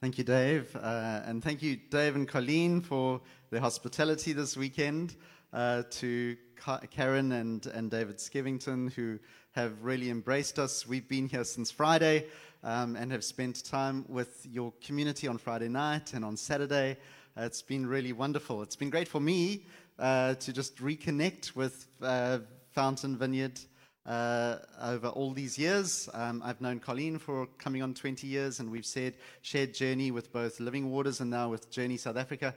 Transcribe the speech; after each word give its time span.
Thank 0.00 0.16
you, 0.16 0.24
Dave. 0.24 0.74
Uh, 0.74 1.20
and 1.26 1.44
thank 1.44 1.60
you, 1.60 1.76
Dave 1.76 2.16
and 2.16 2.26
Colleen, 2.26 2.80
for 2.80 3.20
their 3.50 3.60
hospitality 3.60 4.32
this 4.32 4.56
weekend. 4.56 5.14
Uh, 5.52 5.82
to 5.90 6.38
Ka- 6.56 6.80
Karen 6.90 7.32
and, 7.32 7.66
and 7.66 7.90
David 7.90 8.16
Skivington, 8.16 8.90
who 8.94 9.18
have 9.50 9.82
really 9.82 10.08
embraced 10.08 10.58
us. 10.58 10.86
We've 10.86 11.06
been 11.06 11.28
here 11.28 11.44
since 11.44 11.70
Friday 11.70 12.28
um, 12.62 12.96
and 12.96 13.12
have 13.12 13.22
spent 13.24 13.62
time 13.62 14.06
with 14.08 14.46
your 14.50 14.72
community 14.82 15.28
on 15.28 15.36
Friday 15.36 15.68
night 15.68 16.14
and 16.14 16.24
on 16.24 16.34
Saturday. 16.34 16.96
Uh, 17.36 17.42
it's 17.42 17.60
been 17.60 17.84
really 17.84 18.14
wonderful. 18.14 18.62
It's 18.62 18.76
been 18.76 18.88
great 18.88 19.08
for 19.08 19.20
me 19.20 19.66
uh, 19.98 20.32
to 20.34 20.50
just 20.50 20.78
reconnect 20.78 21.54
with 21.54 21.88
uh, 22.00 22.38
Fountain 22.70 23.18
Vineyard 23.18 23.60
uh, 24.06 24.56
over 24.80 25.08
all 25.08 25.32
these 25.32 25.58
years. 25.58 26.08
Um, 26.14 26.42
I've 26.44 26.60
known 26.60 26.80
Colleen 26.80 27.18
for 27.18 27.46
coming 27.58 27.82
on 27.82 27.94
20 27.94 28.26
years, 28.26 28.60
and 28.60 28.70
we've 28.70 28.86
said, 28.86 29.14
shared 29.42 29.74
journey 29.74 30.10
with 30.10 30.32
both 30.32 30.60
Living 30.60 30.90
Waters 30.90 31.20
and 31.20 31.30
now 31.30 31.48
with 31.48 31.70
Journey 31.70 31.96
South 31.96 32.16
Africa. 32.16 32.54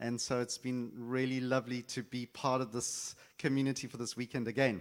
And 0.00 0.20
so 0.20 0.40
it's 0.40 0.58
been 0.58 0.92
really 0.94 1.40
lovely 1.40 1.82
to 1.82 2.02
be 2.02 2.26
part 2.26 2.60
of 2.60 2.72
this 2.72 3.14
community 3.38 3.86
for 3.86 3.96
this 3.96 4.16
weekend 4.16 4.48
again. 4.48 4.80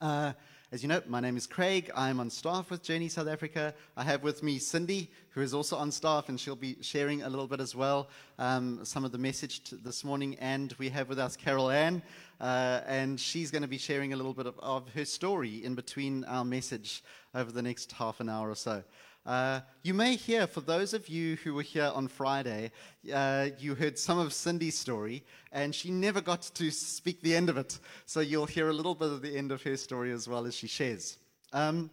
Uh, 0.00 0.32
as 0.70 0.82
you 0.82 0.88
know, 0.88 1.00
my 1.06 1.18
name 1.20 1.38
is 1.38 1.46
Craig. 1.46 1.90
I'm 1.96 2.20
on 2.20 2.28
staff 2.28 2.70
with 2.70 2.82
Journey 2.82 3.08
South 3.08 3.26
Africa. 3.26 3.72
I 3.96 4.04
have 4.04 4.22
with 4.22 4.42
me 4.42 4.58
Cindy, 4.58 5.10
who 5.30 5.40
is 5.40 5.54
also 5.54 5.76
on 5.76 5.90
staff, 5.90 6.28
and 6.28 6.38
she'll 6.38 6.56
be 6.56 6.76
sharing 6.82 7.22
a 7.22 7.28
little 7.30 7.46
bit 7.46 7.58
as 7.58 7.74
well 7.74 8.10
um, 8.38 8.84
some 8.84 9.02
of 9.02 9.10
the 9.10 9.16
message 9.16 9.62
this 9.70 10.04
morning. 10.04 10.36
And 10.40 10.74
we 10.78 10.90
have 10.90 11.08
with 11.08 11.18
us 11.18 11.38
Carol 11.38 11.70
Ann, 11.70 12.02
uh, 12.38 12.82
and 12.86 13.18
she's 13.18 13.50
going 13.50 13.62
to 13.62 13.68
be 13.68 13.78
sharing 13.78 14.12
a 14.12 14.16
little 14.16 14.34
bit 14.34 14.44
of, 14.44 14.58
of 14.58 14.86
her 14.90 15.06
story 15.06 15.64
in 15.64 15.74
between 15.74 16.24
our 16.24 16.44
message 16.44 17.02
over 17.34 17.50
the 17.50 17.62
next 17.62 17.92
half 17.92 18.20
an 18.20 18.28
hour 18.28 18.50
or 18.50 18.54
so. 18.54 18.82
Uh, 19.28 19.60
you 19.82 19.92
may 19.92 20.16
hear, 20.16 20.46
for 20.46 20.62
those 20.62 20.94
of 20.94 21.06
you 21.06 21.36
who 21.44 21.52
were 21.52 21.62
here 21.62 21.92
on 21.94 22.08
Friday, 22.08 22.72
uh, 23.12 23.50
you 23.58 23.74
heard 23.74 23.98
some 23.98 24.18
of 24.18 24.32
Cindy's 24.32 24.78
story, 24.78 25.22
and 25.52 25.74
she 25.74 25.90
never 25.90 26.22
got 26.22 26.40
to 26.54 26.70
speak 26.70 27.20
the 27.20 27.36
end 27.36 27.50
of 27.50 27.58
it. 27.58 27.78
So 28.06 28.20
you'll 28.20 28.46
hear 28.46 28.70
a 28.70 28.72
little 28.72 28.94
bit 28.94 29.10
of 29.10 29.20
the 29.20 29.36
end 29.36 29.52
of 29.52 29.62
her 29.64 29.76
story 29.76 30.12
as 30.12 30.26
well 30.26 30.46
as 30.46 30.54
she 30.54 30.66
shares. 30.66 31.18
Um, 31.52 31.90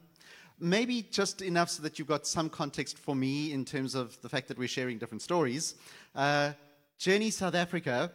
maybe 0.61 1.01
just 1.01 1.41
enough 1.41 1.71
so 1.71 1.83
that 1.83 1.99
you've 1.99 2.07
got 2.07 2.25
some 2.25 2.49
context 2.49 2.97
for 2.97 3.17
me 3.17 3.51
in 3.51 3.65
terms 3.65 3.95
of 3.95 4.17
the 4.21 4.29
fact 4.29 4.47
that 4.47 4.57
we're 4.57 4.69
sharing 4.69 4.97
different 4.97 5.21
stories. 5.21 5.75
Uh, 6.15 6.53
Journey 6.99 7.31
South 7.31 7.55
Africa 7.55 8.13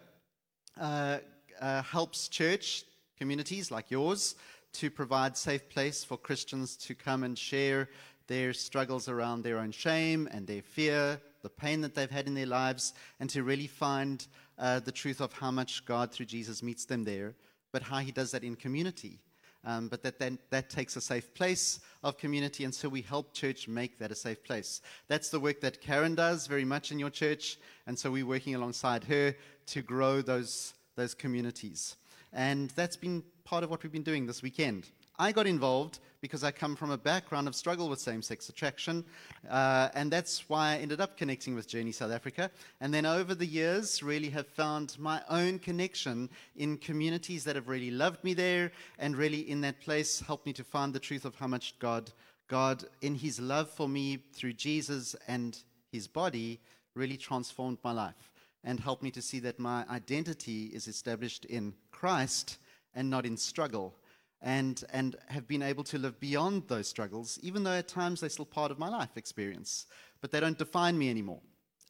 uh, 0.80 1.18
uh, 1.60 1.82
helps 1.82 2.26
church 2.28 2.84
communities 3.18 3.70
like 3.70 3.90
yours 3.90 4.34
to 4.72 4.90
provide 4.90 5.36
safe 5.36 5.68
place 5.68 6.04
for 6.04 6.16
Christians 6.16 6.76
to 6.76 6.94
come 6.94 7.24
and 7.24 7.36
share 7.36 7.88
their 8.30 8.52
struggles 8.52 9.08
around 9.08 9.42
their 9.42 9.58
own 9.58 9.72
shame 9.72 10.28
and 10.30 10.46
their 10.46 10.62
fear, 10.62 11.20
the 11.42 11.50
pain 11.50 11.80
that 11.80 11.96
they've 11.96 12.12
had 12.12 12.28
in 12.28 12.34
their 12.34 12.46
lives, 12.46 12.94
and 13.18 13.28
to 13.28 13.42
really 13.42 13.66
find 13.66 14.28
uh, 14.56 14.78
the 14.78 14.92
truth 14.92 15.20
of 15.20 15.32
how 15.32 15.50
much 15.50 15.84
God 15.84 16.12
through 16.12 16.26
Jesus 16.26 16.62
meets 16.62 16.84
them 16.84 17.02
there, 17.02 17.34
but 17.72 17.82
how 17.82 17.98
He 17.98 18.12
does 18.12 18.30
that 18.30 18.44
in 18.44 18.54
community. 18.54 19.18
Um, 19.64 19.88
but 19.88 20.04
that 20.04 20.20
that 20.50 20.70
takes 20.70 20.94
a 20.94 21.00
safe 21.00 21.34
place 21.34 21.80
of 22.04 22.18
community, 22.18 22.62
and 22.62 22.72
so 22.72 22.88
we 22.88 23.02
help 23.02 23.34
church 23.34 23.66
make 23.66 23.98
that 23.98 24.12
a 24.12 24.14
safe 24.14 24.44
place. 24.44 24.80
That's 25.08 25.30
the 25.30 25.40
work 25.40 25.60
that 25.62 25.80
Karen 25.80 26.14
does 26.14 26.46
very 26.46 26.64
much 26.64 26.92
in 26.92 27.00
your 27.00 27.10
church, 27.10 27.58
and 27.88 27.98
so 27.98 28.12
we're 28.12 28.24
working 28.24 28.54
alongside 28.54 29.02
her 29.04 29.34
to 29.66 29.82
grow 29.82 30.22
those 30.22 30.74
those 30.94 31.14
communities. 31.14 31.96
And 32.32 32.70
that's 32.70 32.96
been 32.96 33.24
part 33.44 33.64
of 33.64 33.70
what 33.70 33.82
we've 33.82 33.92
been 33.92 34.04
doing 34.04 34.24
this 34.26 34.40
weekend. 34.40 34.86
I 35.18 35.32
got 35.32 35.46
involved 35.48 35.98
because 36.20 36.44
I 36.44 36.50
come 36.50 36.76
from 36.76 36.90
a 36.90 36.98
background 36.98 37.48
of 37.48 37.54
struggle 37.54 37.88
with 37.88 37.98
same 37.98 38.22
sex 38.22 38.48
attraction, 38.48 39.04
uh, 39.48 39.88
and 39.94 40.10
that's 40.10 40.48
why 40.48 40.72
I 40.72 40.76
ended 40.78 41.00
up 41.00 41.16
connecting 41.16 41.54
with 41.54 41.66
Journey 41.66 41.92
South 41.92 42.12
Africa. 42.12 42.50
And 42.80 42.92
then 42.92 43.06
over 43.06 43.34
the 43.34 43.46
years, 43.46 44.02
really 44.02 44.30
have 44.30 44.46
found 44.46 44.96
my 44.98 45.22
own 45.28 45.58
connection 45.58 46.28
in 46.56 46.76
communities 46.76 47.44
that 47.44 47.56
have 47.56 47.68
really 47.68 47.90
loved 47.90 48.22
me 48.22 48.34
there, 48.34 48.72
and 48.98 49.16
really 49.16 49.50
in 49.50 49.60
that 49.62 49.80
place 49.80 50.20
helped 50.20 50.46
me 50.46 50.52
to 50.54 50.64
find 50.64 50.92
the 50.92 51.00
truth 51.00 51.24
of 51.24 51.34
how 51.34 51.46
much 51.46 51.78
God, 51.78 52.10
God, 52.48 52.84
in 53.00 53.14
His 53.14 53.40
love 53.40 53.70
for 53.70 53.88
me 53.88 54.18
through 54.32 54.52
Jesus 54.54 55.16
and 55.26 55.58
His 55.90 56.06
body, 56.06 56.60
really 56.94 57.16
transformed 57.16 57.78
my 57.82 57.92
life 57.92 58.30
and 58.62 58.78
helped 58.78 59.02
me 59.02 59.10
to 59.10 59.22
see 59.22 59.38
that 59.40 59.58
my 59.58 59.86
identity 59.88 60.66
is 60.66 60.86
established 60.86 61.46
in 61.46 61.72
Christ 61.90 62.58
and 62.94 63.08
not 63.08 63.24
in 63.24 63.36
struggle 63.36 63.94
and, 64.42 64.82
and 64.92 65.16
have 65.28 65.46
been 65.46 65.62
able 65.62 65.84
to 65.84 65.98
live 65.98 66.18
beyond 66.20 66.64
those 66.68 66.88
struggles, 66.88 67.38
even 67.42 67.62
though 67.62 67.72
at 67.72 67.88
times 67.88 68.20
they're 68.20 68.30
still 68.30 68.46
part 68.46 68.70
of 68.70 68.78
my 68.78 68.88
life 68.88 69.16
experience, 69.16 69.86
but 70.20 70.30
they 70.30 70.40
don't 70.40 70.58
define 70.58 70.96
me 70.98 71.10
anymore. 71.10 71.40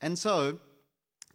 And 0.02 0.18
so, 0.18 0.58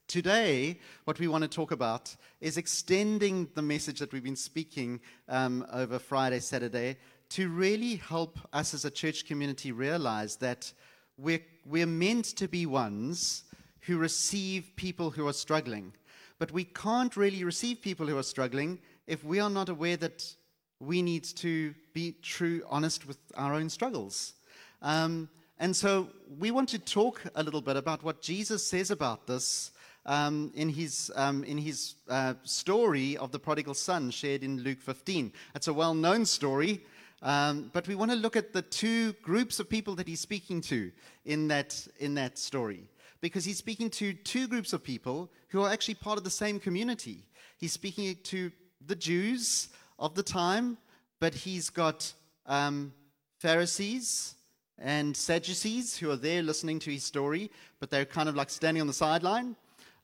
today, 0.07 0.79
what 1.05 1.19
we 1.19 1.27
want 1.27 1.43
to 1.43 1.47
talk 1.47 1.71
about 1.71 2.15
is 2.41 2.57
extending 2.57 3.47
the 3.55 3.61
message 3.61 3.99
that 3.99 4.11
we've 4.11 4.23
been 4.23 4.35
speaking 4.35 4.99
um, 5.29 5.65
over 5.71 5.99
Friday, 5.99 6.39
Saturday, 6.39 6.97
to 7.29 7.49
really 7.49 7.95
help 7.95 8.37
us 8.53 8.73
as 8.73 8.85
a 8.85 8.91
church 8.91 9.25
community 9.25 9.71
realize 9.71 10.35
that 10.37 10.71
we're, 11.17 11.43
we're 11.65 11.87
meant 11.87 12.25
to 12.25 12.47
be 12.47 12.65
ones 12.65 13.43
who 13.81 13.97
receive 13.97 14.71
people 14.75 15.11
who 15.11 15.27
are 15.27 15.33
struggling. 15.33 15.93
But 16.39 16.51
we 16.51 16.65
can't 16.65 17.15
really 17.15 17.43
receive 17.43 17.81
people 17.81 18.07
who 18.07 18.17
are 18.17 18.23
struggling 18.23 18.79
if 19.07 19.23
we 19.23 19.39
are 19.39 19.49
not 19.49 19.69
aware 19.69 19.97
that 19.97 20.35
we 20.79 21.01
need 21.01 21.23
to 21.23 21.73
be 21.93 22.15
true, 22.21 22.63
honest 22.69 23.07
with 23.07 23.17
our 23.35 23.53
own 23.53 23.69
struggles. 23.69 24.33
Um, 24.81 25.29
and 25.57 25.75
so 25.75 26.09
we 26.37 26.51
want 26.51 26.69
to 26.69 26.79
talk 26.79 27.21
a 27.35 27.43
little 27.43 27.61
bit 27.61 27.77
about 27.77 28.03
what 28.03 28.21
Jesus 28.21 28.65
says 28.65 28.91
about 28.91 29.25
this 29.25 29.71
um, 30.05 30.51
in 30.53 30.69
his, 30.69 31.11
um, 31.15 31.43
in 31.43 31.57
his 31.57 31.95
uh, 32.09 32.33
story 32.43 33.17
of 33.17 33.31
the 33.31 33.39
prodigal 33.39 33.73
son 33.73 34.11
shared 34.11 34.43
in 34.43 34.61
Luke 34.61 34.81
15. 34.81 35.31
It's 35.55 35.67
a 35.67 35.73
well 35.73 35.93
known 35.93 36.25
story, 36.25 36.83
um, 37.21 37.71
but 37.73 37.87
we 37.87 37.95
want 37.95 38.11
to 38.11 38.17
look 38.17 38.35
at 38.35 38.53
the 38.53 38.61
two 38.61 39.13
groups 39.13 39.59
of 39.59 39.69
people 39.69 39.95
that 39.95 40.07
he's 40.07 40.19
speaking 40.19 40.61
to 40.61 40.91
in 41.23 41.47
that, 41.47 41.87
in 41.99 42.15
that 42.15 42.37
story. 42.37 42.89
Because 43.21 43.45
he's 43.45 43.57
speaking 43.57 43.89
to 43.91 44.13
two 44.13 44.47
groups 44.47 44.73
of 44.73 44.83
people 44.83 45.31
who 45.47 45.63
are 45.63 45.71
actually 45.71 45.95
part 45.95 46.17
of 46.17 46.23
the 46.23 46.29
same 46.29 46.59
community. 46.59 47.23
He's 47.57 47.71
speaking 47.71 48.17
to 48.23 48.51
the 48.85 48.95
Jews 48.95 49.69
of 49.97 50.16
the 50.16 50.23
time, 50.23 50.78
but 51.19 51.33
he's 51.33 51.69
got 51.69 52.13
um, 52.45 52.94
Pharisees 53.39 54.35
and 54.78 55.16
Sadducees 55.16 55.97
who 55.97 56.11
are 56.11 56.16
there 56.16 56.44
listening 56.44 56.79
to 56.79 56.91
his 56.91 57.03
story, 57.03 57.51
but 57.79 57.89
they're 57.89 58.05
kind 58.05 58.28
of 58.28 58.35
like 58.35 58.50
standing 58.50 58.81
on 58.81 58.88
the 58.88 58.94
sideline. 58.94 59.55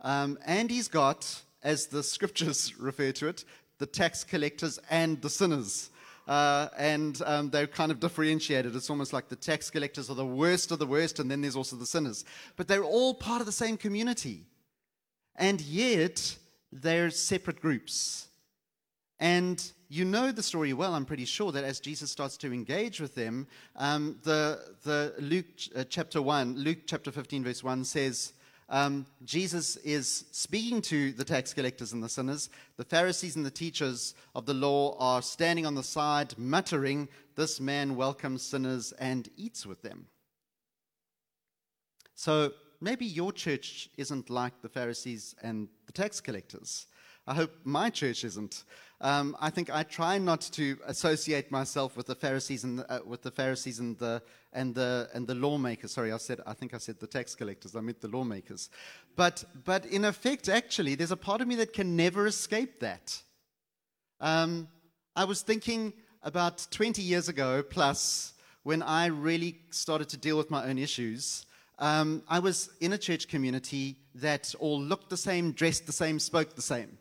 Um, 0.02 0.38
and 0.46 0.70
he's 0.70 0.88
got, 0.88 1.42
as 1.64 1.88
the 1.88 2.04
scriptures 2.16 2.78
refer 2.80 3.12
to 3.14 3.28
it, 3.28 3.46
the 3.80 3.86
tax 3.86 4.24
collectors 4.24 4.80
and 4.90 5.22
the 5.22 5.30
sinners. 5.30 5.90
Uh, 6.28 6.70
and 6.78 7.22
um, 7.26 7.50
they're 7.50 7.68
kind 7.68 7.92
of 7.92 8.00
differentiated. 8.00 8.76
It's 8.76 8.90
almost 8.90 9.12
like 9.12 9.28
the 9.28 9.36
tax 9.36 9.70
collectors 9.70 10.10
are 10.10 10.16
the 10.16 10.26
worst 10.26 10.72
of 10.72 10.80
the 10.80 10.86
worst, 10.86 11.20
and 11.20 11.30
then 11.30 11.42
there's 11.42 11.56
also 11.56 11.76
the 11.76 11.86
sinners. 11.86 12.24
But 12.56 12.68
they're 12.68 12.84
all 12.84 13.14
part 13.14 13.42
of 13.42 13.48
the 13.48 13.52
same 13.52 13.76
community. 13.76 14.46
And 15.36 15.60
yet, 15.62 16.38
they're 16.72 17.10
separate 17.10 17.60
groups. 17.60 18.28
And 19.22 19.64
you 19.88 20.04
know 20.04 20.32
the 20.32 20.42
story 20.42 20.74
well, 20.74 20.96
I'm 20.96 21.06
pretty 21.06 21.26
sure, 21.26 21.52
that 21.52 21.64
as 21.64 21.80
Jesus 21.80 22.12
starts 22.12 22.38
to 22.38 22.52
engage 22.52 23.00
with 23.00 23.14
them, 23.14 23.48
um, 23.76 24.18
the, 24.24 24.60
the 24.84 25.14
Luke 25.20 25.46
uh, 25.76 25.84
chapter 25.88 26.20
1, 26.20 26.56
Luke 26.58 26.80
chapter 26.88 27.12
15, 27.12 27.44
verse 27.44 27.64
1 27.64 27.86
says, 27.86 28.34
um, 28.68 29.06
Jesus 29.24 29.76
is 29.78 30.26
speaking 30.32 30.82
to 30.84 31.12
the 31.12 31.24
tax 31.24 31.54
collectors 31.54 31.94
and 31.94 32.02
the 32.02 32.10
sinners. 32.10 32.50
The 32.78 32.86
Pharisees 32.86 33.36
and 33.36 33.46
the 33.46 33.52
teachers 33.52 34.16
of 34.34 34.48
the 34.48 34.56
law 34.56 34.98
are 34.98 35.22
standing 35.22 35.68
on 35.68 35.76
the 35.76 35.84
side, 35.84 36.34
muttering, 36.38 37.08
This 37.36 37.60
man 37.60 37.96
welcomes 37.96 38.42
sinners 38.42 38.92
and 38.94 39.30
eats 39.38 39.68
with 39.68 39.84
them. 39.84 40.08
So 42.16 42.54
maybe 42.80 43.06
your 43.06 43.32
church 43.32 43.90
isn't 43.98 44.32
like 44.32 44.62
the 44.62 44.70
Pharisees 44.70 45.36
and 45.44 45.68
the 45.86 45.92
tax 45.92 46.22
collectors. 46.22 46.88
I 47.28 47.36
hope 47.36 47.52
my 47.64 47.90
church 47.90 48.24
isn't. 48.24 48.64
Um, 49.04 49.36
I 49.40 49.50
think 49.50 49.74
I 49.74 49.82
try 49.82 50.20
not 50.20 50.42
to 50.52 50.78
associate 50.86 51.50
myself 51.52 51.98
with 51.98 52.06
the 52.06 52.14
Pharisees 52.14 52.64
and 52.64 52.80
the, 52.80 52.94
uh, 52.94 53.00
with 53.04 53.24
the 53.24 53.32
Pharisees 53.32 53.80
and 53.80 53.98
the 53.98 54.22
and 54.54 54.76
the 54.76 55.10
and 55.16 55.26
the 55.26 55.34
lawmakers. 55.34 55.92
Sorry, 55.92 56.12
I 56.12 56.18
said 56.18 56.40
I 56.46 56.54
think 56.54 56.76
I 56.76 56.78
said 56.78 57.00
the 57.00 57.08
tax 57.08 57.34
collectors. 57.34 57.76
I 57.76 57.82
meant 57.82 58.00
the 58.00 58.10
lawmakers. 58.10 58.70
But 59.16 59.44
but 59.66 59.88
in 59.88 60.06
effect, 60.06 60.50
actually, 60.50 60.94
there's 60.94 61.12
a 61.12 61.18
part 61.18 61.42
of 61.42 61.48
me 61.48 61.56
that 61.56 61.74
can 61.74 61.96
never 61.96 62.28
escape 62.28 62.80
that. 62.82 63.20
Um, 64.20 64.68
I 65.16 65.26
was 65.26 65.42
thinking 65.42 65.94
about 66.22 66.68
20 66.70 67.02
years 67.02 67.28
ago 67.28 67.64
plus 67.64 68.34
when 68.62 68.84
I 68.84 69.08
really 69.08 69.58
started 69.72 70.10
to 70.10 70.18
deal 70.18 70.38
with 70.38 70.52
my 70.52 70.66
own 70.66 70.78
issues. 70.78 71.48
Um, 71.80 72.22
I 72.30 72.38
was 72.38 72.70
in 72.80 72.94
a 72.94 73.00
church 73.00 73.28
community 73.28 73.98
that 74.14 74.54
all 74.60 74.80
looked 74.80 75.10
the 75.10 75.18
same, 75.18 75.54
dressed 75.54 75.88
the 75.88 75.92
same, 75.92 76.20
spoke 76.20 76.56
the 76.56 76.62
same. 76.62 77.00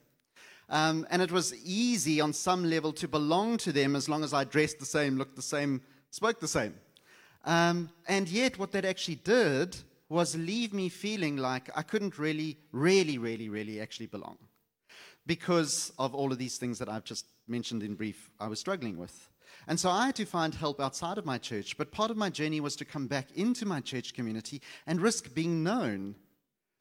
Um, 0.71 1.07
and 1.11 1.21
it 1.21 1.33
was 1.33 1.53
easy 1.65 2.21
on 2.21 2.33
some 2.33 2.65
level 2.65 2.93
to 2.95 3.09
belong 3.09 3.57
to 3.59 3.73
them 3.73 3.97
as 3.97 4.09
long 4.09 4.23
as 4.23 4.33
I 4.33 4.45
dressed 4.45 4.79
the 4.79 4.87
same, 4.87 5.19
looked 5.19 5.37
the 5.37 5.43
same, 5.43 5.83
spoke 6.11 6.41
the 6.41 6.49
same. 6.49 6.75
Um, 7.45 7.91
and 8.07 8.29
yet, 8.29 8.59
what 8.59 8.73
that 8.73 8.85
actually 8.85 9.17
did 9.17 9.77
was 10.09 10.37
leave 10.37 10.73
me 10.73 10.89
feeling 10.89 11.37
like 11.37 11.71
I 11.77 11.83
couldn't 11.83 12.19
really, 12.19 12.57
really, 12.73 13.19
really, 13.19 13.49
really 13.49 13.81
actually 13.81 14.07
belong 14.07 14.39
because 15.27 15.93
of 15.99 16.15
all 16.15 16.33
of 16.33 16.39
these 16.39 16.57
things 16.57 16.79
that 16.79 16.89
I've 16.89 17.05
just 17.05 17.27
mentioned 17.47 17.83
in 17.83 17.95
brief 17.95 18.31
I 18.39 18.49
was 18.49 18.61
struggling 18.61 18.97
with. 18.99 19.29
And 19.67 19.79
so 19.79 19.91
I 19.91 20.07
had 20.07 20.17
to 20.17 20.25
find 20.25 20.55
help 20.55 20.81
outside 20.81 21.19
of 21.19 21.27
my 21.27 21.39
church, 21.39 21.77
but 21.77 21.93
part 21.93 22.11
of 22.11 22.17
my 22.17 22.31
journey 22.31 22.61
was 22.61 22.77
to 22.77 22.85
come 22.85 23.07
back 23.07 23.29
into 23.35 23.67
my 23.67 23.81
church 23.81 24.15
community 24.15 24.63
and 24.87 25.01
risk 25.01 25.35
being 25.35 25.63
known. 25.63 26.17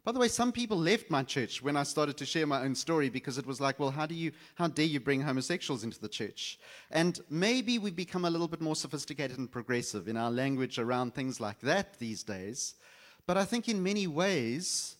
By 0.06 0.14
the 0.14 0.20
way, 0.20 0.30
some 0.30 0.52
people 0.52 0.78
left 0.78 1.10
my 1.10 1.24
church 1.24 1.62
when 1.62 1.76
I 1.76 1.84
started 1.84 2.16
to 2.18 2.26
share 2.26 2.48
my 2.48 2.62
own 2.62 2.74
story 2.74 3.10
because 3.10 3.38
it 3.38 3.46
was 3.46 3.60
like, 3.60 3.80
well, 3.80 3.92
how 3.92 4.06
do 4.06 4.16
you 4.16 4.32
how 4.56 4.68
dare 4.68 4.86
you 4.86 5.00
bring 5.00 5.22
homosexuals 5.22 5.84
into 5.84 6.00
the 6.00 6.08
church? 6.08 6.58
And 6.90 7.20
maybe 7.30 7.78
we've 7.80 7.96
become 7.96 8.24
a 8.24 8.30
little 8.30 8.48
bit 8.48 8.62
more 8.62 8.78
sophisticated 8.78 9.38
and 9.38 9.52
progressive 9.52 10.08
in 10.08 10.16
our 10.16 10.32
language 10.32 10.80
around 10.80 11.14
things 11.14 11.42
like 11.42 11.60
that 11.62 12.00
these 12.00 12.24
days. 12.24 12.76
But 13.28 13.38
I 13.38 13.44
think 13.44 13.68
in 13.68 13.84
many 13.84 14.08
ways, 14.08 14.96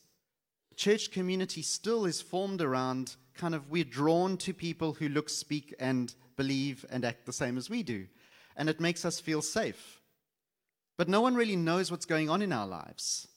church 0.76 1.12
community 1.12 1.62
still 1.62 2.06
is 2.06 2.22
formed 2.22 2.62
around 2.62 3.16
kind 3.36 3.56
of 3.56 3.70
we're 3.72 3.86
drawn 3.86 4.36
to 4.38 4.54
people 4.54 4.94
who 4.94 5.08
look, 5.08 5.30
speak, 5.30 5.74
and 5.80 6.14
believe 6.36 6.86
and 6.90 7.06
act 7.06 7.26
the 7.26 7.34
same 7.34 7.58
as 7.58 7.70
we 7.70 7.84
do. 7.84 8.06
And 8.58 8.68
it 8.68 8.82
makes 8.82 9.06
us 9.06 9.22
feel 9.22 9.42
safe. 9.42 10.02
But 10.98 11.08
no 11.08 11.22
one 11.22 11.36
really 11.36 11.56
knows 11.56 11.90
what's 11.90 12.06
going 12.06 12.30
on 12.30 12.42
in 12.42 12.52
our 12.52 12.68
lives. 12.68 13.29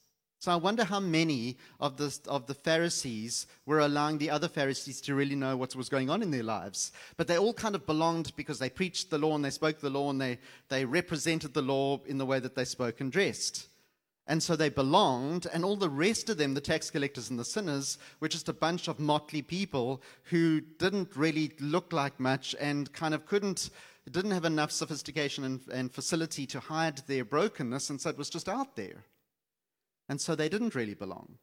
So 0.43 0.51
I 0.51 0.57
wonder 0.57 0.83
how 0.83 0.99
many 0.99 1.57
of 1.79 1.99
the, 1.99 2.19
of 2.27 2.49
the 2.49 2.55
Pharisees 2.55 3.47
were 3.65 3.79
allowing 3.79 4.19
the 4.19 4.31
other 4.31 4.49
Pharisees 4.49 5.01
to 5.03 5.15
really 5.15 5.37
know 5.37 5.57
what 5.57 5.77
was 5.77 5.89
going 5.89 6.11
on 6.11 6.21
in 6.21 6.33
their 6.33 6.43
lives. 6.43 6.91
But 7.17 7.29
they 7.29 7.39
all 7.39 7.55
kind 7.55 7.77
of 7.77 7.87
belonged 7.87 8.35
because 8.35 8.59
they 8.59 8.69
preached 8.69 9.09
the 9.09 9.19
law 9.19 9.37
and 9.37 9.45
they 9.45 9.51
spoke 9.51 9.79
the 9.79 9.89
law 9.89 10.11
and 10.11 10.21
they, 10.21 10.41
they 10.69 10.85
represented 10.85 11.55
the 11.55 11.63
law 11.63 12.01
in 12.07 12.19
the 12.19 12.27
way 12.27 12.41
that 12.41 12.57
they 12.57 12.65
spoke 12.65 13.01
and 13.01 13.13
dressed. 13.13 13.69
And 14.27 14.43
so 14.43 14.57
they 14.57 14.69
belonged, 14.69 15.47
and 15.53 15.65
all 15.65 15.77
the 15.77 15.89
rest 15.89 16.29
of 16.29 16.39
them, 16.39 16.55
the 16.55 16.61
tax 16.61 16.91
collectors 16.91 17.31
and 17.31 17.39
the 17.39 17.45
sinners, 17.45 17.97
were 18.19 18.27
just 18.27 18.49
a 18.49 18.53
bunch 18.53 18.89
of 18.89 18.99
motley 18.99 19.43
people 19.43 20.03
who 20.25 20.61
didn't 20.61 21.15
really 21.15 21.53
look 21.61 21.93
like 21.93 22.19
much 22.19 22.57
and 22.59 22.93
kind 22.93 23.15
of 23.15 23.27
couldn't, 23.27 23.71
didn't 24.11 24.33
have 24.33 24.45
enough 24.45 24.73
sophistication 24.73 25.45
and, 25.45 25.61
and 25.73 25.93
facility 25.93 26.47
to 26.47 26.59
hide 26.59 26.99
their 27.07 27.25
brokenness, 27.25 27.91
and 27.91 28.01
so 28.01 28.11
it 28.11 28.19
was 28.19 28.29
just 28.29 28.49
out 28.49 28.75
there. 28.75 29.05
And 30.13 30.21
so 30.21 30.35
they 30.35 30.51
didn't 30.51 30.75
really 30.75 30.93
belong. 30.93 31.39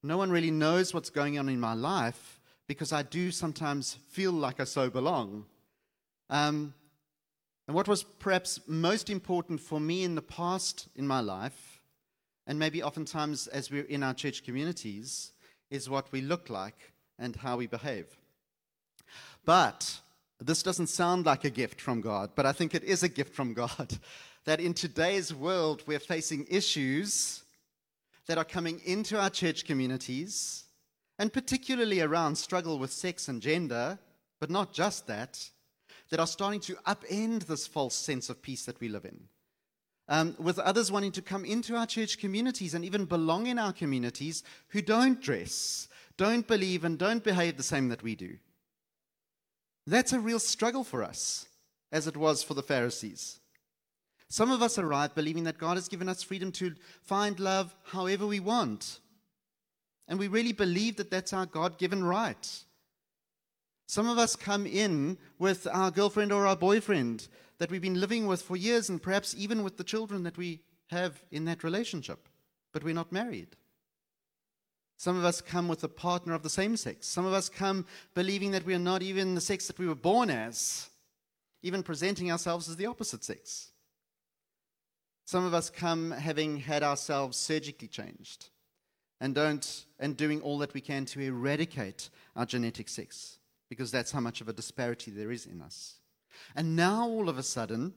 No 0.00 0.16
one 0.16 0.30
really 0.30 0.52
knows 0.52 0.94
what's 0.94 1.10
going 1.10 1.40
on 1.40 1.48
in 1.48 1.58
my 1.58 1.74
life 1.74 2.38
because 2.68 2.92
I 2.92 3.02
do 3.02 3.32
sometimes 3.32 3.94
feel 4.10 4.30
like 4.30 4.60
I 4.60 4.64
so 4.64 4.88
belong. 4.88 5.46
Um, 6.30 6.72
and 7.66 7.74
what 7.74 7.88
was 7.88 8.04
perhaps 8.04 8.60
most 8.68 9.10
important 9.10 9.60
for 9.60 9.80
me 9.80 10.04
in 10.04 10.14
the 10.14 10.22
past 10.22 10.86
in 10.94 11.04
my 11.04 11.18
life, 11.18 11.82
and 12.46 12.60
maybe 12.60 12.80
oftentimes 12.80 13.48
as 13.48 13.72
we're 13.72 13.86
in 13.86 14.04
our 14.04 14.14
church 14.14 14.44
communities, 14.44 15.32
is 15.68 15.90
what 15.90 16.12
we 16.12 16.20
look 16.20 16.48
like 16.48 16.92
and 17.18 17.34
how 17.34 17.56
we 17.56 17.66
behave. 17.66 18.06
But 19.44 19.98
this 20.38 20.62
doesn't 20.62 20.90
sound 20.90 21.26
like 21.26 21.44
a 21.44 21.50
gift 21.50 21.80
from 21.80 22.02
God, 22.02 22.30
but 22.36 22.46
I 22.46 22.52
think 22.52 22.72
it 22.72 22.84
is 22.84 23.02
a 23.02 23.08
gift 23.08 23.34
from 23.34 23.52
God 23.52 23.98
that 24.44 24.60
in 24.60 24.74
today's 24.74 25.32
world 25.32 25.82
we're 25.86 25.98
facing 25.98 26.46
issues 26.50 27.42
that 28.26 28.38
are 28.38 28.44
coming 28.44 28.80
into 28.84 29.18
our 29.18 29.30
church 29.30 29.64
communities, 29.64 30.64
and 31.18 31.32
particularly 31.32 32.00
around 32.00 32.36
struggle 32.36 32.78
with 32.78 32.92
sex 32.92 33.28
and 33.28 33.42
gender, 33.42 33.98
but 34.40 34.50
not 34.50 34.72
just 34.72 35.06
that 35.06 35.50
that 36.10 36.20
are 36.20 36.26
starting 36.26 36.60
to 36.60 36.74
upend 36.86 37.46
this 37.46 37.66
false 37.66 37.94
sense 37.94 38.28
of 38.28 38.42
peace 38.42 38.66
that 38.66 38.78
we 38.80 38.88
live 38.88 39.06
in. 39.06 39.28
Um, 40.08 40.36
with 40.38 40.58
others 40.58 40.92
wanting 40.92 41.12
to 41.12 41.22
come 41.22 41.44
into 41.44 41.74
our 41.74 41.86
church 41.86 42.18
communities 42.18 42.74
and 42.74 42.84
even 42.84 43.06
belong 43.06 43.46
in 43.46 43.58
our 43.58 43.72
communities 43.72 44.42
who 44.68 44.82
don't 44.82 45.22
dress, 45.22 45.88
don't 46.18 46.46
believe, 46.46 46.84
and 46.84 46.98
don't 46.98 47.24
behave 47.24 47.56
the 47.56 47.62
same 47.62 47.88
that 47.88 48.02
we 48.02 48.14
do. 48.14 48.36
That's 49.86 50.12
a 50.12 50.20
real 50.20 50.38
struggle 50.38 50.84
for 50.84 51.02
us, 51.02 51.46
as 51.90 52.06
it 52.06 52.16
was 52.16 52.42
for 52.42 52.52
the 52.52 52.62
Pharisees. 52.62 53.40
Some 54.32 54.50
of 54.50 54.62
us 54.62 54.78
arrive 54.78 55.14
believing 55.14 55.44
that 55.44 55.58
God 55.58 55.76
has 55.76 55.88
given 55.88 56.08
us 56.08 56.22
freedom 56.22 56.52
to 56.52 56.74
find 57.02 57.38
love 57.38 57.74
however 57.84 58.26
we 58.26 58.40
want. 58.40 59.00
And 60.08 60.18
we 60.18 60.26
really 60.26 60.54
believe 60.54 60.96
that 60.96 61.10
that's 61.10 61.34
our 61.34 61.44
God 61.44 61.76
given 61.76 62.02
right. 62.02 62.64
Some 63.86 64.08
of 64.08 64.16
us 64.16 64.34
come 64.34 64.66
in 64.66 65.18
with 65.38 65.68
our 65.70 65.90
girlfriend 65.90 66.32
or 66.32 66.46
our 66.46 66.56
boyfriend 66.56 67.28
that 67.58 67.70
we've 67.70 67.82
been 67.82 68.00
living 68.00 68.26
with 68.26 68.40
for 68.40 68.56
years, 68.56 68.88
and 68.88 69.02
perhaps 69.02 69.34
even 69.36 69.62
with 69.62 69.76
the 69.76 69.84
children 69.84 70.22
that 70.22 70.38
we 70.38 70.60
have 70.86 71.22
in 71.30 71.44
that 71.44 71.62
relationship, 71.62 72.26
but 72.72 72.82
we're 72.82 72.94
not 72.94 73.12
married. 73.12 73.48
Some 74.96 75.18
of 75.18 75.26
us 75.26 75.42
come 75.42 75.68
with 75.68 75.84
a 75.84 75.88
partner 75.88 76.32
of 76.32 76.42
the 76.42 76.48
same 76.48 76.78
sex. 76.78 77.06
Some 77.06 77.26
of 77.26 77.34
us 77.34 77.50
come 77.50 77.84
believing 78.14 78.52
that 78.52 78.64
we 78.64 78.72
are 78.72 78.78
not 78.78 79.02
even 79.02 79.34
the 79.34 79.42
sex 79.42 79.66
that 79.66 79.78
we 79.78 79.86
were 79.86 79.94
born 79.94 80.30
as, 80.30 80.88
even 81.62 81.82
presenting 81.82 82.32
ourselves 82.32 82.66
as 82.70 82.76
the 82.76 82.86
opposite 82.86 83.24
sex. 83.24 83.71
Some 85.24 85.44
of 85.44 85.54
us 85.54 85.70
come 85.70 86.10
having 86.10 86.58
had 86.58 86.82
ourselves 86.82 87.36
surgically 87.36 87.88
changed 87.88 88.50
and 89.20 89.34
don't 89.34 89.86
and 89.98 90.16
doing 90.16 90.40
all 90.40 90.58
that 90.58 90.74
we 90.74 90.80
can 90.80 91.04
to 91.06 91.20
eradicate 91.20 92.10
our 92.34 92.44
genetic 92.44 92.88
sex 92.88 93.38
because 93.68 93.90
that's 93.90 94.10
how 94.12 94.20
much 94.20 94.40
of 94.40 94.48
a 94.48 94.52
disparity 94.52 95.10
there 95.10 95.30
is 95.30 95.46
in 95.46 95.62
us. 95.62 95.94
And 96.54 96.76
now, 96.76 97.08
all 97.08 97.28
of 97.28 97.38
a 97.38 97.42
sudden, 97.42 97.94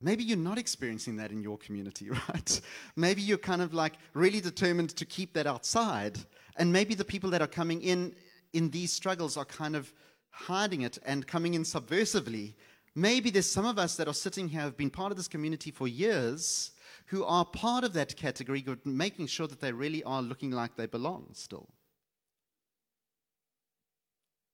maybe 0.00 0.24
you're 0.24 0.36
not 0.36 0.58
experiencing 0.58 1.16
that 1.16 1.30
in 1.30 1.42
your 1.42 1.58
community, 1.58 2.10
right? 2.28 2.60
Maybe 2.96 3.22
you're 3.22 3.38
kind 3.38 3.62
of 3.62 3.74
like 3.74 3.94
really 4.14 4.40
determined 4.40 4.90
to 4.96 5.04
keep 5.04 5.34
that 5.34 5.46
outside. 5.46 6.18
And 6.56 6.72
maybe 6.72 6.94
the 6.94 7.04
people 7.04 7.30
that 7.30 7.42
are 7.42 7.46
coming 7.46 7.82
in 7.82 8.14
in 8.52 8.70
these 8.70 8.92
struggles 8.92 9.36
are 9.36 9.44
kind 9.44 9.76
of 9.76 9.92
hiding 10.30 10.82
it 10.82 10.98
and 11.04 11.26
coming 11.26 11.54
in 11.54 11.62
subversively. 11.62 12.54
Maybe 13.00 13.30
there's 13.30 13.50
some 13.50 13.64
of 13.64 13.78
us 13.78 13.96
that 13.96 14.08
are 14.08 14.12
sitting 14.12 14.50
here, 14.50 14.60
have 14.60 14.76
been 14.76 14.90
part 14.90 15.10
of 15.10 15.16
this 15.16 15.26
community 15.26 15.70
for 15.70 15.88
years, 15.88 16.72
who 17.06 17.24
are 17.24 17.46
part 17.46 17.82
of 17.82 17.94
that 17.94 18.14
category, 18.14 18.62
making 18.84 19.28
sure 19.28 19.46
that 19.46 19.62
they 19.62 19.72
really 19.72 20.04
are 20.04 20.20
looking 20.20 20.50
like 20.50 20.76
they 20.76 20.84
belong 20.84 21.28
still. 21.32 21.70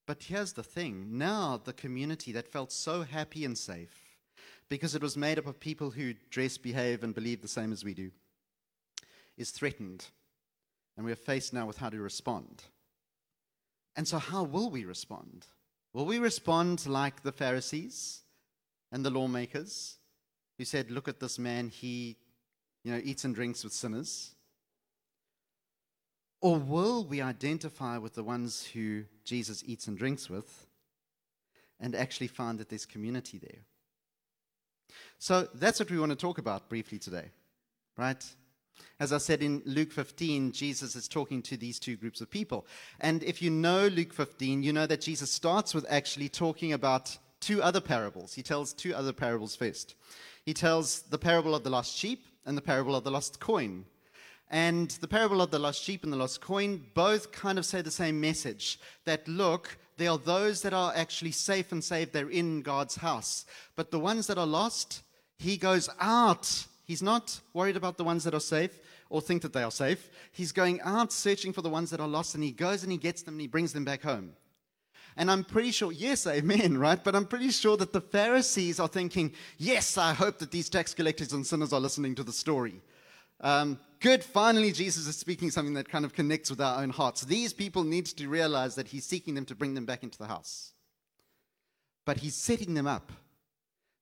But 0.06 0.22
here's 0.22 0.52
the 0.52 0.62
thing 0.62 1.18
now, 1.18 1.60
the 1.64 1.72
community 1.72 2.30
that 2.32 2.46
felt 2.46 2.70
so 2.70 3.02
happy 3.02 3.44
and 3.44 3.58
safe, 3.58 4.16
because 4.68 4.94
it 4.94 5.02
was 5.02 5.16
made 5.16 5.40
up 5.40 5.48
of 5.48 5.58
people 5.58 5.90
who 5.90 6.14
dress, 6.30 6.56
behave, 6.56 7.02
and 7.02 7.16
believe 7.16 7.42
the 7.42 7.48
same 7.48 7.72
as 7.72 7.84
we 7.84 7.94
do, 7.94 8.12
is 9.36 9.50
threatened. 9.50 10.06
And 10.96 11.04
we 11.04 11.10
are 11.10 11.16
faced 11.16 11.52
now 11.52 11.66
with 11.66 11.78
how 11.78 11.88
to 11.88 11.98
respond. 11.98 12.62
And 13.96 14.06
so, 14.06 14.18
how 14.18 14.44
will 14.44 14.70
we 14.70 14.84
respond? 14.84 15.48
Will 15.92 16.06
we 16.06 16.20
respond 16.20 16.86
like 16.86 17.24
the 17.24 17.32
Pharisees 17.32 18.22
and 18.92 19.04
the 19.04 19.10
lawmakers 19.10 19.96
who 20.58 20.64
said, 20.64 20.90
Look 20.90 21.08
at 21.08 21.20
this 21.20 21.38
man, 21.38 21.68
he 21.68 22.16
you 22.86 22.92
know, 22.92 23.00
eats 23.02 23.24
and 23.24 23.34
drinks 23.34 23.64
with 23.64 23.72
sinners? 23.72 24.36
Or 26.40 26.56
will 26.56 27.04
we 27.04 27.20
identify 27.20 27.98
with 27.98 28.14
the 28.14 28.22
ones 28.22 28.64
who 28.64 29.04
Jesus 29.24 29.64
eats 29.66 29.88
and 29.88 29.98
drinks 29.98 30.30
with 30.30 30.66
and 31.80 31.96
actually 31.96 32.28
find 32.28 32.60
that 32.60 32.68
there's 32.68 32.86
community 32.86 33.38
there? 33.38 33.62
So 35.18 35.48
that's 35.54 35.80
what 35.80 35.90
we 35.90 35.98
want 35.98 36.10
to 36.10 36.16
talk 36.16 36.38
about 36.38 36.68
briefly 36.68 37.00
today, 37.00 37.30
right? 37.96 38.24
As 39.00 39.12
I 39.12 39.18
said 39.18 39.42
in 39.42 39.62
Luke 39.64 39.90
15, 39.90 40.52
Jesus 40.52 40.94
is 40.94 41.08
talking 41.08 41.42
to 41.42 41.56
these 41.56 41.80
two 41.80 41.96
groups 41.96 42.20
of 42.20 42.30
people. 42.30 42.66
And 43.00 43.24
if 43.24 43.42
you 43.42 43.50
know 43.50 43.88
Luke 43.88 44.12
15, 44.12 44.62
you 44.62 44.72
know 44.72 44.86
that 44.86 45.00
Jesus 45.00 45.32
starts 45.32 45.74
with 45.74 45.86
actually 45.88 46.28
talking 46.28 46.72
about 46.72 47.18
two 47.46 47.62
other 47.62 47.80
parables. 47.80 48.34
He 48.34 48.42
tells 48.42 48.72
two 48.72 48.92
other 48.92 49.12
parables 49.12 49.54
first. 49.54 49.94
He 50.44 50.52
tells 50.52 51.02
the 51.02 51.18
parable 51.18 51.54
of 51.54 51.62
the 51.62 51.70
lost 51.70 51.96
sheep 51.96 52.24
and 52.44 52.56
the 52.56 52.62
parable 52.62 52.96
of 52.96 53.04
the 53.04 53.10
lost 53.12 53.38
coin. 53.38 53.84
And 54.50 54.90
the 54.90 55.06
parable 55.06 55.40
of 55.40 55.52
the 55.52 55.60
lost 55.60 55.80
sheep 55.80 56.02
and 56.02 56.12
the 56.12 56.16
lost 56.16 56.40
coin 56.40 56.82
both 56.94 57.30
kind 57.30 57.56
of 57.56 57.64
say 57.64 57.82
the 57.82 57.90
same 57.92 58.20
message 58.20 58.80
that 59.04 59.28
look, 59.28 59.78
there 59.96 60.10
are 60.10 60.18
those 60.18 60.62
that 60.62 60.74
are 60.74 60.92
actually 60.96 61.30
safe 61.30 61.70
and 61.70 61.82
saved, 61.84 62.12
they're 62.12 62.28
in 62.28 62.62
God's 62.62 62.96
house. 62.96 63.46
But 63.76 63.92
the 63.92 64.00
ones 64.00 64.26
that 64.26 64.38
are 64.38 64.46
lost, 64.46 65.02
he 65.38 65.56
goes 65.56 65.88
out. 66.00 66.66
He's 66.84 67.02
not 67.02 67.40
worried 67.54 67.76
about 67.76 67.96
the 67.96 68.04
ones 68.04 68.24
that 68.24 68.34
are 68.34 68.40
safe 68.40 68.76
or 69.08 69.20
think 69.20 69.42
that 69.42 69.52
they 69.52 69.62
are 69.62 69.70
safe. 69.70 70.10
He's 70.32 70.50
going 70.50 70.80
out 70.80 71.12
searching 71.12 71.52
for 71.52 71.62
the 71.62 71.70
ones 71.70 71.90
that 71.90 72.00
are 72.00 72.08
lost, 72.08 72.34
and 72.34 72.42
he 72.42 72.50
goes 72.50 72.82
and 72.82 72.90
he 72.90 72.98
gets 72.98 73.22
them 73.22 73.34
and 73.34 73.40
he 73.40 73.46
brings 73.46 73.72
them 73.72 73.84
back 73.84 74.02
home. 74.02 74.32
And 75.16 75.30
I'm 75.30 75.44
pretty 75.44 75.70
sure, 75.70 75.92
yes, 75.92 76.26
amen, 76.26 76.76
right? 76.78 77.02
But 77.02 77.14
I'm 77.14 77.26
pretty 77.26 77.50
sure 77.50 77.76
that 77.78 77.92
the 77.92 78.00
Pharisees 78.00 78.78
are 78.78 78.88
thinking, 78.88 79.32
yes, 79.56 79.96
I 79.96 80.12
hope 80.12 80.38
that 80.38 80.50
these 80.50 80.68
tax 80.68 80.92
collectors 80.94 81.32
and 81.32 81.46
sinners 81.46 81.72
are 81.72 81.80
listening 81.80 82.14
to 82.16 82.22
the 82.22 82.32
story. 82.32 82.82
Um, 83.40 83.78
good, 84.00 84.22
finally, 84.22 84.72
Jesus 84.72 85.06
is 85.06 85.16
speaking 85.16 85.50
something 85.50 85.74
that 85.74 85.88
kind 85.88 86.04
of 86.04 86.12
connects 86.12 86.50
with 86.50 86.60
our 86.60 86.82
own 86.82 86.90
hearts. 86.90 87.22
These 87.22 87.52
people 87.52 87.84
need 87.84 88.06
to 88.06 88.28
realize 88.28 88.74
that 88.74 88.88
he's 88.88 89.06
seeking 89.06 89.34
them 89.34 89.46
to 89.46 89.54
bring 89.54 89.74
them 89.74 89.86
back 89.86 90.02
into 90.02 90.18
the 90.18 90.26
house. 90.26 90.72
But 92.04 92.18
he's 92.18 92.34
setting 92.34 92.74
them 92.74 92.86
up 92.86 93.10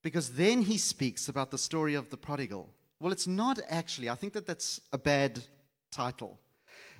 because 0.03 0.33
then 0.33 0.63
he 0.63 0.79
speaks 0.79 1.29
about 1.29 1.51
the 1.51 1.59
story 1.59 1.95
of 1.95 2.11
the 2.11 2.17
prodigal. 2.17 2.69
Well, 3.01 3.13
it's 3.13 3.27
not 3.27 3.59
actually. 3.69 4.11
I 4.11 4.15
think 4.15 4.33
that 4.35 4.47
that's 4.47 4.81
a 4.93 4.99
bad 4.99 5.43
title. 5.91 6.39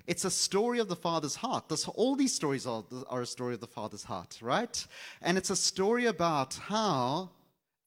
It's 0.07 0.25
a 0.25 0.31
story 0.31 0.81
of 0.81 0.89
the 0.89 0.97
Father's 0.97 1.37
heart. 1.37 1.69
This, 1.69 1.89
all 1.89 2.15
these 2.15 2.35
stories 2.35 2.67
are, 2.67 2.85
are 3.09 3.23
a 3.23 3.27
story 3.27 3.55
of 3.55 3.61
the 3.61 3.67
Father's 3.67 4.05
heart, 4.05 4.39
right? 4.43 4.87
And 5.23 5.39
it's 5.39 5.51
a 5.51 5.57
story 5.57 6.07
about 6.07 6.55
how 6.55 7.31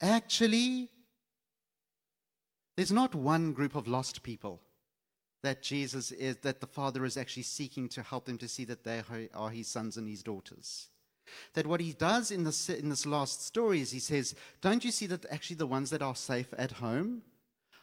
actually 0.01 0.89
there's 2.75 2.91
not 2.91 3.13
one 3.13 3.53
group 3.53 3.75
of 3.75 3.87
lost 3.87 4.23
people 4.23 4.61
that 5.43 5.61
Jesus 5.61 6.11
is, 6.11 6.37
that 6.37 6.59
the 6.59 6.67
Father 6.67 7.05
is 7.05 7.17
actually 7.17 7.43
seeking 7.43 7.87
to 7.89 8.01
help 8.01 8.25
them 8.25 8.39
to 8.39 8.47
see 8.47 8.65
that 8.65 8.83
they 8.83 9.03
are 9.33 9.49
his 9.51 9.67
sons 9.67 9.97
and 9.97 10.09
his 10.09 10.23
daughters. 10.23 10.89
That 11.53 11.67
what 11.67 11.81
he 11.81 11.93
does 11.93 12.31
in 12.31 12.43
this, 12.43 12.69
in 12.69 12.89
this 12.89 13.05
last 13.05 13.45
story 13.45 13.81
is 13.81 13.91
he 13.91 13.99
says, 13.99 14.33
Don't 14.61 14.83
you 14.83 14.91
see 14.91 15.05
that 15.07 15.25
actually 15.29 15.57
the 15.57 15.67
ones 15.67 15.91
that 15.91 16.01
are 16.01 16.15
safe 16.15 16.51
at 16.57 16.71
home 16.71 17.21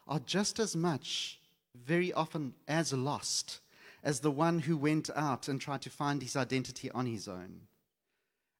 are 0.09 0.19
just 0.19 0.59
as 0.59 0.75
much, 0.75 1.38
very 1.75 2.12
often, 2.12 2.55
as 2.67 2.93
lost 2.93 3.61
as 4.05 4.21
the 4.21 4.31
one 4.31 4.61
who 4.61 4.77
went 4.77 5.11
out 5.17 5.49
and 5.49 5.61
tried 5.61 5.83
to 5.83 5.91
find 5.91 6.23
his 6.23 6.37
identity 6.37 6.91
on 6.93 7.07
his 7.07 7.27
own? 7.27 7.63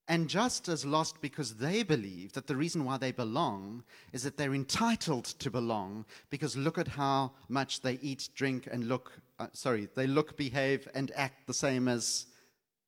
and 0.07 0.29
just 0.29 0.69
as 0.69 0.85
lost 0.85 1.21
because 1.23 1.55
they 1.55 1.83
believe 1.83 2.33
that 2.35 2.47
the 2.47 2.57
reason 2.57 2.85
why 2.85 2.99
they 2.99 3.11
belong 3.13 3.83
is 4.13 4.23
that 4.23 4.37
they're 4.37 4.55
entitled 4.55 5.25
to 5.25 5.51
belong 5.51 6.05
because 6.29 6.57
look 6.57 6.77
at 6.77 6.89
how 6.89 7.33
much 7.49 7.81
they 7.81 7.99
eat, 8.03 8.29
drink, 8.35 8.69
and 8.71 8.87
look, 8.87 9.13
uh, 9.39 9.47
sorry, 9.55 9.89
they 9.95 10.07
look, 10.07 10.37
behave, 10.37 10.87
and 10.95 11.11
act 11.17 11.47
the 11.47 11.55
same 11.55 11.89
as 11.89 12.27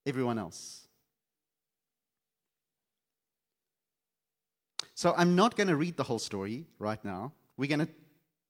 everyone 0.05 0.39
else. 0.39 0.87
So 4.95 5.15
I'm 5.17 5.35
not 5.35 5.57
going 5.57 5.69
to 5.69 5.77
read 5.77 5.97
the 5.97 6.05
whole 6.05 6.19
story 6.19 6.67
right 6.79 7.03
now. 7.05 7.33
We're 7.57 7.69
going 7.69 7.87
to 7.87 7.89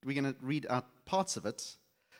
we're 0.05 0.21
going 0.21 0.33
to 0.33 0.39
read 0.41 0.65
out 0.69 0.85
parts 1.05 1.35
of 1.35 1.45
it. 1.45 1.75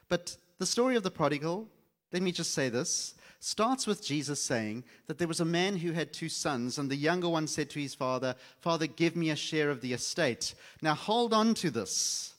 But 0.09 0.35
the 0.57 0.65
story 0.65 0.95
of 0.95 1.03
the 1.03 1.11
prodigal, 1.11 1.69
let 2.11 2.21
me 2.21 2.31
just 2.31 2.53
say 2.53 2.69
this 2.69 3.15
starts 3.39 3.85
with 3.85 4.03
Jesus 4.03 4.41
saying 4.41 4.83
that 5.05 5.19
there 5.19 5.27
was 5.27 5.39
a 5.39 5.45
man 5.45 5.77
who 5.77 5.91
had 5.91 6.11
two 6.11 6.29
sons, 6.29 6.77
and 6.77 6.89
the 6.89 6.95
younger 6.95 7.29
one 7.29 7.47
said 7.47 7.69
to 7.69 7.79
his 7.79 7.95
father, 7.95 8.35
Father, 8.59 8.87
give 8.87 9.15
me 9.15 9.29
a 9.29 9.35
share 9.35 9.69
of 9.69 9.81
the 9.81 9.93
estate. 9.93 10.53
Now 10.81 10.95
hold 10.95 11.33
on 11.33 11.53
to 11.55 11.69
this. 11.69 12.33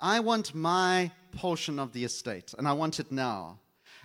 I 0.00 0.20
want 0.20 0.54
my 0.54 1.12
portion 1.32 1.78
of 1.78 1.92
the 1.92 2.04
estate, 2.04 2.54
and 2.58 2.68
I 2.68 2.72
want 2.72 3.00
it 3.00 3.10
now. 3.10 3.58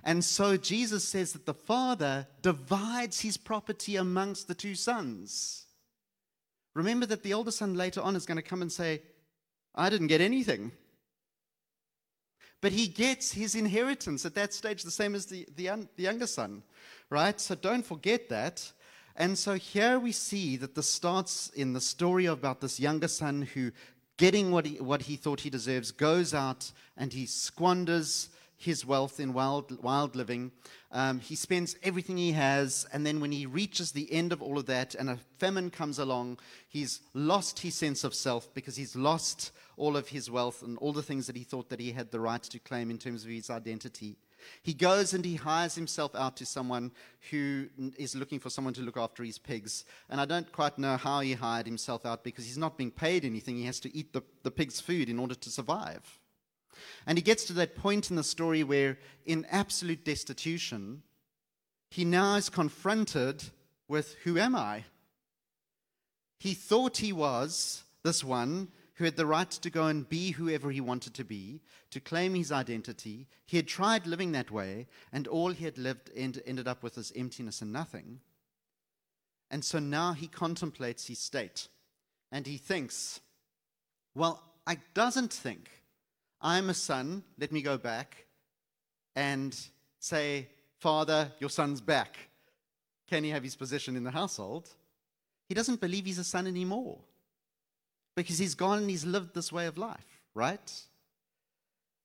And 0.03 0.23
so 0.23 0.55
Jesus 0.55 1.03
says 1.03 1.33
that 1.33 1.45
the 1.45 1.53
father 1.53 2.27
divides 2.41 3.21
his 3.21 3.35
property 3.35 3.95
amongst 3.95 4.47
the 4.47 4.55
two 4.55 4.75
sons. 4.75 5.65
Remember 6.73 7.05
that 7.07 7.23
the 7.23 7.33
older 7.33 7.51
son 7.51 7.73
later 7.73 8.01
on 8.01 8.15
is 8.15 8.25
going 8.25 8.37
to 8.37 8.43
come 8.43 8.61
and 8.61 8.71
say, 8.71 9.01
I 9.75 9.89
didn't 9.89 10.07
get 10.07 10.21
anything. 10.21 10.71
But 12.61 12.71
he 12.71 12.87
gets 12.87 13.31
his 13.31 13.55
inheritance 13.55 14.25
at 14.25 14.35
that 14.35 14.53
stage, 14.53 14.83
the 14.83 14.91
same 14.91 15.13
as 15.15 15.27
the, 15.27 15.47
the, 15.55 15.87
the 15.95 16.03
younger 16.03 16.27
son, 16.27 16.63
right? 17.09 17.39
So 17.39 17.55
don't 17.55 17.85
forget 17.85 18.29
that. 18.29 18.71
And 19.15 19.37
so 19.37 19.55
here 19.55 19.99
we 19.99 20.11
see 20.11 20.57
that 20.57 20.75
this 20.75 20.89
starts 20.89 21.49
in 21.49 21.73
the 21.73 21.81
story 21.81 22.25
about 22.25 22.61
this 22.61 22.79
younger 22.79 23.07
son 23.07 23.43
who, 23.53 23.71
getting 24.17 24.51
what 24.51 24.65
he, 24.65 24.79
what 24.79 25.03
he 25.03 25.15
thought 25.15 25.41
he 25.41 25.49
deserves, 25.49 25.91
goes 25.91 26.33
out 26.33 26.71
and 26.95 27.13
he 27.13 27.25
squanders 27.25 28.29
his 28.57 28.85
wealth 28.85 29.19
in 29.19 29.33
wild, 29.33 29.81
wild 29.83 30.15
living. 30.15 30.51
Um, 30.91 31.19
he 31.19 31.35
spends 31.35 31.75
everything 31.83 32.17
he 32.17 32.31
has, 32.31 32.87
and 32.91 33.05
then 33.05 33.19
when 33.19 33.31
he 33.31 33.45
reaches 33.45 33.91
the 33.91 34.11
end 34.11 34.33
of 34.33 34.41
all 34.41 34.57
of 34.57 34.65
that 34.65 34.95
and 34.95 35.09
a 35.09 35.19
famine 35.37 35.69
comes 35.69 35.99
along, 35.99 36.39
he's 36.67 37.01
lost 37.13 37.59
his 37.59 37.75
sense 37.75 38.03
of 38.03 38.15
self 38.15 38.51
because 38.53 38.75
he's 38.75 38.95
lost 38.95 39.51
all 39.77 39.95
of 39.95 40.09
his 40.09 40.29
wealth 40.29 40.63
and 40.63 40.77
all 40.79 40.91
the 40.91 41.03
things 41.03 41.27
that 41.27 41.37
he 41.37 41.43
thought 41.43 41.69
that 41.69 41.79
he 41.79 41.91
had 41.91 42.11
the 42.11 42.19
right 42.19 42.41
to 42.41 42.59
claim 42.59 42.89
in 42.89 42.97
terms 42.97 43.23
of 43.23 43.29
his 43.29 43.49
identity. 43.49 44.17
He 44.63 44.73
goes 44.73 45.13
and 45.13 45.23
he 45.23 45.35
hires 45.35 45.75
himself 45.75 46.15
out 46.15 46.35
to 46.37 46.45
someone 46.45 46.91
who 47.31 47.67
is 47.97 48.15
looking 48.15 48.39
for 48.39 48.49
someone 48.49 48.73
to 48.73 48.81
look 48.81 48.97
after 48.97 49.23
his 49.23 49.37
pigs. 49.37 49.85
And 50.09 50.19
I 50.19 50.25
don't 50.25 50.51
quite 50.51 50.77
know 50.77 50.97
how 50.97 51.21
he 51.21 51.33
hired 51.33 51.65
himself 51.65 52.05
out 52.05 52.23
because 52.23 52.45
he's 52.45 52.57
not 52.57 52.77
being 52.77 52.91
paid 52.91 53.23
anything. 53.23 53.57
He 53.57 53.65
has 53.65 53.79
to 53.81 53.95
eat 53.95 54.13
the, 54.13 54.23
the 54.43 54.51
pig's 54.51 54.81
food 54.81 55.09
in 55.09 55.19
order 55.19 55.35
to 55.35 55.49
survive. 55.49 56.19
And 57.05 57.17
he 57.17 57.23
gets 57.23 57.45
to 57.45 57.53
that 57.53 57.75
point 57.75 58.09
in 58.09 58.15
the 58.15 58.23
story 58.23 58.63
where, 58.63 58.99
in 59.25 59.45
absolute 59.49 60.05
destitution, 60.05 61.01
he 61.89 62.05
now 62.05 62.35
is 62.35 62.49
confronted 62.49 63.43
with 63.87 64.15
Who 64.23 64.37
am 64.37 64.55
I? 64.55 64.85
He 66.39 66.53
thought 66.53 66.97
he 66.97 67.13
was 67.13 67.83
this 68.03 68.23
one 68.23 68.69
who 68.97 69.05
had 69.05 69.15
the 69.15 69.25
right 69.27 69.49
to 69.51 69.69
go 69.69 69.85
and 69.85 70.09
be 70.09 70.31
whoever 70.31 70.71
he 70.71 70.81
wanted 70.81 71.13
to 71.13 71.23
be, 71.23 71.61
to 71.91 71.99
claim 71.99 72.33
his 72.33 72.51
identity. 72.51 73.27
He 73.45 73.57
had 73.57 73.67
tried 73.67 74.07
living 74.07 74.31
that 74.31 74.49
way, 74.49 74.87
and 75.13 75.27
all 75.27 75.51
he 75.51 75.65
had 75.65 75.77
lived 75.77 76.09
ended 76.15 76.67
up 76.67 76.81
with 76.81 76.97
was 76.97 77.13
emptiness 77.15 77.61
and 77.61 77.71
nothing. 77.71 78.21
And 79.51 79.63
so 79.63 79.77
now 79.77 80.13
he 80.13 80.27
contemplates 80.27 81.07
his 81.07 81.19
state, 81.19 81.67
and 82.31 82.47
he 82.47 82.57
thinks, 82.57 83.21
well, 84.15 84.41
I 84.65 84.79
doesn't 84.95 85.31
think 85.31 85.69
I'm 86.41 86.69
a 86.69 86.73
son, 86.73 87.23
let 87.39 87.51
me 87.51 87.61
go 87.61 87.77
back 87.77 88.25
and 89.15 89.55
say, 89.99 90.47
Father, 90.79 91.31
your 91.39 91.49
son's 91.51 91.81
back. 91.81 92.17
Can 93.07 93.23
he 93.23 93.29
have 93.29 93.43
his 93.43 93.55
position 93.55 93.95
in 93.95 94.03
the 94.03 94.11
household? 94.11 94.69
He 95.47 95.55
doesn't 95.55 95.81
believe 95.81 96.05
he's 96.05 96.19
a 96.19 96.23
son 96.23 96.47
anymore 96.47 96.99
because 98.17 98.37
he's 98.37 98.55
gone 98.55 98.79
and 98.79 98.89
he's 98.89 99.05
lived 99.05 99.33
this 99.33 99.53
way 99.53 99.65
of 99.65 99.77
life, 99.77 100.21
right? 100.33 100.73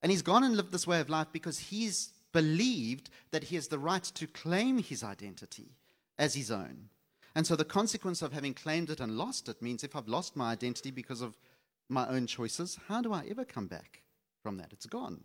And 0.00 0.12
he's 0.12 0.22
gone 0.22 0.44
and 0.44 0.56
lived 0.56 0.70
this 0.70 0.86
way 0.86 1.00
of 1.00 1.10
life 1.10 1.26
because 1.32 1.58
he's 1.58 2.12
believed 2.32 3.10
that 3.32 3.44
he 3.44 3.56
has 3.56 3.66
the 3.66 3.80
right 3.80 4.04
to 4.04 4.28
claim 4.28 4.78
his 4.78 5.02
identity 5.02 5.72
as 6.16 6.34
his 6.34 6.52
own. 6.52 6.88
And 7.34 7.44
so 7.44 7.56
the 7.56 7.64
consequence 7.64 8.22
of 8.22 8.32
having 8.32 8.54
claimed 8.54 8.90
it 8.90 9.00
and 9.00 9.18
lost 9.18 9.48
it 9.48 9.60
means 9.60 9.82
if 9.82 9.96
I've 9.96 10.06
lost 10.06 10.36
my 10.36 10.52
identity 10.52 10.92
because 10.92 11.20
of 11.20 11.36
my 11.88 12.06
own 12.08 12.28
choices, 12.28 12.78
how 12.86 13.02
do 13.02 13.12
I 13.12 13.26
ever 13.28 13.44
come 13.44 13.66
back? 13.66 14.02
from 14.42 14.56
that. 14.58 14.72
It's 14.72 14.86
gone. 14.86 15.20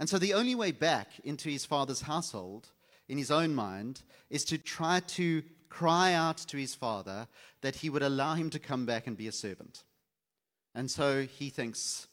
And 0.00 0.08
so 0.08 0.18
the 0.18 0.34
only 0.34 0.54
way 0.54 0.72
back 0.72 1.08
into 1.24 1.48
his 1.48 1.64
father's 1.64 2.02
household, 2.02 2.68
in 3.08 3.18
his 3.18 3.30
own 3.30 3.54
mind, 3.54 4.02
is 4.30 4.44
to 4.46 4.58
try 4.58 5.00
to 5.00 5.42
cry 5.72 6.12
out 6.12 6.36
to 6.36 6.58
his 6.58 6.74
father 6.74 7.26
that 7.62 7.76
he 7.76 7.88
would 7.88 8.02
allow 8.02 8.34
him 8.34 8.50
to 8.50 8.58
come 8.58 8.84
back 8.84 9.06
and 9.06 9.16
be 9.16 9.26
a 9.26 9.32
servant. 9.32 9.84
And 10.74 10.90
so 10.90 11.22
he 11.22 11.48
thinks, 11.48 12.08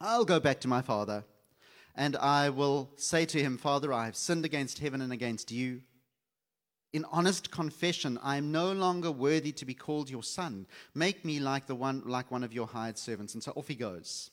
I'll 0.00 0.24
go 0.24 0.40
back 0.40 0.60
to 0.60 0.68
my 0.68 0.80
father 0.80 1.24
and 1.94 2.16
I 2.16 2.48
will 2.48 2.90
say 2.96 3.26
to 3.26 3.42
him, 3.42 3.58
Father, 3.58 3.92
I 3.92 4.06
have 4.06 4.16
sinned 4.16 4.46
against 4.46 4.78
heaven 4.78 5.02
and 5.02 5.12
against 5.12 5.52
you. 5.52 5.82
In 6.94 7.04
honest 7.12 7.50
confession, 7.50 8.18
I 8.22 8.36
am 8.36 8.50
no 8.50 8.72
longer 8.72 9.12
worthy 9.12 9.52
to 9.52 9.66
be 9.66 9.74
called 9.74 10.08
your 10.08 10.22
son. 10.22 10.66
Make 10.94 11.22
me 11.24 11.38
like 11.38 11.66
the 11.66 11.74
one 11.74 12.02
like 12.06 12.30
one 12.30 12.42
of 12.42 12.54
your 12.54 12.66
hired 12.66 12.96
servants. 12.96 13.34
And 13.34 13.42
so 13.42 13.52
off 13.52 13.68
he 13.68 13.74
goes. 13.74 14.30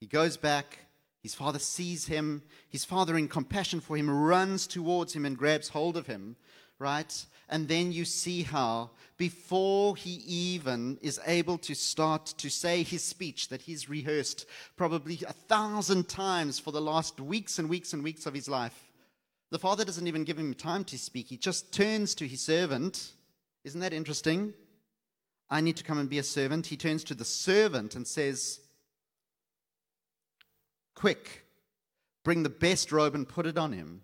He 0.00 0.06
goes 0.06 0.38
back. 0.38 0.78
His 1.22 1.34
father 1.34 1.58
sees 1.58 2.06
him. 2.06 2.42
His 2.68 2.84
father, 2.84 3.16
in 3.16 3.28
compassion 3.28 3.80
for 3.80 3.96
him, 3.96 4.08
runs 4.08 4.66
towards 4.66 5.12
him 5.12 5.26
and 5.26 5.36
grabs 5.36 5.68
hold 5.68 5.96
of 5.96 6.06
him, 6.06 6.36
right? 6.78 7.26
And 7.48 7.68
then 7.68 7.92
you 7.92 8.04
see 8.04 8.42
how, 8.42 8.90
before 9.16 9.96
he 9.96 10.22
even 10.26 10.98
is 11.00 11.20
able 11.26 11.58
to 11.58 11.74
start 11.74 12.26
to 12.38 12.50
say 12.50 12.82
his 12.82 13.04
speech 13.04 13.48
that 13.48 13.62
he's 13.62 13.88
rehearsed 13.88 14.46
probably 14.76 15.20
a 15.26 15.32
thousand 15.32 16.08
times 16.08 16.58
for 16.58 16.72
the 16.72 16.80
last 16.80 17.20
weeks 17.20 17.58
and 17.58 17.68
weeks 17.68 17.92
and 17.92 18.02
weeks 18.02 18.26
of 18.26 18.34
his 18.34 18.48
life, 18.48 18.92
the 19.50 19.58
father 19.58 19.84
doesn't 19.84 20.08
even 20.08 20.24
give 20.24 20.38
him 20.38 20.54
time 20.54 20.84
to 20.84 20.98
speak. 20.98 21.28
He 21.28 21.36
just 21.36 21.72
turns 21.72 22.14
to 22.16 22.26
his 22.26 22.40
servant. 22.40 23.12
Isn't 23.64 23.80
that 23.80 23.92
interesting? 23.92 24.52
I 25.48 25.60
need 25.60 25.76
to 25.76 25.84
come 25.84 25.98
and 25.98 26.10
be 26.10 26.18
a 26.18 26.24
servant. 26.24 26.66
He 26.66 26.76
turns 26.76 27.04
to 27.04 27.14
the 27.14 27.24
servant 27.24 27.94
and 27.94 28.06
says, 28.06 28.60
Quick, 30.94 31.44
bring 32.24 32.42
the 32.42 32.48
best 32.48 32.90
robe 32.90 33.14
and 33.14 33.28
put 33.28 33.46
it 33.46 33.56
on 33.56 33.72
him. 33.72 34.02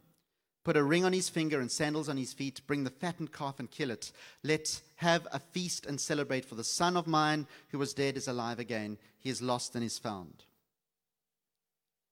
Put 0.64 0.76
a 0.76 0.83
ring 0.83 1.04
on 1.04 1.12
his 1.12 1.28
finger 1.28 1.61
and 1.61 1.71
sandals 1.71 2.09
on 2.09 2.16
his 2.16 2.33
feet. 2.33 2.61
Bring 2.66 2.85
the 2.85 2.90
fattened 2.90 3.33
calf 3.33 3.59
and 3.59 3.71
kill 3.71 3.90
it. 3.90 4.12
Let's 4.45 4.83
have 4.97 5.26
a 5.33 5.40
feast 5.40 5.87
and 5.87 6.00
celebrate, 6.00 6.45
for 6.45 6.54
the 6.54 6.62
son 6.62 6.97
of 6.97 7.07
mine 7.07 7.47
who 7.71 7.78
was 7.78 7.95
dead 7.95 8.16
is 8.16 8.28
alive 8.28 8.61
again. 8.61 8.99
He 9.19 9.31
is 9.31 9.42
lost 9.42 9.75
and 9.75 9.85
is 9.85 9.99
found. 9.99 10.45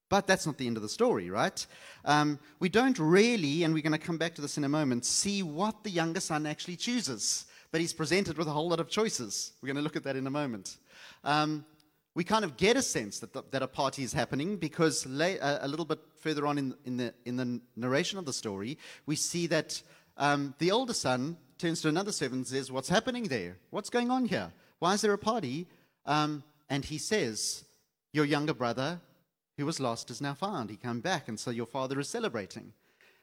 But 0.08 0.26
that's 0.26 0.44
not 0.44 0.58
the 0.58 0.66
end 0.66 0.76
of 0.76 0.82
the 0.82 0.88
story, 0.88 1.30
right? 1.30 1.64
Um, 2.04 2.40
we 2.58 2.68
don't 2.68 2.98
really, 2.98 3.62
and 3.62 3.72
we're 3.72 3.82
going 3.84 3.92
to 3.92 3.98
come 3.98 4.18
back 4.18 4.34
to 4.34 4.42
this 4.42 4.58
in 4.58 4.64
a 4.64 4.68
moment, 4.68 5.04
see 5.04 5.44
what 5.44 5.84
the 5.84 5.90
younger 5.90 6.18
son 6.18 6.46
actually 6.46 6.76
chooses. 6.76 7.46
But 7.70 7.80
he's 7.80 7.92
presented 7.92 8.36
with 8.36 8.48
a 8.48 8.50
whole 8.50 8.68
lot 8.68 8.80
of 8.80 8.88
choices. 8.88 9.52
We're 9.62 9.68
going 9.68 9.76
to 9.76 9.82
look 9.82 9.94
at 9.94 10.02
that 10.02 10.16
in 10.16 10.26
a 10.26 10.30
moment. 10.30 10.78
Um, 11.22 11.64
we 12.16 12.24
kind 12.24 12.44
of 12.44 12.56
get 12.56 12.76
a 12.76 12.82
sense 12.82 13.20
that, 13.20 13.32
the, 13.32 13.44
that 13.52 13.62
a 13.62 13.68
party 13.68 14.02
is 14.02 14.12
happening 14.12 14.56
because 14.56 15.06
lay, 15.06 15.38
uh, 15.38 15.64
a 15.64 15.68
little 15.68 15.84
bit 15.84 16.00
further 16.20 16.46
on 16.46 16.58
in, 16.58 16.74
in, 16.84 16.96
the, 16.96 17.14
in 17.24 17.36
the 17.36 17.60
narration 17.76 18.18
of 18.18 18.24
the 18.24 18.32
story, 18.32 18.78
we 19.06 19.16
see 19.16 19.46
that 19.48 19.82
um, 20.16 20.54
the 20.58 20.70
older 20.70 20.92
son 20.92 21.36
turns 21.58 21.80
to 21.82 21.88
another 21.88 22.12
servant 22.12 22.38
and 22.38 22.46
says, 22.46 22.70
What's 22.70 22.88
happening 22.88 23.24
there? 23.24 23.56
What's 23.70 23.90
going 23.90 24.10
on 24.10 24.26
here? 24.26 24.52
Why 24.78 24.94
is 24.94 25.00
there 25.00 25.12
a 25.12 25.18
party? 25.18 25.66
Um, 26.06 26.42
and 26.68 26.84
he 26.84 26.98
says, 26.98 27.64
Your 28.12 28.24
younger 28.24 28.54
brother, 28.54 29.00
who 29.56 29.66
was 29.66 29.80
lost, 29.80 30.10
is 30.10 30.20
now 30.20 30.34
found. 30.34 30.70
He 30.70 30.76
came 30.76 31.00
back, 31.00 31.28
and 31.28 31.38
so 31.38 31.50
your 31.50 31.66
father 31.66 31.98
is 32.00 32.08
celebrating. 32.08 32.72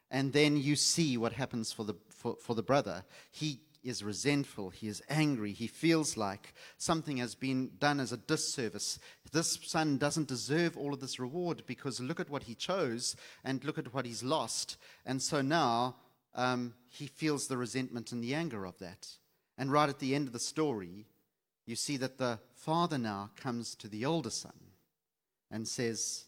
And 0.09 0.33
then 0.33 0.57
you 0.57 0.75
see 0.75 1.17
what 1.17 1.33
happens 1.33 1.71
for 1.71 1.83
the, 1.83 1.95
for, 2.09 2.35
for 2.35 2.55
the 2.55 2.63
brother. 2.63 3.03
He 3.31 3.59
is 3.89 4.03
resentful, 4.03 4.69
he 4.69 4.87
is 4.87 5.01
angry, 5.09 5.51
he 5.51 5.67
feels 5.67 6.17
like 6.17 6.53
something 6.77 7.17
has 7.17 7.35
been 7.35 7.71
done 7.79 7.99
as 7.99 8.11
a 8.11 8.17
disservice. 8.17 8.99
This 9.31 9.59
son 9.63 9.97
doesn't 9.97 10.27
deserve 10.27 10.77
all 10.77 10.93
of 10.93 10.99
this 10.99 11.19
reward 11.19 11.63
because 11.65 11.99
look 11.99 12.19
at 12.19 12.29
what 12.29 12.43
he 12.43 12.55
chose 12.55 13.15
and 13.43 13.63
look 13.63 13.77
at 13.77 13.93
what 13.93 14.05
he's 14.05 14.23
lost. 14.23 14.77
And 15.05 15.21
so 15.21 15.41
now 15.41 15.95
um, 16.35 16.73
he 16.87 17.07
feels 17.07 17.47
the 17.47 17.57
resentment 17.57 18.11
and 18.11 18.23
the 18.23 18.35
anger 18.35 18.65
of 18.65 18.77
that. 18.79 19.07
And 19.57 19.71
right 19.71 19.89
at 19.89 19.99
the 19.99 20.15
end 20.15 20.27
of 20.27 20.33
the 20.33 20.39
story, 20.39 21.07
you 21.65 21.75
see 21.75 21.97
that 21.97 22.17
the 22.17 22.39
father 22.53 22.97
now 22.97 23.31
comes 23.35 23.75
to 23.75 23.87
the 23.87 24.05
older 24.05 24.29
son 24.29 24.53
and 25.51 25.67
says, 25.67 26.25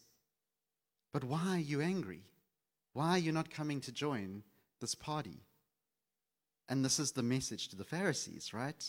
But 1.12 1.24
why 1.24 1.56
are 1.56 1.58
you 1.58 1.80
angry? 1.80 2.22
Why 2.92 3.10
are 3.10 3.18
you 3.18 3.32
not 3.32 3.50
coming 3.50 3.80
to 3.82 3.92
join 3.92 4.42
this 4.80 4.94
party? 4.94 5.44
And 6.70 6.84
this 6.84 7.00
is 7.00 7.12
the 7.12 7.22
message 7.24 7.68
to 7.68 7.76
the 7.76 7.84
Pharisees, 7.84 8.54
right? 8.54 8.88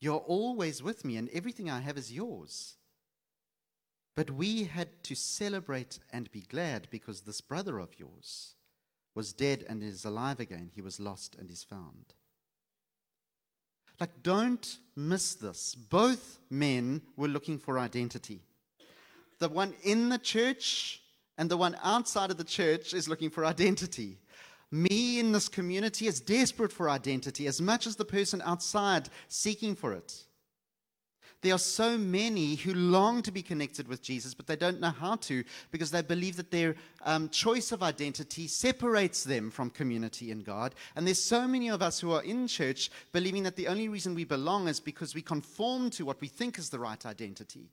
You're 0.00 0.18
always 0.18 0.80
with 0.80 1.04
me, 1.04 1.16
and 1.16 1.28
everything 1.30 1.68
I 1.68 1.80
have 1.80 1.98
is 1.98 2.12
yours. 2.12 2.76
But 4.14 4.30
we 4.30 4.64
had 4.64 5.02
to 5.04 5.16
celebrate 5.16 5.98
and 6.12 6.30
be 6.30 6.42
glad 6.42 6.86
because 6.88 7.22
this 7.22 7.40
brother 7.40 7.80
of 7.80 7.98
yours 7.98 8.54
was 9.12 9.32
dead 9.32 9.64
and 9.68 9.82
is 9.82 10.04
alive 10.04 10.38
again. 10.38 10.70
He 10.72 10.80
was 10.80 11.00
lost 11.00 11.34
and 11.34 11.50
is 11.50 11.64
found. 11.64 12.14
Like, 13.98 14.22
don't 14.22 14.78
miss 14.94 15.34
this. 15.34 15.74
Both 15.74 16.38
men 16.48 17.02
were 17.16 17.28
looking 17.28 17.58
for 17.58 17.78
identity. 17.78 18.40
The 19.40 19.48
one 19.48 19.74
in 19.82 20.10
the 20.10 20.18
church 20.18 21.02
and 21.36 21.50
the 21.50 21.56
one 21.56 21.76
outside 21.82 22.30
of 22.30 22.36
the 22.36 22.44
church 22.44 22.94
is 22.94 23.08
looking 23.08 23.30
for 23.30 23.44
identity 23.44 24.18
me 24.72 25.20
in 25.20 25.32
this 25.32 25.48
community 25.48 26.06
is 26.06 26.20
desperate 26.20 26.72
for 26.72 26.88
identity 26.88 27.46
as 27.46 27.60
much 27.60 27.86
as 27.86 27.96
the 27.96 28.04
person 28.04 28.42
outside 28.44 29.08
seeking 29.28 29.74
for 29.74 29.92
it. 29.92 30.24
There 31.42 31.54
are 31.54 31.58
so 31.58 31.98
many 31.98 32.54
who 32.54 32.72
long 32.72 33.20
to 33.22 33.32
be 33.32 33.42
connected 33.42 33.88
with 33.88 34.00
Jesus, 34.00 34.32
but 34.32 34.46
they 34.46 34.54
don't 34.54 34.80
know 34.80 34.90
how 34.90 35.16
to 35.16 35.42
because 35.72 35.90
they 35.90 36.00
believe 36.00 36.36
that 36.36 36.52
their 36.52 36.76
um, 37.04 37.28
choice 37.30 37.72
of 37.72 37.82
identity 37.82 38.46
separates 38.46 39.24
them 39.24 39.50
from 39.50 39.68
community 39.68 40.30
in 40.30 40.38
God. 40.40 40.76
And 40.94 41.04
there's 41.04 41.22
so 41.22 41.48
many 41.48 41.68
of 41.68 41.82
us 41.82 41.98
who 41.98 42.12
are 42.12 42.22
in 42.22 42.46
church 42.46 42.90
believing 43.10 43.42
that 43.42 43.56
the 43.56 43.66
only 43.66 43.88
reason 43.88 44.14
we 44.14 44.24
belong 44.24 44.68
is 44.68 44.78
because 44.78 45.16
we 45.16 45.22
conform 45.22 45.90
to 45.90 46.04
what 46.04 46.20
we 46.20 46.28
think 46.28 46.58
is 46.58 46.70
the 46.70 46.78
right 46.78 47.04
identity. 47.04 47.72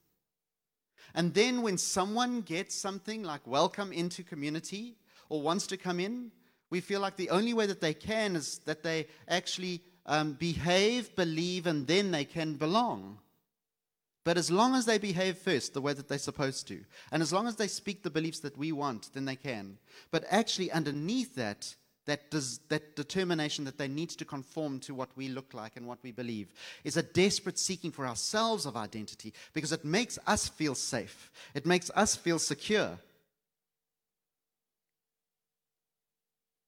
And 1.13 1.35
then 1.35 1.61
when 1.61 1.77
someone 1.77 2.41
gets 2.41 2.73
something 2.73 3.21
like 3.21 3.45
welcome 3.45 3.93
into 3.93 4.23
community 4.23 4.95
or 5.29 5.43
wants 5.43 5.67
to 5.67 5.77
come 5.77 5.99
in, 5.99 6.31
we 6.69 6.81
feel 6.81 6.99
like 6.99 7.15
the 7.15 7.29
only 7.29 7.53
way 7.53 7.65
that 7.65 7.81
they 7.81 7.93
can 7.93 8.35
is 8.35 8.59
that 8.65 8.83
they 8.83 9.07
actually 9.27 9.81
um, 10.05 10.33
behave, 10.33 11.15
believe, 11.15 11.67
and 11.67 11.87
then 11.87 12.11
they 12.11 12.25
can 12.25 12.55
belong. 12.55 13.19
But 14.23 14.37
as 14.37 14.51
long 14.51 14.75
as 14.75 14.85
they 14.85 14.97
behave 14.97 15.37
first 15.37 15.73
the 15.73 15.81
way 15.81 15.93
that 15.93 16.07
they're 16.07 16.17
supposed 16.17 16.67
to, 16.67 16.83
and 17.11 17.21
as 17.21 17.33
long 17.33 17.47
as 17.47 17.55
they 17.55 17.67
speak 17.67 18.03
the 18.03 18.09
beliefs 18.09 18.39
that 18.41 18.57
we 18.57 18.71
want, 18.71 19.09
then 19.13 19.25
they 19.25 19.35
can. 19.35 19.77
But 20.11 20.25
actually, 20.29 20.71
underneath 20.71 21.35
that, 21.35 21.75
that, 22.05 22.31
that 22.69 22.95
determination 22.95 23.65
that 23.65 23.77
they 23.77 23.87
need 23.87 24.09
to 24.09 24.25
conform 24.25 24.79
to 24.81 24.93
what 24.93 25.09
we 25.15 25.29
look 25.29 25.53
like 25.53 25.77
and 25.77 25.87
what 25.87 25.99
we 26.03 26.11
believe 26.11 26.53
is 26.83 26.97
a 26.97 27.03
desperate 27.03 27.57
seeking 27.57 27.91
for 27.91 28.05
ourselves 28.05 28.65
of 28.65 28.75
identity 28.75 29.33
because 29.53 29.71
it 29.71 29.85
makes 29.85 30.19
us 30.27 30.47
feel 30.47 30.75
safe, 30.75 31.31
it 31.53 31.65
makes 31.65 31.89
us 31.95 32.15
feel 32.15 32.39
secure. 32.39 32.97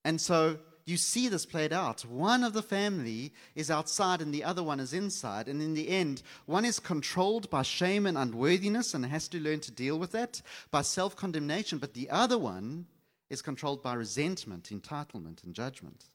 And 0.04 0.20
so 0.20 0.58
you 0.86 0.98
see 0.98 1.28
this 1.28 1.46
played 1.46 1.72
out. 1.72 2.06
One 2.06 2.44
of 2.44 2.54
the 2.54 2.64
family 2.64 3.34
is 3.56 3.70
outside 3.70 4.22
and 4.22 4.34
the 4.34 4.44
other 4.44 4.64
one 4.64 4.80
is 4.80 4.94
inside. 4.94 5.48
And 5.48 5.62
in 5.62 5.74
the 5.74 5.90
end, 5.90 6.24
one 6.46 6.66
is 6.66 6.80
controlled 6.80 7.50
by 7.50 7.62
shame 7.62 8.06
and 8.06 8.18
unworthiness 8.18 8.94
and 8.94 9.06
has 9.06 9.28
to 9.30 9.40
learn 9.40 9.60
to 9.62 9.72
deal 9.72 9.98
with 10.00 10.12
that, 10.12 10.42
by 10.72 10.82
self 10.82 11.16
condemnation. 11.16 11.78
But 11.78 11.94
the 11.94 12.10
other 12.10 12.38
one 12.38 12.88
is 13.30 13.42
controlled 13.42 13.82
by 13.82 13.94
resentment, 13.94 14.70
entitlement, 14.72 15.44
and 15.44 15.54
judgment. 15.54 16.06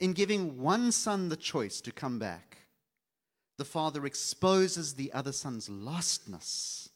In 0.00 0.12
giving 0.12 0.60
one 0.60 0.92
son 0.92 1.28
the 1.28 1.36
choice 1.36 1.80
to 1.82 1.92
come 1.92 2.18
back, 2.18 2.58
the 3.58 3.64
father 3.64 4.04
exposes 4.06 4.94
the 4.94 5.12
other 5.12 5.32
son's 5.32 5.68
lostness 5.68 6.88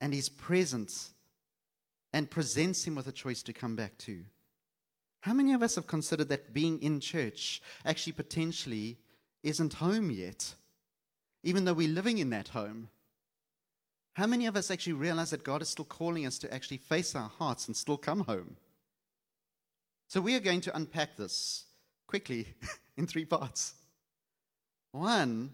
and 0.00 0.14
his 0.14 0.28
presence 0.28 1.12
and 2.16 2.30
presents 2.30 2.86
him 2.86 2.94
with 2.94 3.06
a 3.06 3.12
choice 3.12 3.42
to 3.42 3.52
come 3.52 3.76
back 3.76 3.98
to. 3.98 4.24
How 5.20 5.34
many 5.34 5.52
of 5.52 5.62
us 5.62 5.74
have 5.74 5.86
considered 5.86 6.30
that 6.30 6.54
being 6.54 6.80
in 6.80 6.98
church 6.98 7.60
actually 7.84 8.14
potentially 8.14 8.96
isn't 9.42 9.74
home 9.74 10.10
yet, 10.10 10.54
even 11.42 11.66
though 11.66 11.74
we're 11.74 11.92
living 11.92 12.16
in 12.16 12.30
that 12.30 12.48
home? 12.48 12.88
How 14.14 14.26
many 14.26 14.46
of 14.46 14.56
us 14.56 14.70
actually 14.70 14.94
realize 14.94 15.28
that 15.28 15.44
God 15.44 15.60
is 15.60 15.68
still 15.68 15.84
calling 15.84 16.24
us 16.24 16.38
to 16.38 16.54
actually 16.54 16.78
face 16.78 17.14
our 17.14 17.28
hearts 17.28 17.66
and 17.66 17.76
still 17.76 17.98
come 17.98 18.20
home? 18.20 18.56
So 20.08 20.22
we 20.22 20.36
are 20.36 20.40
going 20.40 20.62
to 20.62 20.74
unpack 20.74 21.18
this 21.18 21.66
quickly 22.06 22.46
in 22.96 23.06
three 23.06 23.26
parts. 23.26 23.74
One 24.92 25.50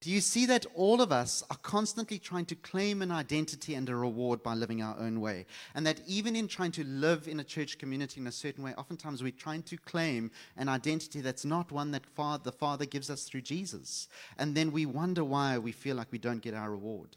do 0.00 0.12
you 0.12 0.20
see 0.20 0.46
that 0.46 0.64
all 0.76 1.00
of 1.00 1.10
us 1.10 1.42
are 1.50 1.56
constantly 1.56 2.20
trying 2.20 2.44
to 2.46 2.54
claim 2.54 3.02
an 3.02 3.10
identity 3.10 3.74
and 3.74 3.88
a 3.88 3.96
reward 3.96 4.44
by 4.44 4.54
living 4.54 4.80
our 4.80 4.96
own 4.96 5.20
way? 5.20 5.44
And 5.74 5.84
that 5.88 6.00
even 6.06 6.36
in 6.36 6.46
trying 6.46 6.70
to 6.72 6.84
live 6.84 7.26
in 7.26 7.40
a 7.40 7.44
church 7.44 7.78
community 7.78 8.20
in 8.20 8.28
a 8.28 8.32
certain 8.32 8.62
way, 8.62 8.74
oftentimes 8.78 9.24
we're 9.24 9.32
trying 9.32 9.64
to 9.64 9.76
claim 9.76 10.30
an 10.56 10.68
identity 10.68 11.20
that's 11.20 11.44
not 11.44 11.72
one 11.72 11.90
that 11.90 12.04
the 12.44 12.52
Father 12.52 12.86
gives 12.86 13.10
us 13.10 13.24
through 13.24 13.40
Jesus. 13.40 14.08
And 14.38 14.54
then 14.54 14.70
we 14.70 14.86
wonder 14.86 15.24
why 15.24 15.58
we 15.58 15.72
feel 15.72 15.96
like 15.96 16.12
we 16.12 16.18
don't 16.18 16.42
get 16.42 16.54
our 16.54 16.70
reward. 16.70 17.16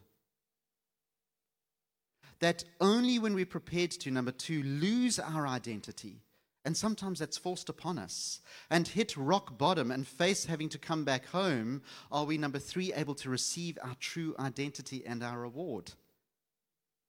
That 2.40 2.64
only 2.80 3.20
when 3.20 3.36
we're 3.36 3.46
prepared 3.46 3.92
to, 3.92 4.10
number 4.10 4.32
two, 4.32 4.64
lose 4.64 5.20
our 5.20 5.46
identity 5.46 6.24
and 6.64 6.78
sometimes 6.78 7.20
that's 7.20 7.38
forced 7.38 7.70
upon 7.70 7.98
us. 7.98 8.40
And 8.70 8.88
hit 8.88 9.18
rock 9.18 9.58
bottom 9.58 9.90
and 9.90 10.08
face 10.08 10.46
having 10.46 10.70
to 10.70 10.78
come 10.78 11.04
back 11.04 11.26
home, 11.28 11.82
are 12.12 12.26
we, 12.26 12.38
number 12.38 12.60
three, 12.60 12.94
able 12.94 13.16
to 13.16 13.30
receive 13.30 13.80
our 13.82 13.96
true 14.00 14.36
identity 14.40 15.04
and 15.06 15.24
our 15.24 15.40
reward? 15.40 15.92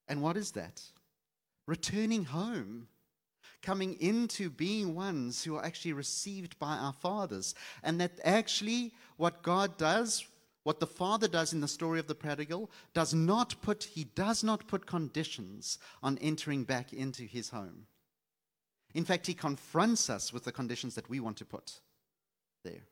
And 0.09 0.23
what 0.23 0.37
is 0.37 0.53
that? 0.53 0.81
Returning 1.67 2.25
home. 2.25 2.89
Coming 3.63 4.01
into 4.01 4.51
being 4.51 4.95
ones 4.95 5.45
who 5.45 5.57
are 5.57 5.65
actually 5.65 5.93
received 5.93 6.59
by 6.59 6.77
our 6.77 6.95
fathers. 6.95 7.55
And 7.83 8.01
that 8.01 8.19
actually 8.25 8.93
what 9.19 9.43
God 9.43 9.77
does, 9.77 10.27
what 10.65 10.81
the 10.81 10.87
father 10.87 11.29
does 11.29 11.53
in 11.53 11.61
the 11.61 11.69
story 11.69 12.01
of 12.01 12.09
the 12.09 12.15
prodigal, 12.15 12.71
does 12.95 13.13
not 13.13 13.55
put, 13.63 13.85
he 13.85 14.05
does 14.05 14.43
not 14.43 14.67
put 14.67 14.87
conditions 14.87 15.79
on 16.03 16.19
entering 16.19 16.65
back 16.65 16.93
into 16.93 17.23
his 17.23 17.51
home. 17.51 17.87
In 18.95 19.05
fact, 19.05 19.27
he 19.27 19.35
confronts 19.35 20.11
us 20.11 20.33
with 20.33 20.45
the 20.45 20.53
conditions 20.53 20.95
that 20.95 21.09
we 21.09 21.21
want 21.21 21.37
to 21.39 21.45
put 21.45 21.81
there. 22.65 22.85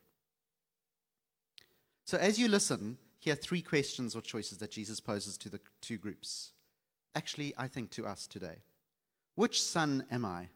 So, 2.05 2.17
as 2.17 2.39
you 2.39 2.47
listen, 2.47 2.97
here 3.19 3.33
are 3.33 3.37
three 3.37 3.61
questions 3.61 4.15
or 4.15 4.21
choices 4.21 4.57
that 4.57 4.71
Jesus 4.71 4.99
poses 4.99 5.37
to 5.37 5.49
the 5.49 5.59
two 5.79 5.97
groups. 5.97 6.51
Actually, 7.13 7.53
I 7.57 7.67
think 7.67 7.91
to 7.91 8.05
us 8.05 8.25
today. 8.25 8.63
Which 9.35 9.61
son 9.61 10.05
am 10.11 10.25
I? 10.25 10.49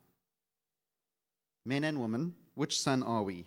Men 1.65 1.83
and 1.83 2.01
women, 2.01 2.35
which 2.55 2.79
son 2.79 3.03
are 3.03 3.23
we? 3.23 3.45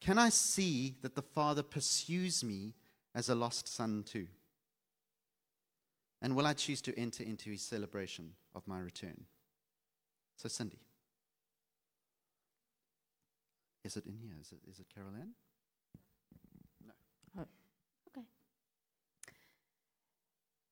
Can 0.00 0.18
I 0.18 0.30
see 0.30 0.96
that 1.02 1.14
the 1.14 1.22
Father 1.22 1.62
pursues 1.62 2.42
me 2.42 2.74
as 3.14 3.28
a 3.28 3.34
lost 3.34 3.68
son 3.68 4.04
too? 4.06 4.26
And 6.20 6.34
will 6.34 6.46
I 6.46 6.54
choose 6.54 6.80
to 6.82 6.98
enter 6.98 7.22
into 7.22 7.50
his 7.50 7.62
celebration 7.62 8.32
of 8.54 8.66
my 8.66 8.78
return? 8.80 9.24
So, 10.42 10.48
Cindy. 10.48 10.80
Is 13.84 13.96
it 13.96 14.06
in 14.06 14.16
here? 14.16 14.34
Is 14.40 14.50
it, 14.50 14.58
is 14.68 14.80
it 14.80 14.86
Carol 14.92 15.12
Ann? 15.14 15.30
No. 16.84 16.92
Oh, 17.38 17.46
okay. 18.08 18.26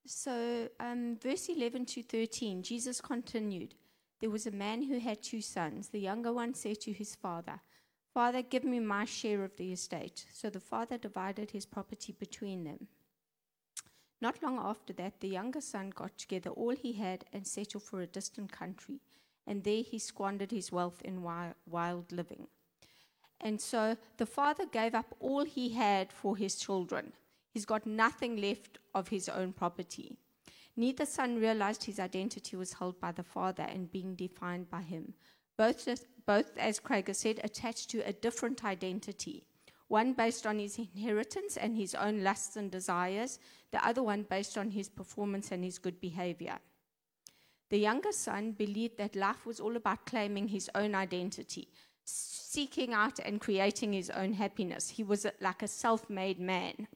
So, 0.05 0.69
um, 0.81 1.17
verse 1.23 1.49
11 1.49 1.87
to 1.87 2.03
13, 2.03 2.65
Jesus 2.65 3.01
continued 3.01 3.77
There 4.21 4.31
was 4.31 4.49
a 4.49 4.51
man 4.51 4.83
who 4.83 4.99
had 4.99 5.23
two 5.23 5.41
sons. 5.41 5.87
The 5.87 6.01
younger 6.01 6.33
one 6.33 6.53
said 6.55 6.81
to 6.81 6.93
his 6.93 7.15
father, 7.15 7.61
Father, 8.13 8.43
give 8.43 8.65
me 8.65 8.81
my 8.81 9.05
share 9.05 9.45
of 9.45 9.55
the 9.55 9.73
estate. 9.73 10.27
So 10.33 10.51
the 10.51 10.59
father 10.59 10.99
divided 10.99 11.53
his 11.53 11.65
property 11.65 12.13
between 12.19 12.65
them. 12.65 12.89
Not 14.21 14.43
long 14.43 14.59
after 14.59 14.93
that, 14.95 15.21
the 15.21 15.29
younger 15.29 15.61
son 15.61 15.91
got 15.91 16.19
together 16.19 16.51
all 16.51 16.75
he 16.75 16.95
had 16.95 17.25
and 17.33 17.47
settled 17.47 17.85
for 17.85 18.01
a 18.01 18.09
distant 18.09 18.51
country 18.51 18.99
and 19.51 19.65
there 19.65 19.83
he 19.83 19.99
squandered 19.99 20.53
his 20.53 20.71
wealth 20.71 21.03
in 21.03 21.25
wild 21.25 22.13
living. 22.13 22.47
And 23.41 23.61
so 23.61 23.97
the 24.17 24.25
father 24.25 24.65
gave 24.65 24.95
up 24.95 25.13
all 25.19 25.45
he 25.45 25.71
had 25.71 26.13
for 26.13 26.37
his 26.37 26.55
children. 26.55 27.13
He's 27.53 27.65
got 27.65 27.85
nothing 27.85 28.37
left 28.37 28.79
of 28.95 29.09
his 29.09 29.29
own 29.29 29.53
property. 29.53 30.19
Neither 30.77 31.05
son 31.05 31.41
realized 31.41 31.83
his 31.83 31.99
identity 31.99 32.57
was 32.57 32.75
held 32.75 33.01
by 33.01 33.11
the 33.11 33.25
father 33.25 33.65
and 33.65 33.91
being 33.91 34.15
defined 34.15 34.71
by 34.71 34.83
him. 34.83 35.15
Both, 35.57 35.89
both 36.27 36.57
as 36.57 36.79
Craig 36.79 37.09
has 37.09 37.19
said, 37.19 37.41
attached 37.43 37.91
to 37.91 38.07
a 38.07 38.13
different 38.13 38.65
identity. 38.65 39.43
One 39.89 40.13
based 40.13 40.47
on 40.47 40.61
his 40.61 40.79
inheritance 40.79 41.57
and 41.57 41.77
his 41.77 41.97
own 41.97 42.23
lusts 42.23 42.55
and 42.55 42.71
desires, 42.71 43.41
the 43.73 43.85
other 43.85 44.05
one 44.05 44.23
based 44.23 44.57
on 44.57 44.71
his 44.71 44.89
performance 44.89 45.51
and 45.51 45.65
his 45.65 45.81
good 45.81 46.01
behavior. 46.01 46.61
The 47.71 47.79
younger 47.79 48.13
son 48.13 48.53
believed 48.53 48.99
that 48.99 49.17
life 49.17 49.47
was 49.47 49.61
all 49.61 49.77
about 49.77 50.05
claiming 50.05 50.49
his 50.49 50.69
own 50.75 50.95
identity, 50.95 51.69
seeking 52.05 52.93
out 52.93 53.21
and 53.21 53.41
creating 53.41 53.93
his 53.93 54.11
own 54.11 54.35
happiness. 54.35 54.91
He 54.91 55.05
was 55.05 55.25
like 55.41 55.63
a 55.63 55.69
self 55.69 56.11
made 56.11 56.41
man. 56.41 56.89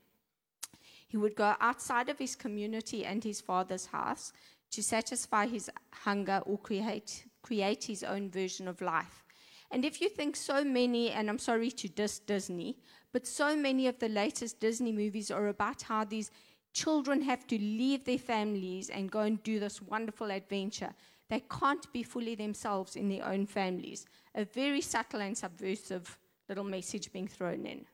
He 1.06 1.16
would 1.16 1.36
go 1.36 1.54
outside 1.60 2.08
of 2.08 2.18
his 2.18 2.34
community 2.34 3.04
and 3.04 3.22
his 3.22 3.40
father's 3.40 3.86
house 3.86 4.32
to 4.72 4.82
satisfy 4.82 5.46
his 5.46 5.70
hunger 5.92 6.42
or 6.44 6.58
create, 6.58 7.24
create 7.40 7.84
his 7.84 8.02
own 8.02 8.28
version 8.28 8.66
of 8.66 8.80
life. 8.80 9.22
And 9.70 9.84
if 9.84 10.00
you 10.00 10.08
think 10.08 10.34
so 10.34 10.64
many, 10.64 11.10
and 11.10 11.30
I'm 11.30 11.38
sorry 11.38 11.70
to 11.70 11.88
diss 11.88 12.18
Disney, 12.18 12.78
but 13.12 13.28
so 13.28 13.54
many 13.54 13.86
of 13.86 14.00
the 14.00 14.08
latest 14.08 14.58
Disney 14.58 14.90
movies 14.90 15.30
are 15.30 15.46
about 15.46 15.82
how 15.82 16.04
these 16.04 16.32
children 16.74 17.22
have 17.22 17.46
to 17.46 17.56
leave 17.56 18.04
their 18.04 18.18
families 18.18 18.90
and 18.90 19.10
go 19.10 19.20
and 19.20 19.42
do 19.42 19.58
this 19.58 19.80
wonderful 19.80 20.30
adventure. 20.30 20.92
They 21.30 21.40
can't 21.40 21.90
be 21.92 22.02
fully 22.02 22.34
themselves 22.34 22.96
in 22.96 23.08
their 23.08 23.26
own 23.26 23.46
families. 23.46 24.04
A 24.34 24.44
very 24.44 24.80
subtle 24.82 25.22
and 25.22 25.38
subversive 25.38 26.18
little 26.48 26.64
message 26.64 27.12
being 27.12 27.28
thrown 27.28 27.64
in. 27.64 27.86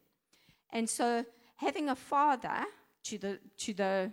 And 0.73 0.89
so 0.89 1.25
having 1.57 1.91
a 1.91 1.95
father 1.95 2.65
to 3.05 3.19
the 3.19 3.39
to 3.59 3.75
the 3.75 4.11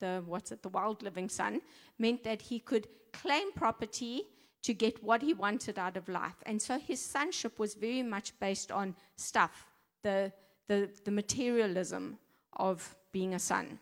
the 0.00 0.22
what's 0.26 0.52
it 0.52 0.62
the 0.62 0.68
wild 0.68 1.02
living 1.02 1.28
son 1.28 1.60
meant 1.98 2.22
that 2.24 2.42
he 2.42 2.58
could 2.58 2.86
claim 3.12 3.52
property 3.52 4.22
to 4.62 4.74
get 4.74 5.02
what 5.02 5.22
he 5.22 5.34
wanted 5.34 5.78
out 5.78 5.96
of 5.96 6.08
life 6.08 6.42
and 6.46 6.60
so 6.60 6.78
his 6.78 7.00
sonship 7.00 7.58
was 7.58 7.74
very 7.74 8.02
much 8.02 8.38
based 8.40 8.72
on 8.72 8.94
stuff 9.16 9.66
the 10.02 10.32
the, 10.68 10.88
the 11.04 11.10
materialism 11.10 12.18
of 12.56 12.96
being 13.12 13.34
a 13.34 13.38
son 13.38 13.78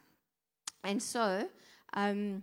and 0.85 1.02
so 1.02 1.48
um, 1.94 2.42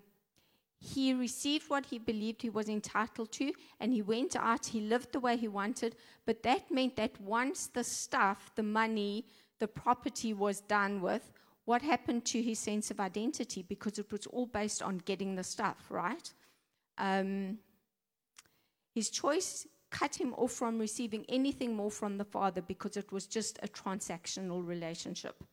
he 0.79 1.13
received 1.13 1.69
what 1.69 1.85
he 1.85 1.99
believed 1.99 2.41
he 2.41 2.49
was 2.49 2.69
entitled 2.69 3.31
to 3.31 3.51
and 3.79 3.93
he 3.93 4.01
went 4.01 4.35
out 4.35 4.65
he 4.65 4.81
lived 4.81 5.11
the 5.11 5.19
way 5.19 5.35
he 5.37 5.47
wanted 5.47 5.95
but 6.25 6.41
that 6.43 6.69
meant 6.71 6.95
that 6.95 7.19
once 7.19 7.67
the 7.67 7.83
stuff 7.83 8.51
the 8.55 8.63
money 8.63 9.25
the 9.59 9.67
property 9.67 10.33
was 10.33 10.61
done 10.61 11.01
with 11.01 11.31
what 11.69 11.83
happened 11.83 12.25
to 12.25 12.41
his 12.41 12.57
sense 12.57 12.89
of 12.89 12.99
identity 12.99 13.61
because 13.61 13.99
it 13.99 14.11
was 14.11 14.25
all 14.25 14.47
based 14.47 14.81
on 14.81 14.97
getting 14.97 15.35
the 15.35 15.43
stuff, 15.43 15.77
right? 15.91 16.33
Um, 16.97 17.59
his 18.95 19.11
choice 19.11 19.67
cut 19.91 20.15
him 20.15 20.33
off 20.33 20.51
from 20.51 20.79
receiving 20.79 21.25
anything 21.29 21.75
more 21.75 21.91
from 21.91 22.17
the 22.17 22.25
father 22.25 22.63
because 22.63 22.97
it 22.97 23.11
was 23.11 23.27
just 23.27 23.59
a 23.61 23.67
transactional 23.67 24.65
relationship. 24.65 25.43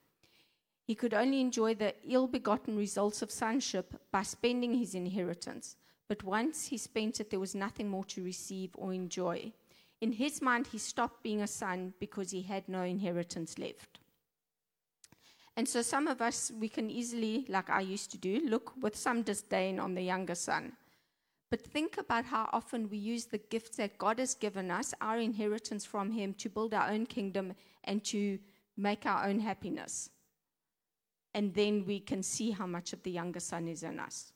He 0.86 0.94
could 0.94 1.14
only 1.14 1.40
enjoy 1.40 1.74
the 1.74 1.94
ill 2.08 2.28
begotten 2.28 2.76
results 2.76 3.20
of 3.20 3.32
sonship 3.32 4.00
by 4.12 4.22
spending 4.22 4.74
his 4.74 4.94
inheritance. 4.94 5.76
But 6.08 6.22
once 6.22 6.68
he 6.68 6.78
spent 6.78 7.18
it, 7.18 7.30
there 7.30 7.40
was 7.40 7.56
nothing 7.56 7.88
more 7.88 8.04
to 8.04 8.22
receive 8.22 8.70
or 8.76 8.94
enjoy. 8.94 9.52
In 10.00 10.12
his 10.12 10.40
mind, 10.40 10.68
he 10.68 10.78
stopped 10.78 11.24
being 11.24 11.42
a 11.42 11.48
son 11.48 11.94
because 11.98 12.30
he 12.30 12.42
had 12.42 12.68
no 12.68 12.82
inheritance 12.82 13.58
left. 13.58 13.98
And 15.56 15.68
so 15.68 15.82
some 15.82 16.06
of 16.06 16.22
us, 16.22 16.52
we 16.60 16.68
can 16.68 16.88
easily, 16.88 17.46
like 17.48 17.68
I 17.68 17.80
used 17.80 18.12
to 18.12 18.18
do, 18.18 18.40
look 18.44 18.72
with 18.80 18.94
some 18.94 19.22
disdain 19.22 19.80
on 19.80 19.94
the 19.94 20.02
younger 20.02 20.34
son. 20.36 20.74
But 21.50 21.62
think 21.62 21.96
about 21.98 22.26
how 22.26 22.48
often 22.52 22.88
we 22.90 22.98
use 22.98 23.24
the 23.24 23.38
gifts 23.38 23.76
that 23.78 23.98
God 23.98 24.18
has 24.18 24.34
given 24.34 24.70
us, 24.70 24.94
our 25.00 25.18
inheritance 25.18 25.84
from 25.84 26.12
Him, 26.12 26.34
to 26.34 26.48
build 26.48 26.74
our 26.74 26.90
own 26.90 27.06
kingdom 27.06 27.54
and 27.84 28.04
to 28.04 28.38
make 28.76 29.06
our 29.06 29.26
own 29.26 29.40
happiness. 29.40 30.10
And 31.36 31.52
then 31.52 31.84
we 31.86 32.00
can 32.00 32.22
see 32.22 32.50
how 32.50 32.66
much 32.66 32.94
of 32.94 33.02
the 33.02 33.10
younger 33.10 33.40
son 33.40 33.68
is 33.68 33.82
in 33.82 34.00
us. 34.00 34.32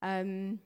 Um, 0.00 0.58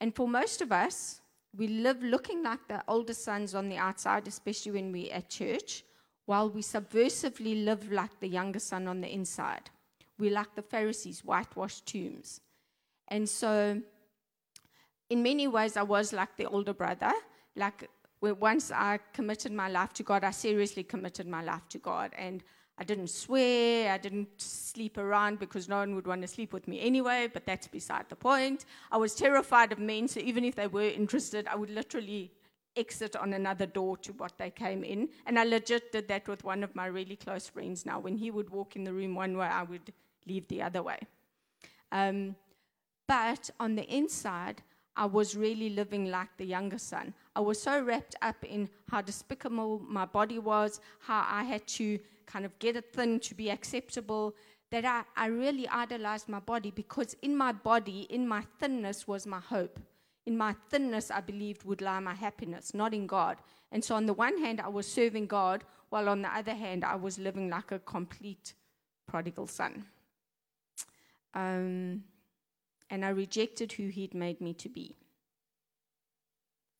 and 0.00 0.14
for 0.14 0.26
most 0.26 0.62
of 0.62 0.72
us, 0.72 1.20
we 1.54 1.68
live 1.68 2.02
looking 2.02 2.42
like 2.42 2.66
the 2.66 2.82
older 2.88 3.12
sons 3.12 3.54
on 3.54 3.68
the 3.68 3.76
outside, 3.76 4.26
especially 4.26 4.72
when 4.72 4.90
we're 4.90 5.12
at 5.12 5.28
church 5.28 5.84
while 6.24 6.48
we 6.48 6.62
subversively 6.62 7.62
live 7.62 7.92
like 7.92 8.18
the 8.20 8.26
younger 8.26 8.58
son 8.58 8.88
on 8.88 9.02
the 9.02 9.12
inside. 9.12 9.68
We 10.18 10.30
like 10.30 10.54
the 10.54 10.62
Pharisees, 10.62 11.20
whitewashed 11.20 11.84
tombs. 11.84 12.40
And 13.08 13.28
so, 13.28 13.82
in 15.10 15.22
many 15.22 15.46
ways, 15.46 15.76
I 15.76 15.82
was 15.82 16.14
like 16.14 16.38
the 16.38 16.46
older 16.46 16.72
brother. 16.72 17.12
Like, 17.54 17.90
once 18.22 18.72
I 18.72 18.98
committed 19.12 19.52
my 19.52 19.68
life 19.68 19.92
to 19.92 20.02
God, 20.02 20.24
I 20.24 20.30
seriously 20.30 20.84
committed 20.84 21.26
my 21.26 21.42
life 21.42 21.68
to 21.68 21.78
God. 21.78 22.12
And 22.16 22.42
I 22.78 22.84
didn't 22.84 23.08
swear, 23.08 23.90
I 23.90 23.98
didn't 23.98 24.28
sleep 24.40 24.98
around 24.98 25.38
because 25.38 25.68
no 25.68 25.78
one 25.78 25.94
would 25.94 26.06
want 26.06 26.20
to 26.22 26.28
sleep 26.28 26.52
with 26.52 26.68
me 26.68 26.80
anyway, 26.80 27.28
but 27.32 27.46
that's 27.46 27.66
beside 27.66 28.08
the 28.10 28.16
point. 28.16 28.66
I 28.92 28.98
was 28.98 29.14
terrified 29.14 29.72
of 29.72 29.78
men, 29.78 30.08
so 30.08 30.20
even 30.20 30.44
if 30.44 30.54
they 30.54 30.66
were 30.66 30.82
interested, 30.82 31.48
I 31.48 31.56
would 31.56 31.70
literally 31.70 32.30
exit 32.76 33.16
on 33.16 33.32
another 33.32 33.64
door 33.64 33.96
to 33.96 34.12
what 34.12 34.36
they 34.36 34.50
came 34.50 34.84
in. 34.84 35.08
And 35.24 35.38
I 35.38 35.44
legit 35.44 35.90
did 35.92 36.08
that 36.08 36.28
with 36.28 36.44
one 36.44 36.62
of 36.62 36.74
my 36.76 36.86
really 36.86 37.16
close 37.16 37.48
friends 37.48 37.86
now. 37.86 37.98
When 37.98 38.16
he 38.16 38.30
would 38.30 38.50
walk 38.50 38.76
in 38.76 38.84
the 38.84 38.92
room 38.92 39.14
one 39.14 39.38
way, 39.38 39.46
I 39.46 39.62
would 39.62 39.92
leave 40.26 40.46
the 40.48 40.62
other 40.62 40.82
way. 40.82 40.98
Um, 41.92 42.36
but 43.08 43.48
on 43.58 43.74
the 43.76 43.84
inside, 43.84 44.62
I 44.96 45.06
was 45.06 45.36
really 45.36 45.70
living 45.70 46.10
like 46.10 46.28
the 46.36 46.44
younger 46.44 46.78
son. 46.78 47.14
I 47.34 47.40
was 47.40 47.60
so 47.60 47.82
wrapped 47.82 48.16
up 48.22 48.44
in 48.44 48.68
how 48.90 49.00
despicable 49.02 49.80
my 49.86 50.04
body 50.04 50.38
was, 50.38 50.80
how 51.00 51.24
I 51.28 51.44
had 51.44 51.66
to 51.68 51.98
kind 52.26 52.44
of 52.44 52.58
get 52.58 52.76
it 52.76 52.92
thin 52.92 53.20
to 53.20 53.34
be 53.34 53.50
acceptable, 53.50 54.34
that 54.70 54.84
I, 54.84 55.02
I 55.16 55.26
really 55.26 55.68
idolized 55.68 56.28
my 56.28 56.40
body 56.40 56.70
because 56.70 57.14
in 57.22 57.36
my 57.36 57.52
body, 57.52 58.06
in 58.10 58.26
my 58.26 58.42
thinness, 58.58 59.06
was 59.06 59.26
my 59.26 59.40
hope 59.40 59.78
in 60.26 60.36
my 60.36 60.54
thinness, 60.70 61.10
I 61.10 61.20
believed 61.20 61.64
would 61.64 61.80
lie 61.80 62.00
my 62.00 62.14
happiness, 62.14 62.74
not 62.74 62.92
in 62.92 63.06
God. 63.06 63.38
And 63.70 63.82
so, 63.82 63.94
on 63.94 64.06
the 64.06 64.12
one 64.12 64.38
hand, 64.38 64.60
I 64.60 64.68
was 64.68 64.86
serving 64.86 65.26
God, 65.26 65.64
while 65.88 66.08
on 66.08 66.22
the 66.22 66.36
other 66.36 66.54
hand, 66.54 66.84
I 66.84 66.96
was 66.96 67.18
living 67.18 67.48
like 67.48 67.70
a 67.70 67.78
complete 67.78 68.54
prodigal 69.06 69.46
son. 69.46 69.86
Um, 71.32 72.02
and 72.90 73.04
I 73.04 73.10
rejected 73.10 73.72
who 73.72 73.86
He'd 73.86 74.14
made 74.14 74.40
me 74.40 74.52
to 74.54 74.68
be, 74.68 74.96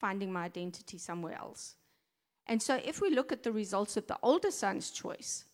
finding 0.00 0.32
my 0.32 0.44
identity 0.44 0.98
somewhere 0.98 1.38
else. 1.38 1.76
And 2.46 2.62
so, 2.62 2.80
if 2.84 3.00
we 3.00 3.10
look 3.10 3.32
at 3.32 3.42
the 3.42 3.52
results 3.52 3.96
of 3.96 4.06
the 4.06 4.18
older 4.22 4.50
son's 4.50 4.90
choice, 4.90 5.44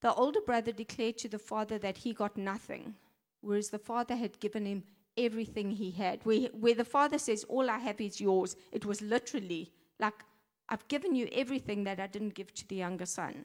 the 0.00 0.14
older 0.14 0.40
brother 0.40 0.72
declared 0.72 1.18
to 1.18 1.28
the 1.28 1.38
father 1.38 1.78
that 1.78 1.98
he 1.98 2.12
got 2.12 2.36
nothing, 2.36 2.94
whereas 3.40 3.70
the 3.70 3.78
father 3.78 4.16
had 4.16 4.40
given 4.40 4.64
him 4.64 4.84
everything 5.16 5.70
he 5.70 5.90
had. 5.90 6.24
Where, 6.24 6.48
where 6.52 6.74
the 6.74 6.84
father 6.84 7.18
says, 7.18 7.44
All 7.48 7.68
I 7.68 7.78
have 7.78 8.00
is 8.00 8.20
yours, 8.20 8.56
it 8.72 8.84
was 8.84 9.02
literally 9.02 9.72
like, 9.98 10.24
I've 10.68 10.86
given 10.88 11.14
you 11.14 11.28
everything 11.32 11.84
that 11.84 12.00
I 12.00 12.06
didn't 12.06 12.34
give 12.34 12.52
to 12.54 12.68
the 12.68 12.76
younger 12.76 13.06
son. 13.06 13.44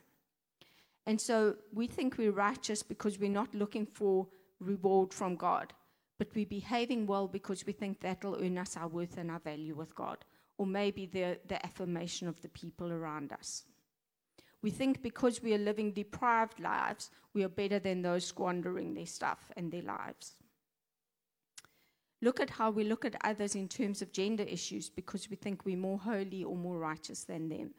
And 1.05 1.19
so 1.19 1.55
we 1.73 1.87
think 1.87 2.17
we're 2.17 2.31
righteous 2.31 2.83
because 2.83 3.19
we're 3.19 3.29
not 3.29 3.53
looking 3.53 3.85
for 3.85 4.27
reward 4.59 5.13
from 5.13 5.35
God, 5.35 5.73
but 6.17 6.29
we're 6.35 6.45
behaving 6.45 7.07
well 7.07 7.27
because 7.27 7.65
we 7.65 7.73
think 7.73 7.99
that'll 7.99 8.41
earn 8.41 8.57
us 8.57 8.77
our 8.77 8.87
worth 8.87 9.17
and 9.17 9.31
our 9.31 9.39
value 9.39 9.75
with 9.75 9.95
God, 9.95 10.17
or 10.57 10.65
maybe 10.65 11.05
the, 11.05 11.39
the 11.47 11.63
affirmation 11.65 12.27
of 12.27 12.41
the 12.41 12.49
people 12.49 12.91
around 12.91 13.33
us. 13.33 13.63
We 14.61 14.69
think 14.69 15.01
because 15.01 15.41
we 15.41 15.53
are 15.55 15.59
living 15.59 15.91
deprived 15.91 16.59
lives, 16.59 17.09
we 17.33 17.43
are 17.43 17.49
better 17.49 17.79
than 17.79 18.01
those 18.01 18.25
squandering 18.25 18.93
their 18.93 19.07
stuff 19.07 19.51
and 19.57 19.71
their 19.71 19.81
lives 19.81 20.35
look 22.21 22.39
at 22.39 22.49
how 22.51 22.69
we 22.69 22.83
look 22.83 23.03
at 23.03 23.15
others 23.23 23.55
in 23.55 23.67
terms 23.67 24.01
of 24.01 24.11
gender 24.11 24.43
issues 24.43 24.89
because 24.89 25.29
we 25.29 25.35
think 25.35 25.65
we're 25.65 25.77
more 25.77 25.99
holy 25.99 26.43
or 26.43 26.55
more 26.55 26.77
righteous 26.77 27.23
than 27.23 27.49
them. 27.49 27.71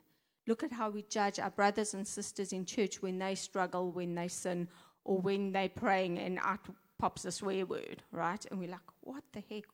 Look 0.47 0.65
at 0.65 0.73
how 0.73 0.91
we 0.91 1.03
judge 1.03 1.39
our 1.39 1.51
brothers 1.51 1.95
and 1.95 2.07
sisters 2.07 2.53
in 2.53 2.65
church 2.65 3.01
when 3.01 3.19
they 3.19 3.37
struggle, 3.37 3.93
when 3.93 4.15
they 4.15 4.29
sin, 4.29 4.69
or 5.05 5.21
when 5.21 5.53
they're 5.53 5.69
praying 5.69 6.19
and 6.19 6.39
out 6.43 6.61
pops 6.99 7.25
a 7.25 7.33
swear 7.33 7.65
word, 7.65 8.03
right? 8.11 8.45
And 8.51 8.59
we're 8.59 8.71
like, 8.71 8.81
what 9.01 9.23
the 9.33 9.43
heck? 9.49 9.65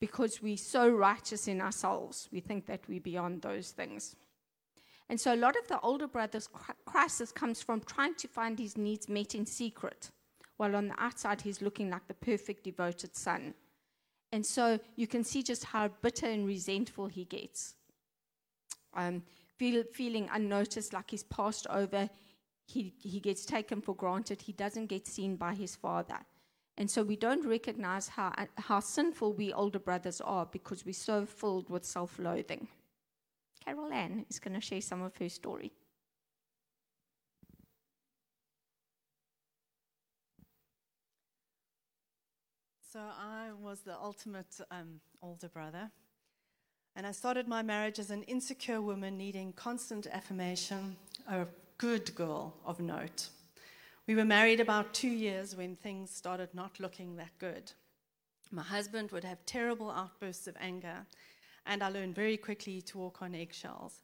Because 0.00 0.42
we're 0.42 0.56
so 0.56 0.88
righteous 0.88 1.48
in 1.48 1.60
ourselves, 1.60 2.28
we 2.32 2.40
think 2.40 2.66
that 2.66 2.80
we're 2.88 3.00
beyond 3.00 3.42
those 3.42 3.70
things. 3.70 4.16
And 5.08 5.18
so 5.20 5.34
a 5.34 5.36
lot 5.36 5.56
of 5.56 5.66
the 5.68 5.80
older 5.80 6.06
brother's 6.06 6.48
crisis 6.86 7.32
comes 7.32 7.62
from 7.62 7.80
trying 7.80 8.14
to 8.16 8.28
find 8.28 8.58
his 8.58 8.76
needs 8.76 9.08
met 9.08 9.34
in 9.34 9.46
secret 9.46 10.10
while 10.58 10.76
on 10.76 10.88
the 10.88 11.02
outside 11.02 11.40
he's 11.40 11.62
looking 11.62 11.90
like 11.90 12.06
the 12.08 12.14
perfect 12.14 12.64
devoted 12.64 13.16
son. 13.16 13.54
And 14.32 14.44
so 14.44 14.78
you 14.96 15.06
can 15.06 15.24
see 15.24 15.42
just 15.42 15.64
how 15.64 15.88
bitter 16.02 16.26
and 16.26 16.46
resentful 16.46 17.06
he 17.06 17.24
gets. 17.24 17.74
um, 18.94 19.22
feel, 19.56 19.84
feeling 19.92 20.28
unnoticed, 20.32 20.92
like 20.92 21.10
he's 21.10 21.22
passed 21.24 21.66
over. 21.68 22.08
He, 22.66 22.94
he 22.98 23.20
gets 23.20 23.46
taken 23.46 23.80
for 23.80 23.94
granted. 23.94 24.42
He 24.42 24.52
doesn't 24.52 24.86
get 24.86 25.06
seen 25.06 25.36
by 25.36 25.54
his 25.54 25.74
father. 25.76 26.18
And 26.78 26.88
so 26.88 27.02
we 27.02 27.16
don't 27.16 27.44
recognize 27.44 28.06
how, 28.06 28.32
how 28.56 28.78
sinful 28.78 29.32
we 29.32 29.52
older 29.52 29.80
brothers 29.80 30.20
are 30.20 30.46
because 30.46 30.86
we're 30.86 30.92
so 30.92 31.26
filled 31.26 31.68
with 31.68 31.84
self 31.84 32.20
loathing. 32.20 32.68
Carol 33.64 33.92
Ann 33.92 34.24
is 34.30 34.38
going 34.38 34.54
to 34.54 34.60
share 34.60 34.80
some 34.80 35.02
of 35.02 35.16
her 35.16 35.28
story. 35.28 35.72
So 42.92 43.00
I 43.00 43.48
was 43.60 43.80
the 43.80 43.96
ultimate 44.00 44.60
um, 44.70 45.00
older 45.20 45.48
brother. 45.48 45.90
And 46.94 47.04
I 47.06 47.10
started 47.10 47.48
my 47.48 47.60
marriage 47.60 47.98
as 47.98 48.10
an 48.10 48.22
insecure 48.22 48.80
woman 48.80 49.18
needing 49.18 49.52
constant 49.52 50.06
affirmation, 50.06 50.96
a 51.28 51.46
good 51.76 52.14
girl 52.14 52.54
of 52.64 52.78
note. 52.78 53.30
We 54.08 54.14
were 54.14 54.24
married 54.24 54.58
about 54.58 54.94
two 54.94 55.10
years 55.10 55.54
when 55.54 55.76
things 55.76 56.10
started 56.10 56.54
not 56.54 56.80
looking 56.80 57.16
that 57.16 57.38
good. 57.38 57.70
My 58.50 58.62
husband 58.62 59.10
would 59.10 59.22
have 59.22 59.44
terrible 59.44 59.90
outbursts 59.90 60.46
of 60.46 60.56
anger, 60.58 61.04
and 61.66 61.82
I 61.82 61.90
learned 61.90 62.14
very 62.14 62.38
quickly 62.38 62.80
to 62.80 62.96
walk 62.96 63.20
on 63.20 63.34
eggshells. 63.34 64.00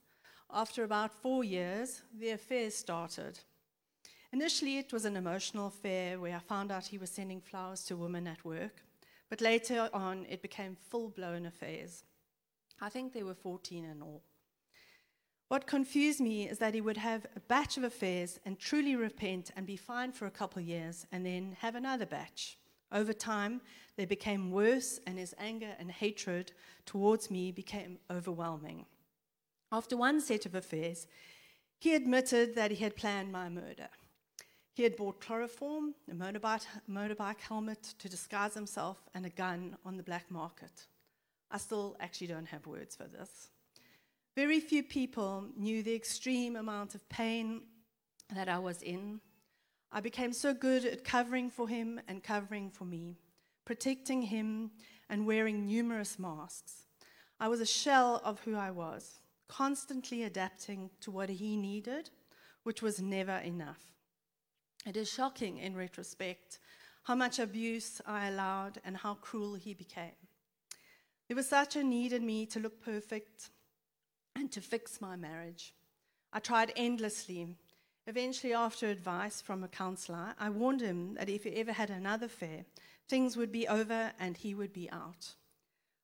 After 0.52 0.84
about 0.84 1.22
four 1.22 1.42
years, 1.42 2.02
the 2.20 2.32
affair 2.32 2.70
started. 2.70 3.38
Initially, 4.30 4.76
it 4.76 4.92
was 4.92 5.06
an 5.06 5.16
emotional 5.16 5.68
affair 5.68 6.20
where 6.20 6.36
I 6.36 6.40
found 6.40 6.70
out 6.70 6.84
he 6.84 6.98
was 6.98 7.08
sending 7.08 7.40
flowers 7.40 7.82
to 7.84 7.96
women 7.96 8.26
at 8.26 8.44
work, 8.44 8.82
but 9.30 9.40
later 9.40 9.88
on, 9.94 10.26
it 10.28 10.42
became 10.42 10.76
full 10.90 11.08
blown 11.08 11.46
affairs. 11.46 12.04
I 12.78 12.90
think 12.90 13.14
there 13.14 13.24
were 13.24 13.32
14 13.32 13.86
in 13.86 14.02
all. 14.02 14.22
What 15.48 15.66
confused 15.66 16.20
me 16.20 16.48
is 16.48 16.58
that 16.58 16.74
he 16.74 16.80
would 16.80 16.96
have 16.96 17.26
a 17.36 17.40
batch 17.40 17.76
of 17.76 17.84
affairs 17.84 18.40
and 18.44 18.58
truly 18.58 18.96
repent 18.96 19.50
and 19.54 19.66
be 19.66 19.76
fine 19.76 20.12
for 20.12 20.26
a 20.26 20.30
couple 20.30 20.60
of 20.60 20.68
years 20.68 21.06
and 21.12 21.24
then 21.24 21.56
have 21.60 21.74
another 21.74 22.06
batch. 22.06 22.58
Over 22.90 23.12
time, 23.12 23.60
they 23.96 24.04
became 24.04 24.50
worse, 24.50 25.00
and 25.06 25.18
his 25.18 25.34
anger 25.38 25.74
and 25.78 25.90
hatred 25.90 26.52
towards 26.86 27.30
me 27.30 27.50
became 27.50 27.98
overwhelming. 28.10 28.86
After 29.72 29.96
one 29.96 30.20
set 30.20 30.46
of 30.46 30.54
affairs, 30.54 31.06
he 31.78 31.94
admitted 31.94 32.54
that 32.54 32.70
he 32.70 32.82
had 32.82 32.96
planned 32.96 33.32
my 33.32 33.48
murder. 33.48 33.88
He 34.72 34.84
had 34.84 34.96
bought 34.96 35.20
chloroform, 35.20 35.94
a 36.10 36.14
motorbike, 36.14 36.64
motorbike 36.90 37.40
helmet 37.40 37.94
to 37.98 38.08
disguise 38.08 38.54
himself, 38.54 39.02
and 39.14 39.26
a 39.26 39.30
gun 39.30 39.76
on 39.84 39.96
the 39.96 40.02
black 40.02 40.30
market. 40.30 40.86
I 41.50 41.58
still 41.58 41.96
actually 42.00 42.28
don't 42.28 42.46
have 42.46 42.66
words 42.66 42.96
for 42.96 43.04
this. 43.04 43.50
Very 44.36 44.58
few 44.58 44.82
people 44.82 45.46
knew 45.56 45.84
the 45.84 45.94
extreme 45.94 46.56
amount 46.56 46.96
of 46.96 47.08
pain 47.08 47.62
that 48.34 48.48
I 48.48 48.58
was 48.58 48.82
in. 48.82 49.20
I 49.92 50.00
became 50.00 50.32
so 50.32 50.52
good 50.52 50.84
at 50.84 51.04
covering 51.04 51.50
for 51.50 51.68
him 51.68 52.00
and 52.08 52.20
covering 52.20 52.68
for 52.68 52.84
me, 52.84 53.16
protecting 53.64 54.22
him 54.22 54.72
and 55.08 55.24
wearing 55.24 55.66
numerous 55.66 56.18
masks. 56.18 56.86
I 57.38 57.46
was 57.46 57.60
a 57.60 57.66
shell 57.66 58.20
of 58.24 58.40
who 58.40 58.56
I 58.56 58.72
was, 58.72 59.20
constantly 59.46 60.24
adapting 60.24 60.90
to 61.02 61.12
what 61.12 61.28
he 61.28 61.56
needed, 61.56 62.10
which 62.64 62.82
was 62.82 63.00
never 63.00 63.36
enough. 63.36 63.92
It 64.84 64.96
is 64.96 65.08
shocking 65.08 65.58
in 65.58 65.76
retrospect 65.76 66.58
how 67.04 67.14
much 67.14 67.38
abuse 67.38 68.00
I 68.04 68.26
allowed 68.26 68.80
and 68.84 68.96
how 68.96 69.14
cruel 69.14 69.54
he 69.54 69.74
became. 69.74 70.18
There 71.28 71.36
was 71.36 71.48
such 71.48 71.76
a 71.76 71.84
need 71.84 72.12
in 72.12 72.26
me 72.26 72.46
to 72.46 72.58
look 72.58 72.82
perfect 72.82 73.50
and 74.36 74.50
to 74.52 74.60
fix 74.60 75.00
my 75.00 75.16
marriage. 75.16 75.74
I 76.32 76.40
tried 76.40 76.72
endlessly. 76.76 77.56
Eventually, 78.06 78.52
after 78.52 78.88
advice 78.88 79.40
from 79.40 79.64
a 79.64 79.68
counselor, 79.68 80.34
I 80.38 80.50
warned 80.50 80.80
him 80.80 81.14
that 81.14 81.28
if 81.28 81.44
he 81.44 81.56
ever 81.56 81.72
had 81.72 81.90
another 81.90 82.26
affair, 82.26 82.64
things 83.08 83.36
would 83.36 83.52
be 83.52 83.68
over 83.68 84.12
and 84.18 84.36
he 84.36 84.54
would 84.54 84.72
be 84.72 84.90
out. 84.90 85.34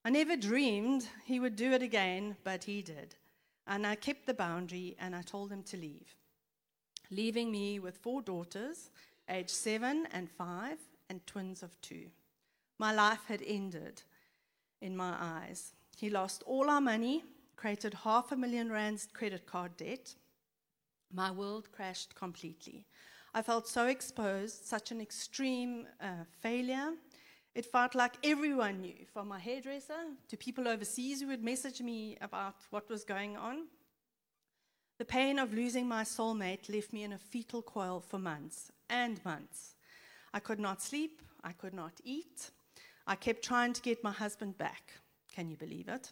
I 0.05 0.11
never 0.11 0.37
dreamed 0.37 1.07
he 1.25 1.41
would 1.41 1.57
do 1.57 1.73
it 1.73 1.83
again, 1.83 2.37
but 2.43 2.65
he 2.65 2.81
did. 2.81 3.17
And 3.67 3.87
I 3.87 3.97
kept 3.97 4.27
the 4.27 4.35
boundary 4.35 4.97
and 4.99 5.15
I 5.15 5.23
told 5.23 5.53
him 5.53 5.63
to 5.65 5.77
leave 5.77 6.17
leaving 7.11 7.51
me 7.51 7.79
with 7.79 7.99
four 7.99 8.23
daughters, 8.23 8.91
aged 9.29 9.51
seven 9.51 10.07
and 10.13 10.31
five, 10.31 10.79
and 11.09 11.27
twins 11.27 11.63
of 11.63 11.81
two. 11.81 12.07
My 12.79 12.93
life 12.93 13.25
had 13.27 13.43
ended 13.45 14.03
in 14.81 14.97
my 14.97 15.15
eyes. 15.19 15.73
He 15.97 16.09
lost 16.09 16.43
all 16.47 16.71
our 16.71 16.81
money, 16.81 17.25
created 17.61 17.93
half 17.93 18.33
a 18.33 18.37
million 18.37 18.73
rands 18.73 19.07
credit 19.13 19.45
card 19.45 19.77
debt. 19.77 20.15
My 21.13 21.31
world 21.31 21.71
crashed 21.71 22.15
completely. 22.15 22.87
I 23.35 23.43
felt 23.43 23.69
so 23.69 23.87
exposed, 23.87 24.65
such 24.65 24.91
an 24.91 25.01
extreme 25.01 25.87
uh, 26.01 26.25
failure. 26.41 26.93
It 27.55 27.67
felt 27.67 27.95
like 27.95 28.15
everyone 28.25 28.81
knew, 28.81 29.05
from 29.13 29.29
my 29.29 29.39
hairdresser 29.39 30.05
to 30.29 30.37
people 30.39 30.69
overseas 30.69 31.21
who 31.21 31.27
would 31.27 31.45
message 31.45 31.83
me 31.83 32.17
about 32.23 32.55
what 32.71 32.89
was 32.89 33.05
going 33.05 33.37
on. 33.37 33.67
The 34.99 35.05
pain 35.05 35.39
of 35.39 35.53
losing 35.53 35.87
my 35.87 36.05
soulmate 36.05 36.73
left 36.73 36.95
me 36.95 37.03
in 37.03 37.13
a 37.13 37.19
fetal 37.19 37.61
coil 37.61 38.01
for 38.01 38.19
months 38.19 38.73
and 38.89 39.23
months. 39.23 39.75
I 40.33 40.41
could 40.41 40.61
not 40.61 40.81
sleep, 40.81 41.21
I 41.45 41.53
could 41.53 41.75
not 41.75 41.93
eat. 42.05 42.53
I 43.07 43.17
kept 43.17 43.45
trying 43.45 43.75
to 43.75 43.83
get 43.83 44.03
my 44.03 44.13
husband 44.13 44.57
back. 44.57 44.95
Can 45.35 45.51
you 45.51 45.57
believe 45.59 45.89
it? 45.89 46.11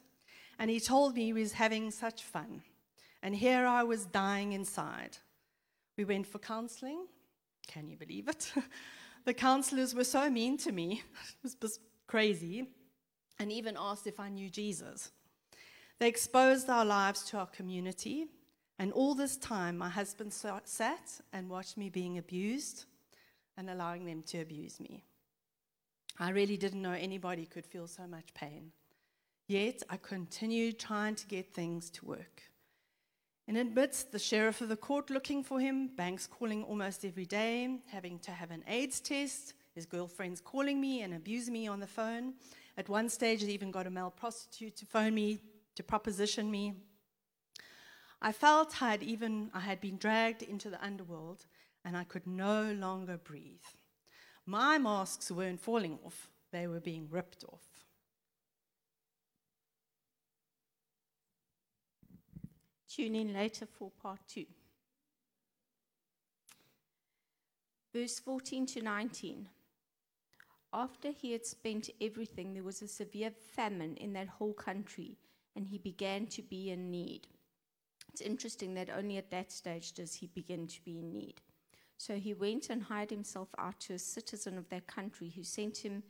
And 0.58 0.70
he 0.70 0.80
told 0.80 1.14
me 1.14 1.26
he 1.26 1.32
was 1.32 1.52
having 1.52 1.90
such 1.90 2.22
fun. 2.22 2.62
And 3.22 3.34
here 3.34 3.66
I 3.66 3.82
was 3.82 4.06
dying 4.06 4.52
inside. 4.52 5.18
We 5.96 6.04
went 6.04 6.26
for 6.26 6.38
counseling. 6.38 7.06
Can 7.66 7.88
you 7.88 7.96
believe 7.96 8.28
it? 8.28 8.52
the 9.24 9.34
counselors 9.34 9.94
were 9.94 10.04
so 10.04 10.30
mean 10.30 10.56
to 10.58 10.72
me. 10.72 11.02
It 11.44 11.54
was 11.60 11.78
crazy. 12.06 12.68
And 13.38 13.52
even 13.52 13.76
asked 13.78 14.06
if 14.06 14.18
I 14.18 14.28
knew 14.28 14.50
Jesus. 14.50 15.10
They 15.98 16.08
exposed 16.08 16.68
our 16.68 16.84
lives 16.84 17.22
to 17.24 17.38
our 17.38 17.46
community. 17.46 18.26
And 18.78 18.92
all 18.92 19.14
this 19.14 19.36
time, 19.36 19.76
my 19.76 19.88
husband 19.88 20.32
sat 20.32 21.20
and 21.32 21.48
watched 21.48 21.76
me 21.76 21.88
being 21.88 22.18
abused 22.18 22.84
and 23.56 23.68
allowing 23.68 24.06
them 24.06 24.22
to 24.22 24.40
abuse 24.40 24.78
me. 24.78 25.04
I 26.20 26.30
really 26.30 26.56
didn't 26.56 26.82
know 26.82 26.92
anybody 26.92 27.46
could 27.46 27.66
feel 27.66 27.86
so 27.86 28.06
much 28.06 28.34
pain. 28.34 28.72
Yet 29.48 29.82
I 29.88 29.96
continued 29.96 30.78
trying 30.78 31.14
to 31.16 31.26
get 31.26 31.54
things 31.54 31.88
to 31.90 32.04
work. 32.04 32.42
And 33.48 33.56
amidst 33.56 34.12
the 34.12 34.18
sheriff 34.18 34.60
of 34.60 34.68
the 34.68 34.76
court 34.76 35.08
looking 35.08 35.42
for 35.42 35.58
him, 35.58 35.88
banks 35.88 36.26
calling 36.26 36.62
almost 36.62 37.02
every 37.02 37.24
day, 37.24 37.78
having 37.86 38.18
to 38.20 38.30
have 38.30 38.50
an 38.50 38.62
AIDS 38.68 39.00
test, 39.00 39.54
his 39.74 39.86
girlfriends 39.86 40.42
calling 40.42 40.78
me 40.78 41.00
and 41.00 41.14
abusing 41.14 41.54
me 41.54 41.66
on 41.66 41.80
the 41.80 41.86
phone. 41.86 42.34
At 42.76 42.90
one 42.90 43.08
stage, 43.08 43.42
they 43.42 43.52
even 43.52 43.70
got 43.70 43.86
a 43.86 43.90
male 43.90 44.12
prostitute 44.14 44.76
to 44.76 44.86
phone 44.86 45.14
me 45.14 45.40
to 45.76 45.82
proposition 45.82 46.50
me. 46.50 46.74
I 48.20 48.32
felt 48.32 48.82
I 48.82 48.90
had 48.90 49.02
even 49.02 49.50
I 49.54 49.60
had 49.60 49.80
been 49.80 49.96
dragged 49.96 50.42
into 50.42 50.68
the 50.68 50.84
underworld 50.84 51.46
and 51.84 51.96
I 51.96 52.04
could 52.04 52.26
no 52.26 52.72
longer 52.72 53.16
breathe. 53.16 53.64
My 54.44 54.76
masks 54.76 55.30
weren't 55.30 55.60
falling 55.60 55.98
off, 56.04 56.28
they 56.52 56.66
were 56.66 56.80
being 56.80 57.08
ripped 57.10 57.44
off. 57.44 57.67
Tune 62.88 63.14
in 63.14 63.34
later 63.34 63.66
for 63.66 63.90
part 64.02 64.20
two. 64.26 64.46
Verse 67.92 68.18
14 68.18 68.66
to 68.66 68.82
19. 68.82 69.48
After 70.72 71.10
he 71.10 71.32
had 71.32 71.46
spent 71.46 71.90
everything, 72.00 72.52
there 72.52 72.62
was 72.62 72.82
a 72.82 72.88
severe 72.88 73.30
famine 73.30 73.96
in 73.96 74.12
that 74.12 74.28
whole 74.28 74.52
country, 74.52 75.16
and 75.56 75.66
he 75.66 75.78
began 75.78 76.26
to 76.26 76.42
be 76.42 76.70
in 76.70 76.90
need. 76.90 77.26
It's 78.12 78.20
interesting 78.20 78.74
that 78.74 78.90
only 78.90 79.16
at 79.16 79.30
that 79.30 79.50
stage 79.50 79.92
does 79.92 80.14
he 80.14 80.26
begin 80.26 80.66
to 80.66 80.84
be 80.84 80.98
in 80.98 81.12
need. 81.12 81.40
So 81.96 82.16
he 82.16 82.34
went 82.34 82.70
and 82.70 82.82
hired 82.82 83.10
himself 83.10 83.48
out 83.58 83.80
to 83.80 83.94
a 83.94 83.98
citizen 83.98 84.56
of 84.58 84.68
that 84.68 84.86
country 84.86 85.32
who 85.34 85.42
sent 85.42 85.78
him 85.78 86.02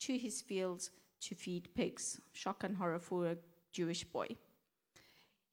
to 0.00 0.18
his 0.18 0.40
fields 0.40 0.90
to 1.20 1.34
feed 1.34 1.68
pigs. 1.74 2.20
Shock 2.32 2.64
and 2.64 2.76
horror 2.76 2.98
for 2.98 3.26
a 3.26 3.36
Jewish 3.72 4.04
boy. 4.04 4.28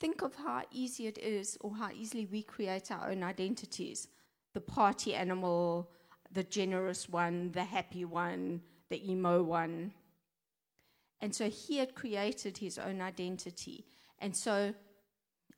think 0.00 0.22
of 0.22 0.34
how 0.34 0.62
easy 0.70 1.06
it 1.06 1.18
is 1.18 1.58
or 1.60 1.74
how 1.76 1.90
easily 1.92 2.26
we 2.26 2.42
create 2.42 2.90
our 2.90 3.10
own 3.10 3.22
identities 3.22 4.08
the 4.54 4.60
party 4.60 5.14
animal, 5.14 5.90
the 6.32 6.42
generous 6.42 7.08
one, 7.08 7.52
the 7.52 7.64
happy 7.64 8.04
one, 8.04 8.60
the 8.88 9.10
emo 9.10 9.42
one. 9.42 9.92
And 11.20 11.34
so 11.34 11.48
he 11.48 11.78
had 11.78 11.94
created 11.94 12.58
his 12.58 12.78
own 12.78 13.00
identity. 13.00 13.84
And 14.18 14.34
so 14.34 14.74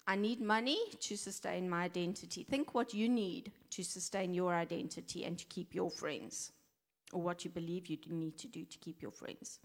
I 0.06 0.16
need 0.16 0.40
money 0.40 0.78
to 1.00 1.16
sustain 1.16 1.68
my 1.68 1.84
identity. 1.84 2.44
Think 2.44 2.74
what 2.74 2.92
you 2.94 3.08
need 3.08 3.52
to 3.70 3.84
sustain 3.84 4.34
your 4.34 4.52
identity 4.54 5.24
and 5.24 5.38
to 5.38 5.44
keep 5.46 5.74
your 5.74 5.90
friends, 5.90 6.52
or 7.12 7.22
what 7.22 7.44
you 7.44 7.50
believe 7.50 7.86
you 7.86 7.98
need 8.08 8.38
to 8.38 8.48
do 8.48 8.64
to 8.64 8.78
keep 8.78 9.02
your 9.02 9.12
friends. 9.12 9.60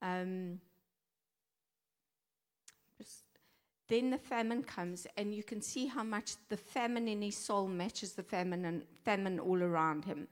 Um, 0.00 0.60
then 3.92 4.10
the 4.10 4.18
famine 4.18 4.62
comes, 4.62 5.06
and 5.16 5.34
you 5.34 5.42
can 5.42 5.60
see 5.60 5.86
how 5.86 6.02
much 6.02 6.36
the 6.48 6.56
famine 6.56 7.08
in 7.08 7.20
his 7.20 7.36
soul 7.36 7.68
matches 7.68 8.14
the 8.14 8.22
famine, 8.22 8.64
and 8.64 8.84
famine 9.04 9.38
all 9.38 9.62
around 9.62 10.04
him. 10.04 10.28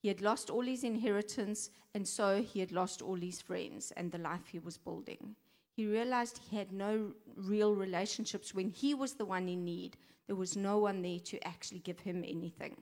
He 0.00 0.08
had 0.08 0.20
lost 0.20 0.50
all 0.50 0.62
his 0.62 0.84
inheritance, 0.84 1.70
and 1.94 2.06
so 2.06 2.42
he 2.42 2.60
had 2.60 2.72
lost 2.72 3.02
all 3.02 3.16
his 3.16 3.42
friends 3.42 3.92
and 3.96 4.10
the 4.10 4.18
life 4.18 4.46
he 4.50 4.58
was 4.58 4.78
building. 4.78 5.34
He 5.72 5.86
realized 5.86 6.38
he 6.38 6.56
had 6.56 6.72
no 6.72 7.12
real 7.36 7.74
relationships 7.74 8.54
when 8.54 8.70
he 8.70 8.94
was 8.94 9.14
the 9.14 9.26
one 9.26 9.48
in 9.48 9.64
need. 9.64 9.96
There 10.26 10.36
was 10.36 10.56
no 10.56 10.78
one 10.78 11.02
there 11.02 11.18
to 11.20 11.46
actually 11.46 11.80
give 11.80 12.00
him 12.00 12.24
anything. 12.26 12.76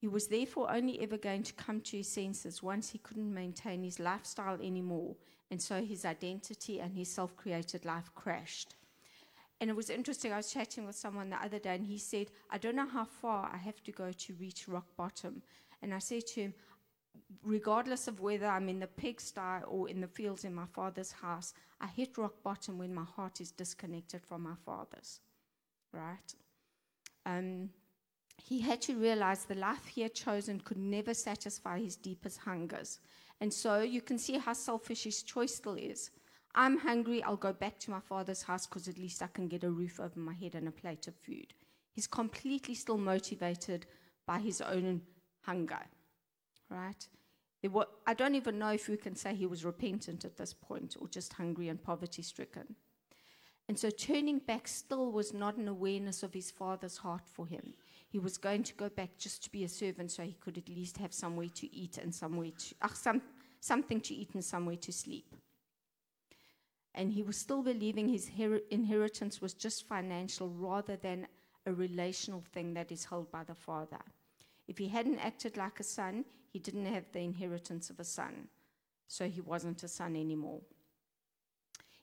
He 0.00 0.08
was 0.08 0.28
therefore 0.28 0.70
only 0.70 1.00
ever 1.00 1.18
going 1.18 1.42
to 1.44 1.52
come 1.52 1.80
to 1.82 1.96
his 1.98 2.08
senses 2.08 2.62
once 2.62 2.90
he 2.90 2.98
couldn't 2.98 3.32
maintain 3.32 3.82
his 3.82 4.00
lifestyle 4.00 4.60
anymore, 4.62 5.16
and 5.50 5.60
so 5.60 5.82
his 5.82 6.04
identity 6.04 6.80
and 6.80 6.94
his 6.94 7.10
self 7.10 7.36
created 7.36 7.84
life 7.84 8.10
crashed. 8.14 8.74
And 9.60 9.70
it 9.70 9.76
was 9.76 9.90
interesting, 9.90 10.32
I 10.32 10.36
was 10.36 10.52
chatting 10.52 10.86
with 10.86 10.94
someone 10.94 11.30
the 11.30 11.42
other 11.42 11.58
day, 11.58 11.74
and 11.74 11.84
he 11.84 11.98
said, 11.98 12.28
I 12.50 12.58
don't 12.58 12.76
know 12.76 12.86
how 12.86 13.04
far 13.04 13.50
I 13.52 13.56
have 13.56 13.82
to 13.84 13.92
go 13.92 14.12
to 14.12 14.34
reach 14.34 14.68
rock 14.68 14.86
bottom. 14.96 15.42
And 15.82 15.92
I 15.92 15.98
said 15.98 16.26
to 16.28 16.42
him, 16.42 16.54
regardless 17.42 18.06
of 18.06 18.20
whether 18.20 18.46
I'm 18.46 18.68
in 18.68 18.78
the 18.78 18.86
pigsty 18.86 19.64
or 19.66 19.88
in 19.88 20.00
the 20.00 20.06
fields 20.06 20.44
in 20.44 20.54
my 20.54 20.66
father's 20.66 21.10
house, 21.10 21.54
I 21.80 21.86
hit 21.86 22.18
rock 22.18 22.34
bottom 22.44 22.78
when 22.78 22.94
my 22.94 23.04
heart 23.04 23.40
is 23.40 23.50
disconnected 23.50 24.22
from 24.22 24.42
my 24.42 24.54
father's. 24.64 25.20
Right? 25.92 26.34
Um, 27.26 27.70
he 28.36 28.60
had 28.60 28.80
to 28.82 28.96
realize 28.96 29.44
the 29.44 29.56
life 29.56 29.86
he 29.86 30.02
had 30.02 30.14
chosen 30.14 30.60
could 30.60 30.78
never 30.78 31.14
satisfy 31.14 31.80
his 31.80 31.96
deepest 31.96 32.38
hungers. 32.38 33.00
And 33.40 33.52
so 33.52 33.80
you 33.82 34.00
can 34.00 34.18
see 34.18 34.38
how 34.38 34.52
selfish 34.52 35.04
his 35.04 35.22
choice 35.22 35.54
still 35.54 35.74
is. 35.74 36.10
I'm 36.54 36.78
hungry, 36.78 37.22
I'll 37.22 37.36
go 37.36 37.52
back 37.52 37.78
to 37.80 37.90
my 37.90 38.00
father's 38.00 38.42
house 38.42 38.66
because 38.66 38.88
at 38.88 38.98
least 38.98 39.22
I 39.22 39.28
can 39.28 39.48
get 39.48 39.64
a 39.64 39.70
roof 39.70 40.00
over 40.00 40.18
my 40.18 40.34
head 40.34 40.54
and 40.54 40.66
a 40.66 40.72
plate 40.72 41.06
of 41.06 41.14
food. 41.14 41.54
He's 41.92 42.06
completely 42.06 42.74
still 42.74 42.98
motivated 42.98 43.86
by 44.26 44.38
his 44.38 44.60
own 44.60 45.02
hunger, 45.42 45.80
right? 46.68 47.08
I 48.06 48.14
don't 48.14 48.34
even 48.34 48.58
know 48.58 48.70
if 48.70 48.88
we 48.88 48.96
can 48.96 49.14
say 49.14 49.34
he 49.34 49.46
was 49.46 49.64
repentant 49.64 50.24
at 50.24 50.36
this 50.36 50.54
point 50.54 50.96
or 51.00 51.08
just 51.08 51.32
hungry 51.32 51.68
and 51.68 51.82
poverty 51.82 52.22
stricken. 52.22 52.76
And 53.68 53.78
so 53.78 53.90
turning 53.90 54.38
back 54.38 54.66
still 54.68 55.12
was 55.12 55.34
not 55.34 55.56
an 55.56 55.68
awareness 55.68 56.22
of 56.22 56.32
his 56.32 56.50
father's 56.50 56.98
heart 56.98 57.28
for 57.30 57.46
him. 57.46 57.74
He 58.10 58.18
was 58.18 58.38
going 58.38 58.62
to 58.64 58.74
go 58.74 58.88
back 58.88 59.18
just 59.18 59.44
to 59.44 59.50
be 59.50 59.64
a 59.64 59.68
servant 59.68 60.10
so 60.10 60.22
he 60.22 60.32
could 60.40 60.56
at 60.56 60.68
least 60.68 60.96
have 60.98 61.12
somewhere 61.12 61.48
to 61.56 61.74
eat 61.74 61.98
and 61.98 62.14
somewhere 62.14 62.50
to, 62.56 62.74
uh, 62.80 62.88
some, 62.88 63.22
something 63.60 64.00
to 64.00 64.14
eat 64.14 64.30
and 64.34 64.44
somewhere 64.44 64.76
to 64.76 64.92
sleep. 64.92 65.34
And 66.94 67.12
he 67.12 67.22
was 67.22 67.36
still 67.36 67.62
believing 67.62 68.08
his 68.08 68.30
her- 68.30 68.62
inheritance 68.70 69.40
was 69.40 69.54
just 69.54 69.86
financial 69.86 70.48
rather 70.48 70.96
than 70.96 71.26
a 71.66 71.72
relational 71.72 72.42
thing 72.52 72.74
that 72.74 72.90
is 72.90 73.04
held 73.04 73.30
by 73.30 73.44
the 73.44 73.54
father. 73.54 74.00
If 74.66 74.78
he 74.78 74.88
hadn't 74.88 75.18
acted 75.18 75.56
like 75.56 75.80
a 75.80 75.84
son, 75.84 76.24
he 76.50 76.58
didn't 76.58 76.86
have 76.86 77.12
the 77.12 77.20
inheritance 77.20 77.90
of 77.90 78.00
a 78.00 78.04
son. 78.04 78.48
So 79.06 79.28
he 79.28 79.40
wasn't 79.40 79.82
a 79.82 79.88
son 79.88 80.16
anymore. 80.16 80.60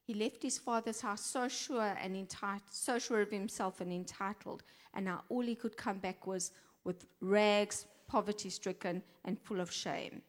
He 0.06 0.14
left 0.14 0.44
his 0.44 0.60
father's 0.60 1.02
house 1.02 1.26
so 1.26 1.48
sure 1.48 1.98
and 2.00 2.16
entitled, 2.16 2.62
so 2.70 3.00
sure 3.00 3.22
of 3.22 3.32
himself 3.32 3.82
and 3.82 3.92
entitled, 3.92 4.64
and 4.94 5.06
now 5.06 5.24
all 5.30 5.42
he 5.42 5.56
could 5.56 5.76
come 5.76 5.98
back 5.98 6.28
was 6.28 6.52
with 6.84 7.08
rags, 7.22 7.88
poverty 8.08 8.52
stricken, 8.52 9.02
and 9.24 9.42
full 9.42 9.60
of 9.60 9.72
shame, 9.72 10.22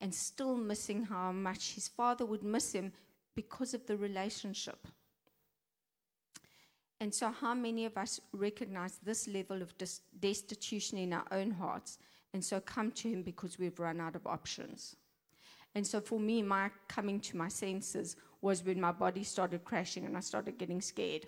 and 0.00 0.14
still 0.14 0.56
missing 0.56 1.04
how 1.04 1.30
much 1.30 1.74
his 1.74 1.88
father 1.88 2.24
would 2.24 2.42
miss 2.42 2.72
him 2.72 2.90
because 3.34 3.74
of 3.74 3.86
the 3.86 3.96
relationship. 3.98 4.88
And 7.00 7.14
so, 7.14 7.30
how 7.30 7.54
many 7.54 7.84
of 7.84 7.96
us 7.96 8.20
recognize 8.32 8.98
this 9.04 9.28
level 9.28 9.62
of 9.62 9.72
destitution 10.20 10.98
in 10.98 11.12
our 11.12 11.26
own 11.30 11.50
hearts 11.52 11.98
and 12.34 12.44
so 12.44 12.60
come 12.60 12.90
to 12.92 13.08
Him 13.08 13.22
because 13.22 13.58
we've 13.58 13.78
run 13.78 14.00
out 14.00 14.16
of 14.16 14.26
options? 14.26 14.96
And 15.74 15.86
so, 15.86 16.00
for 16.00 16.18
me, 16.18 16.42
my 16.42 16.70
coming 16.88 17.20
to 17.20 17.36
my 17.36 17.48
senses 17.48 18.16
was 18.40 18.64
when 18.64 18.80
my 18.80 18.92
body 18.92 19.24
started 19.24 19.64
crashing 19.64 20.04
and 20.06 20.16
I 20.16 20.20
started 20.20 20.58
getting 20.58 20.80
scared. 20.80 21.26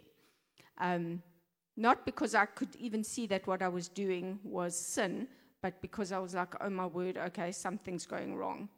Um, 0.78 1.22
not 1.76 2.04
because 2.04 2.34
I 2.34 2.46
could 2.46 2.74
even 2.76 3.02
see 3.02 3.26
that 3.28 3.46
what 3.46 3.62
I 3.62 3.68
was 3.68 3.88
doing 3.88 4.38
was 4.44 4.76
sin, 4.76 5.28
but 5.62 5.80
because 5.80 6.12
I 6.12 6.18
was 6.18 6.34
like, 6.34 6.54
oh 6.60 6.70
my 6.70 6.86
word, 6.86 7.16
okay, 7.16 7.52
something's 7.52 8.06
going 8.06 8.36
wrong. 8.36 8.68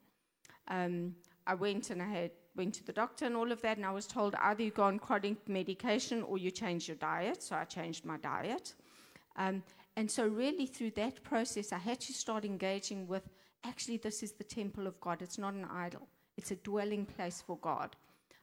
Um, 0.68 1.14
I 1.46 1.54
went 1.54 1.90
and 1.90 2.02
I 2.02 2.08
had 2.08 2.30
went 2.54 2.74
to 2.74 2.84
the 2.84 2.92
doctor 2.92 3.24
and 3.24 3.36
all 3.36 3.50
of 3.50 3.62
that, 3.62 3.76
and 3.76 3.86
I 3.86 3.90
was 3.90 4.06
told 4.06 4.34
either 4.36 4.62
you 4.62 4.70
go 4.70 4.84
on 4.84 4.98
chronic 4.98 5.48
medication 5.48 6.22
or 6.22 6.38
you 6.38 6.50
change 6.50 6.88
your 6.88 6.96
diet. 6.96 7.42
So 7.42 7.56
I 7.56 7.64
changed 7.64 8.04
my 8.04 8.18
diet. 8.18 8.74
Um, 9.36 9.62
and 9.96 10.10
so, 10.10 10.26
really, 10.26 10.66
through 10.66 10.92
that 10.92 11.22
process, 11.22 11.72
I 11.72 11.78
had 11.78 12.00
to 12.00 12.12
start 12.12 12.44
engaging 12.44 13.06
with 13.06 13.28
actually, 13.64 13.98
this 13.98 14.22
is 14.22 14.32
the 14.32 14.44
temple 14.44 14.86
of 14.86 15.00
God. 15.00 15.22
It's 15.22 15.38
not 15.38 15.54
an 15.54 15.66
idol, 15.72 16.06
it's 16.36 16.50
a 16.50 16.56
dwelling 16.56 17.06
place 17.06 17.42
for 17.44 17.56
God. 17.58 17.96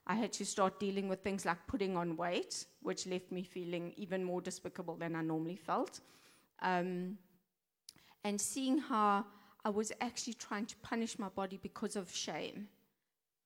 I 0.09 0.15
had 0.15 0.33
to 0.33 0.45
start 0.45 0.79
dealing 0.79 1.07
with 1.07 1.21
things 1.21 1.45
like 1.45 1.67
putting 1.67 1.95
on 1.95 2.17
weight, 2.17 2.65
which 2.81 3.05
left 3.05 3.31
me 3.31 3.43
feeling 3.43 3.93
even 3.95 4.23
more 4.23 4.41
despicable 4.41 4.95
than 4.95 5.15
I 5.15 5.21
normally 5.21 5.55
felt. 5.55 5.99
Um, 6.63 7.19
and 8.23 8.41
seeing 8.41 8.79
how 8.79 9.27
I 9.63 9.69
was 9.69 9.91
actually 10.01 10.33
trying 10.33 10.65
to 10.65 10.75
punish 10.77 11.19
my 11.19 11.29
body 11.29 11.59
because 11.61 11.95
of 11.95 12.11
shame, 12.11 12.69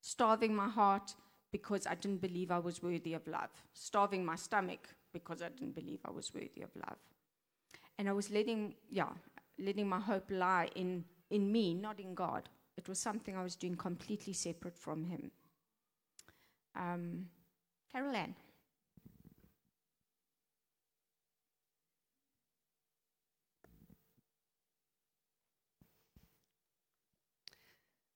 starving 0.00 0.56
my 0.56 0.68
heart 0.68 1.14
because 1.52 1.86
I 1.86 1.96
didn't 1.96 2.22
believe 2.22 2.50
I 2.50 2.58
was 2.58 2.82
worthy 2.82 3.12
of 3.12 3.26
love, 3.26 3.50
starving 3.74 4.24
my 4.24 4.34
stomach 4.34 4.88
because 5.12 5.42
I 5.42 5.50
didn't 5.50 5.74
believe 5.74 6.00
I 6.06 6.10
was 6.12 6.32
worthy 6.32 6.62
of 6.62 6.70
love. 6.74 6.98
And 7.98 8.08
I 8.08 8.12
was 8.12 8.30
letting, 8.30 8.74
yeah, 8.88 9.10
letting 9.58 9.86
my 9.86 10.00
hope 10.00 10.30
lie 10.30 10.70
in, 10.74 11.04
in 11.28 11.52
me, 11.52 11.74
not 11.74 12.00
in 12.00 12.14
God. 12.14 12.48
It 12.78 12.88
was 12.88 12.98
something 12.98 13.36
I 13.36 13.42
was 13.42 13.54
doing 13.54 13.76
completely 13.76 14.32
separate 14.32 14.78
from 14.78 15.04
Him. 15.04 15.30
Um, 16.76 17.26
Carol 17.92 18.14
Ann. 18.14 18.34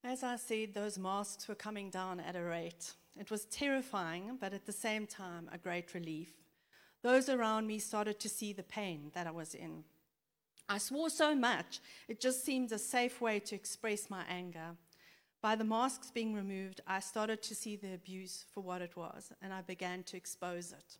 As 0.04 0.22
I 0.22 0.36
said, 0.36 0.72
those 0.72 0.98
masks 0.98 1.46
were 1.48 1.54
coming 1.54 1.90
down 1.90 2.18
at 2.18 2.34
a 2.34 2.42
rate. 2.42 2.94
It 3.18 3.30
was 3.30 3.44
terrifying, 3.46 4.38
but 4.40 4.54
at 4.54 4.64
the 4.64 4.72
same 4.72 5.06
time, 5.06 5.50
a 5.52 5.58
great 5.58 5.92
relief. 5.92 6.30
Those 7.02 7.28
around 7.28 7.66
me 7.66 7.78
started 7.78 8.18
to 8.20 8.28
see 8.28 8.52
the 8.52 8.62
pain 8.62 9.10
that 9.14 9.26
I 9.26 9.32
was 9.32 9.54
in. 9.54 9.84
I 10.68 10.78
swore 10.78 11.10
so 11.10 11.34
much, 11.34 11.80
it 12.08 12.20
just 12.20 12.44
seemed 12.44 12.72
a 12.72 12.78
safe 12.78 13.20
way 13.20 13.40
to 13.40 13.54
express 13.54 14.08
my 14.08 14.22
anger. 14.28 14.76
By 15.40 15.54
the 15.54 15.64
masks 15.64 16.10
being 16.10 16.34
removed, 16.34 16.80
I 16.86 16.98
started 16.98 17.42
to 17.42 17.54
see 17.54 17.76
the 17.76 17.94
abuse 17.94 18.44
for 18.52 18.60
what 18.60 18.82
it 18.82 18.96
was, 18.96 19.30
and 19.40 19.52
I 19.52 19.60
began 19.60 20.02
to 20.04 20.16
expose 20.16 20.72
it. 20.72 20.98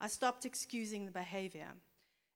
I 0.00 0.08
stopped 0.08 0.44
excusing 0.44 1.04
the 1.06 1.12
behavior. 1.12 1.68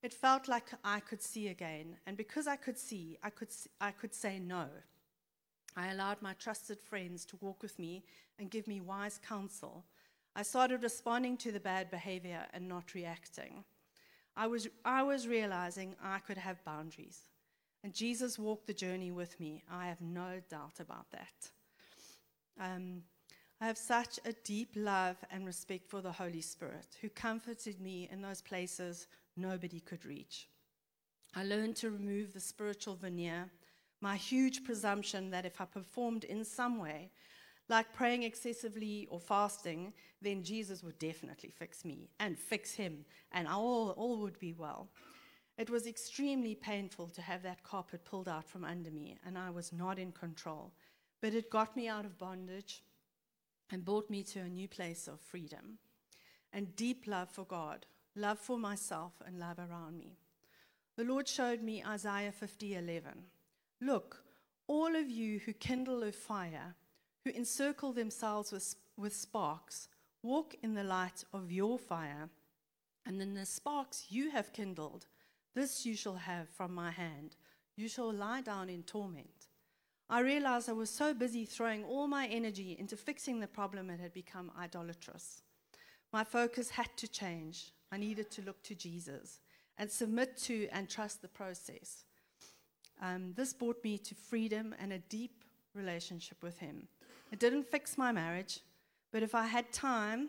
It 0.04 0.14
felt 0.14 0.46
like 0.46 0.70
I 0.84 1.00
could 1.00 1.20
see 1.20 1.48
again, 1.48 1.96
and 2.06 2.16
because 2.16 2.46
I 2.46 2.56
could 2.56 2.78
see, 2.78 3.18
I 3.24 3.30
could, 3.30 3.48
I 3.80 3.90
could 3.90 4.14
say 4.14 4.38
no. 4.38 4.66
I 5.76 5.88
allowed 5.88 6.22
my 6.22 6.34
trusted 6.34 6.80
friends 6.80 7.24
to 7.26 7.38
walk 7.40 7.62
with 7.62 7.78
me 7.78 8.04
and 8.38 8.50
give 8.50 8.68
me 8.68 8.80
wise 8.80 9.18
counsel. 9.26 9.84
I 10.36 10.42
started 10.42 10.82
responding 10.82 11.36
to 11.38 11.50
the 11.50 11.60
bad 11.60 11.90
behavior 11.90 12.46
and 12.54 12.68
not 12.68 12.94
reacting. 12.94 13.64
I 14.36 14.46
was, 14.46 14.68
I 14.84 15.02
was 15.02 15.26
realizing 15.26 15.96
I 16.02 16.20
could 16.20 16.38
have 16.38 16.64
boundaries. 16.64 17.22
And 17.84 17.92
Jesus 17.92 18.38
walked 18.38 18.66
the 18.66 18.74
journey 18.74 19.10
with 19.10 19.38
me. 19.40 19.62
I 19.70 19.86
have 19.86 20.00
no 20.00 20.40
doubt 20.48 20.78
about 20.78 21.10
that. 21.10 21.50
Um, 22.60 23.02
I 23.60 23.66
have 23.66 23.78
such 23.78 24.18
a 24.24 24.32
deep 24.32 24.70
love 24.76 25.16
and 25.30 25.46
respect 25.46 25.88
for 25.88 26.00
the 26.00 26.12
Holy 26.12 26.40
Spirit 26.40 26.96
who 27.00 27.08
comforted 27.08 27.80
me 27.80 28.08
in 28.10 28.22
those 28.22 28.42
places 28.42 29.08
nobody 29.36 29.80
could 29.80 30.04
reach. 30.04 30.48
I 31.34 31.44
learned 31.44 31.76
to 31.76 31.90
remove 31.90 32.32
the 32.32 32.40
spiritual 32.40 32.94
veneer, 32.94 33.50
my 34.00 34.16
huge 34.16 34.64
presumption 34.64 35.30
that 35.30 35.46
if 35.46 35.60
I 35.60 35.64
performed 35.64 36.24
in 36.24 36.44
some 36.44 36.78
way 36.78 37.10
like 37.68 37.92
praying 37.94 38.22
excessively 38.22 39.08
or 39.10 39.18
fasting, 39.20 39.92
then 40.20 40.42
Jesus 40.42 40.82
would 40.82 40.98
definitely 40.98 41.50
fix 41.50 41.84
me 41.84 42.10
and 42.20 42.38
fix 42.38 42.74
him, 42.74 43.04
and 43.32 43.48
all, 43.48 43.90
all 43.90 44.18
would 44.18 44.38
be 44.38 44.52
well. 44.52 44.88
It 45.58 45.70
was 45.70 45.86
extremely 45.86 46.54
painful 46.54 47.08
to 47.08 47.22
have 47.22 47.42
that 47.42 47.62
carpet 47.62 48.04
pulled 48.04 48.28
out 48.28 48.48
from 48.48 48.64
under 48.64 48.90
me, 48.90 49.18
and 49.24 49.36
I 49.36 49.50
was 49.50 49.72
not 49.72 49.98
in 49.98 50.12
control. 50.12 50.72
But 51.20 51.34
it 51.34 51.50
got 51.50 51.76
me 51.76 51.88
out 51.88 52.04
of 52.04 52.18
bondage 52.18 52.82
and 53.70 53.84
brought 53.84 54.10
me 54.10 54.22
to 54.24 54.40
a 54.40 54.48
new 54.48 54.68
place 54.68 55.06
of 55.08 55.20
freedom 55.20 55.78
and 56.52 56.76
deep 56.76 57.06
love 57.06 57.30
for 57.30 57.44
God, 57.44 57.86
love 58.14 58.38
for 58.38 58.58
myself, 58.58 59.14
and 59.24 59.38
love 59.38 59.58
around 59.58 59.98
me. 59.98 60.18
The 60.96 61.04
Lord 61.04 61.26
showed 61.26 61.62
me 61.62 61.82
Isaiah 61.82 62.32
50:11. 62.32 63.24
Look, 63.80 64.24
all 64.66 64.94
of 64.94 65.10
you 65.10 65.38
who 65.40 65.52
kindle 65.52 66.02
a 66.02 66.12
fire, 66.12 66.76
who 67.24 67.30
encircle 67.30 67.92
themselves 67.92 68.52
with, 68.52 68.74
with 68.96 69.16
sparks, 69.16 69.88
walk 70.22 70.54
in 70.62 70.74
the 70.74 70.84
light 70.84 71.24
of 71.32 71.50
your 71.50 71.78
fire, 71.78 72.28
and 73.06 73.20
in 73.20 73.34
the 73.34 73.46
sparks 73.46 74.06
you 74.10 74.30
have 74.30 74.52
kindled, 74.52 75.06
this 75.54 75.84
you 75.84 75.94
shall 75.94 76.16
have 76.16 76.48
from 76.48 76.74
my 76.74 76.90
hand. 76.90 77.36
You 77.76 77.88
shall 77.88 78.12
lie 78.12 78.40
down 78.40 78.68
in 78.68 78.82
torment. 78.82 79.48
I 80.08 80.20
realized 80.20 80.68
I 80.68 80.72
was 80.72 80.90
so 80.90 81.14
busy 81.14 81.44
throwing 81.44 81.84
all 81.84 82.06
my 82.06 82.26
energy 82.26 82.76
into 82.78 82.96
fixing 82.96 83.40
the 83.40 83.46
problem 83.46 83.88
it 83.88 84.00
had 84.00 84.12
become 84.12 84.52
idolatrous. 84.58 85.42
My 86.12 86.24
focus 86.24 86.70
had 86.70 86.94
to 86.98 87.08
change. 87.08 87.72
I 87.90 87.96
needed 87.96 88.30
to 88.32 88.42
look 88.42 88.62
to 88.64 88.74
Jesus 88.74 89.40
and 89.78 89.90
submit 89.90 90.36
to 90.42 90.68
and 90.70 90.88
trust 90.88 91.22
the 91.22 91.28
process. 91.28 92.04
Um, 93.00 93.32
this 93.34 93.52
brought 93.52 93.82
me 93.82 93.98
to 93.98 94.14
freedom 94.14 94.74
and 94.78 94.92
a 94.92 94.98
deep 94.98 95.44
relationship 95.74 96.42
with 96.42 96.58
Him. 96.58 96.88
It 97.32 97.40
didn't 97.40 97.70
fix 97.70 97.96
my 97.96 98.12
marriage, 98.12 98.60
but 99.12 99.22
if 99.22 99.34
I 99.34 99.46
had 99.46 99.72
time, 99.72 100.28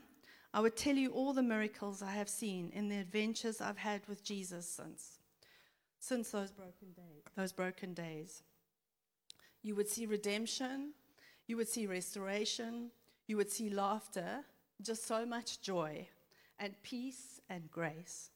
I 0.54 0.60
would 0.60 0.76
tell 0.76 0.95
you 0.95 1.10
all 1.10 1.34
the 1.34 1.41
miracles 1.41 2.04
I 2.04 2.12
have 2.12 2.30
seen 2.30 2.70
in 2.74 2.88
the 2.88 2.99
adventures 2.99 3.60
I've 3.60 3.78
had 3.78 4.01
with 4.08 4.24
Jesus 4.24 4.68
since, 4.68 5.18
since 5.99 6.30
those 6.30 6.51
broken 6.51 6.91
days. 6.95 7.24
Those 7.36 7.51
broken 7.51 7.93
days. 7.95 8.43
You 9.64 9.74
would 9.76 9.89
see 9.89 10.06
redemption, 10.06 10.91
you 11.47 11.58
would 11.58 11.68
see 11.68 11.88
restoration, 11.88 12.91
you 13.26 13.38
would 13.38 13.51
see 13.51 13.70
laughter, 13.70 14.43
just 14.82 15.08
so 15.08 15.26
much 15.26 15.62
joy 15.62 16.08
and 16.60 16.76
peace 16.84 17.41
and 17.49 17.72
grace. 17.72 18.30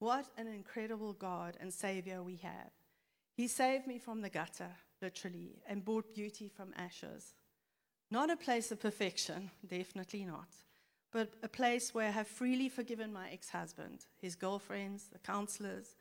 What 0.00 0.26
an 0.36 0.48
incredible 0.48 1.12
God 1.12 1.56
and 1.60 1.72
Savior 1.72 2.22
we 2.22 2.36
have. 2.36 2.70
He 3.34 3.46
saved 3.46 3.86
me 3.86 3.98
from 3.98 4.22
the 4.22 4.30
gutter, 4.30 4.70
literally, 5.00 5.62
and 5.68 5.84
brought 5.84 6.14
beauty 6.14 6.48
from 6.48 6.74
ashes. 6.76 7.34
Not 8.10 8.30
a 8.30 8.36
place 8.36 8.72
of 8.72 8.80
perfection, 8.80 9.50
definitely 9.66 10.24
not, 10.24 10.48
but 11.12 11.30
a 11.42 11.48
place 11.48 11.92
where 11.92 12.08
I 12.08 12.10
have 12.10 12.28
freely 12.28 12.68
forgiven 12.68 13.12
my 13.12 13.30
ex 13.30 13.50
husband, 13.50 14.06
his 14.20 14.36
girlfriends, 14.36 15.08
the 15.12 15.18
counselors. 15.18 15.96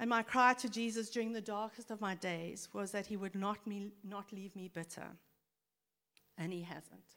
And 0.00 0.10
my 0.10 0.22
cry 0.22 0.54
to 0.54 0.68
Jesus 0.68 1.10
during 1.10 1.32
the 1.32 1.40
darkest 1.40 1.90
of 1.90 2.00
my 2.00 2.14
days 2.14 2.68
was 2.72 2.92
that 2.92 3.06
he 3.06 3.16
would 3.16 3.34
not, 3.34 3.66
me, 3.66 3.92
not 4.04 4.32
leave 4.32 4.54
me 4.54 4.68
bitter. 4.72 5.08
And 6.36 6.52
he 6.52 6.62
hasn't. 6.62 7.16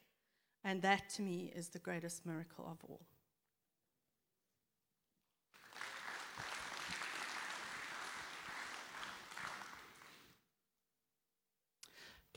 And 0.64 0.82
that 0.82 1.08
to 1.10 1.22
me 1.22 1.52
is 1.54 1.68
the 1.68 1.78
greatest 1.78 2.24
miracle 2.24 2.66
of 2.70 2.78
all. 2.88 3.00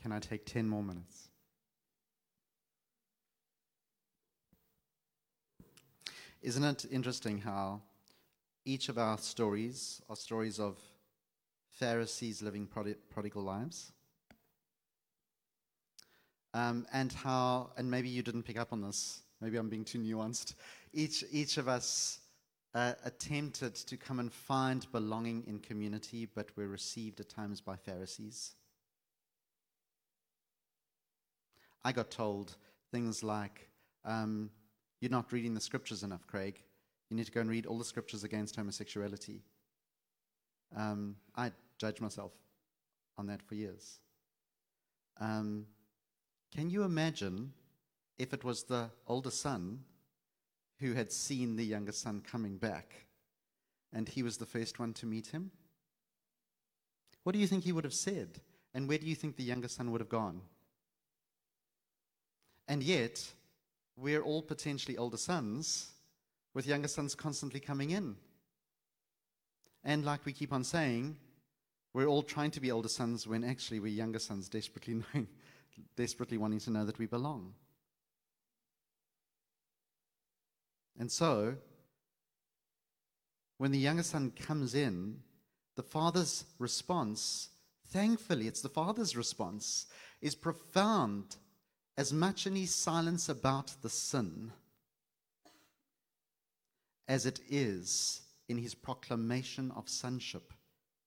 Can 0.06 0.12
I 0.12 0.20
take 0.20 0.46
10 0.46 0.68
more 0.68 0.84
minutes? 0.84 1.30
Isn't 6.42 6.64
it 6.64 6.84
interesting 6.90 7.38
how 7.38 7.80
each 8.64 8.88
of 8.88 8.98
our 8.98 9.18
stories 9.18 10.00
are 10.08 10.16
stories 10.16 10.60
of 10.60 10.78
Pharisees 11.70 12.42
living 12.42 12.68
prodigal 13.10 13.42
lives? 13.42 13.92
Um, 16.54 16.86
and 16.92 17.12
how, 17.12 17.70
and 17.76 17.90
maybe 17.90 18.08
you 18.08 18.22
didn't 18.22 18.44
pick 18.44 18.58
up 18.58 18.72
on 18.72 18.80
this, 18.80 19.20
maybe 19.40 19.56
I'm 19.56 19.68
being 19.68 19.84
too 19.84 19.98
nuanced. 19.98 20.54
Each, 20.92 21.22
each 21.30 21.58
of 21.58 21.68
us 21.68 22.20
uh, 22.74 22.92
attempted 23.04 23.74
to 23.74 23.96
come 23.96 24.20
and 24.20 24.32
find 24.32 24.90
belonging 24.92 25.44
in 25.46 25.58
community, 25.58 26.28
but 26.34 26.56
were 26.56 26.68
received 26.68 27.20
at 27.20 27.28
times 27.28 27.60
by 27.60 27.76
Pharisees. 27.76 28.54
I 31.84 31.92
got 31.92 32.10
told 32.10 32.56
things 32.90 33.22
like, 33.22 33.68
um, 34.04 34.50
You're 35.06 35.12
not 35.12 35.30
reading 35.32 35.54
the 35.54 35.60
scriptures 35.60 36.02
enough, 36.02 36.26
Craig. 36.26 36.60
You 37.10 37.16
need 37.16 37.26
to 37.26 37.30
go 37.30 37.40
and 37.40 37.48
read 37.48 37.64
all 37.64 37.78
the 37.78 37.84
scriptures 37.84 38.24
against 38.24 38.56
homosexuality. 38.56 39.40
Um, 40.74 41.14
I 41.36 41.52
judged 41.78 42.00
myself 42.00 42.32
on 43.16 43.28
that 43.28 43.40
for 43.40 43.54
years. 43.54 44.00
Um, 45.20 45.66
can 46.52 46.70
you 46.70 46.82
imagine 46.82 47.52
if 48.18 48.34
it 48.34 48.42
was 48.42 48.64
the 48.64 48.90
older 49.06 49.30
son 49.30 49.84
who 50.80 50.94
had 50.94 51.12
seen 51.12 51.54
the 51.54 51.64
younger 51.64 51.92
son 51.92 52.20
coming 52.20 52.56
back 52.56 53.06
and 53.92 54.08
he 54.08 54.24
was 54.24 54.38
the 54.38 54.44
first 54.44 54.80
one 54.80 54.92
to 54.94 55.06
meet 55.06 55.28
him? 55.28 55.52
What 57.22 57.32
do 57.32 57.38
you 57.38 57.46
think 57.46 57.62
he 57.62 57.70
would 57.70 57.84
have 57.84 57.94
said? 57.94 58.40
And 58.74 58.88
where 58.88 58.98
do 58.98 59.06
you 59.06 59.14
think 59.14 59.36
the 59.36 59.44
younger 59.44 59.68
son 59.68 59.92
would 59.92 60.00
have 60.00 60.08
gone? 60.08 60.40
And 62.66 62.82
yet, 62.82 63.24
we're 63.96 64.22
all 64.22 64.42
potentially 64.42 64.96
older 64.96 65.16
sons 65.16 65.92
with 66.54 66.66
younger 66.66 66.88
sons 66.88 67.14
constantly 67.14 67.60
coming 67.60 67.90
in. 67.90 68.16
And 69.84 70.04
like 70.04 70.24
we 70.24 70.32
keep 70.32 70.52
on 70.52 70.64
saying, 70.64 71.16
we're 71.94 72.06
all 72.06 72.22
trying 72.22 72.50
to 72.52 72.60
be 72.60 72.70
older 72.70 72.88
sons 72.88 73.26
when 73.26 73.44
actually 73.44 73.80
we're 73.80 73.86
younger 73.86 74.18
sons 74.18 74.48
desperately 74.48 74.94
knowing, 75.14 75.28
desperately 75.96 76.38
wanting 76.38 76.60
to 76.60 76.70
know 76.70 76.84
that 76.84 76.98
we 76.98 77.06
belong. 77.06 77.54
And 80.98 81.10
so, 81.10 81.56
when 83.58 83.70
the 83.70 83.78
younger 83.78 84.02
son 84.02 84.30
comes 84.30 84.74
in, 84.74 85.20
the 85.76 85.82
father's 85.82 86.44
response, 86.58 87.48
thankfully, 87.88 88.46
it's 88.46 88.62
the 88.62 88.68
father's 88.68 89.16
response, 89.16 89.86
is 90.20 90.34
profound 90.34 91.36
as 91.96 92.12
much 92.12 92.46
in 92.46 92.54
his 92.54 92.74
silence 92.74 93.28
about 93.28 93.72
the 93.82 93.88
sin 93.88 94.52
as 97.08 97.24
it 97.24 97.40
is 97.48 98.22
in 98.48 98.58
his 98.58 98.74
proclamation 98.74 99.72
of 99.76 99.88
sonship 99.88 100.52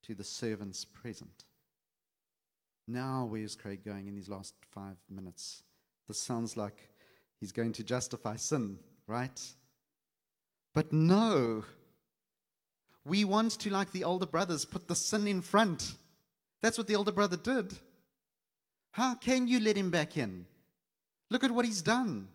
to 0.03 0.15
the 0.15 0.23
servants 0.23 0.85
present. 0.85 1.45
Now, 2.87 3.27
where's 3.29 3.55
Craig 3.55 3.85
going 3.85 4.07
in 4.07 4.15
these 4.15 4.29
last 4.29 4.55
five 4.71 4.97
minutes? 5.09 5.63
This 6.07 6.19
sounds 6.19 6.57
like 6.57 6.89
he's 7.39 7.51
going 7.51 7.73
to 7.73 7.83
justify 7.83 8.35
sin, 8.35 8.79
right? 9.07 9.39
But 10.73 10.91
no. 10.91 11.63
We 13.05 13.25
want 13.25 13.51
to, 13.59 13.69
like 13.69 13.91
the 13.91 14.03
older 14.03 14.25
brothers, 14.25 14.65
put 14.65 14.87
the 14.87 14.95
sin 14.95 15.27
in 15.27 15.41
front. 15.41 15.93
That's 16.61 16.77
what 16.77 16.87
the 16.87 16.95
older 16.95 17.11
brother 17.11 17.37
did. 17.37 17.77
How 18.91 19.15
can 19.15 19.47
you 19.47 19.59
let 19.59 19.77
him 19.77 19.91
back 19.91 20.17
in? 20.17 20.45
Look 21.29 21.43
at 21.43 21.51
what 21.51 21.65
he's 21.65 21.81
done. 21.81 22.27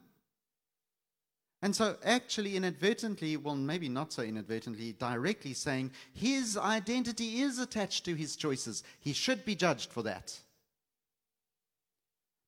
And 1.62 1.74
so, 1.74 1.96
actually, 2.04 2.56
inadvertently, 2.56 3.38
well, 3.38 3.56
maybe 3.56 3.88
not 3.88 4.12
so 4.12 4.22
inadvertently, 4.22 4.92
directly 4.92 5.54
saying 5.54 5.92
his 6.12 6.58
identity 6.58 7.40
is 7.40 7.58
attached 7.58 8.04
to 8.04 8.14
his 8.14 8.36
choices. 8.36 8.82
He 9.00 9.14
should 9.14 9.46
be 9.46 9.54
judged 9.54 9.90
for 9.90 10.02
that. 10.02 10.38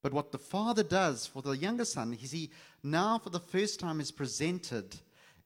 But 0.03 0.13
what 0.13 0.33
the 0.33 0.39
father 0.39 0.83
does 0.83 1.27
for 1.27 1.41
the 1.41 1.57
younger 1.57 1.87
son 1.87 2.17
is 2.23 2.31
he 2.31 2.51
now, 2.83 3.19
for 3.19 3.31
the 3.31 3.41
first 3.41 3.81
time, 3.81 4.01
is 4.01 4.13
presented 4.13 4.97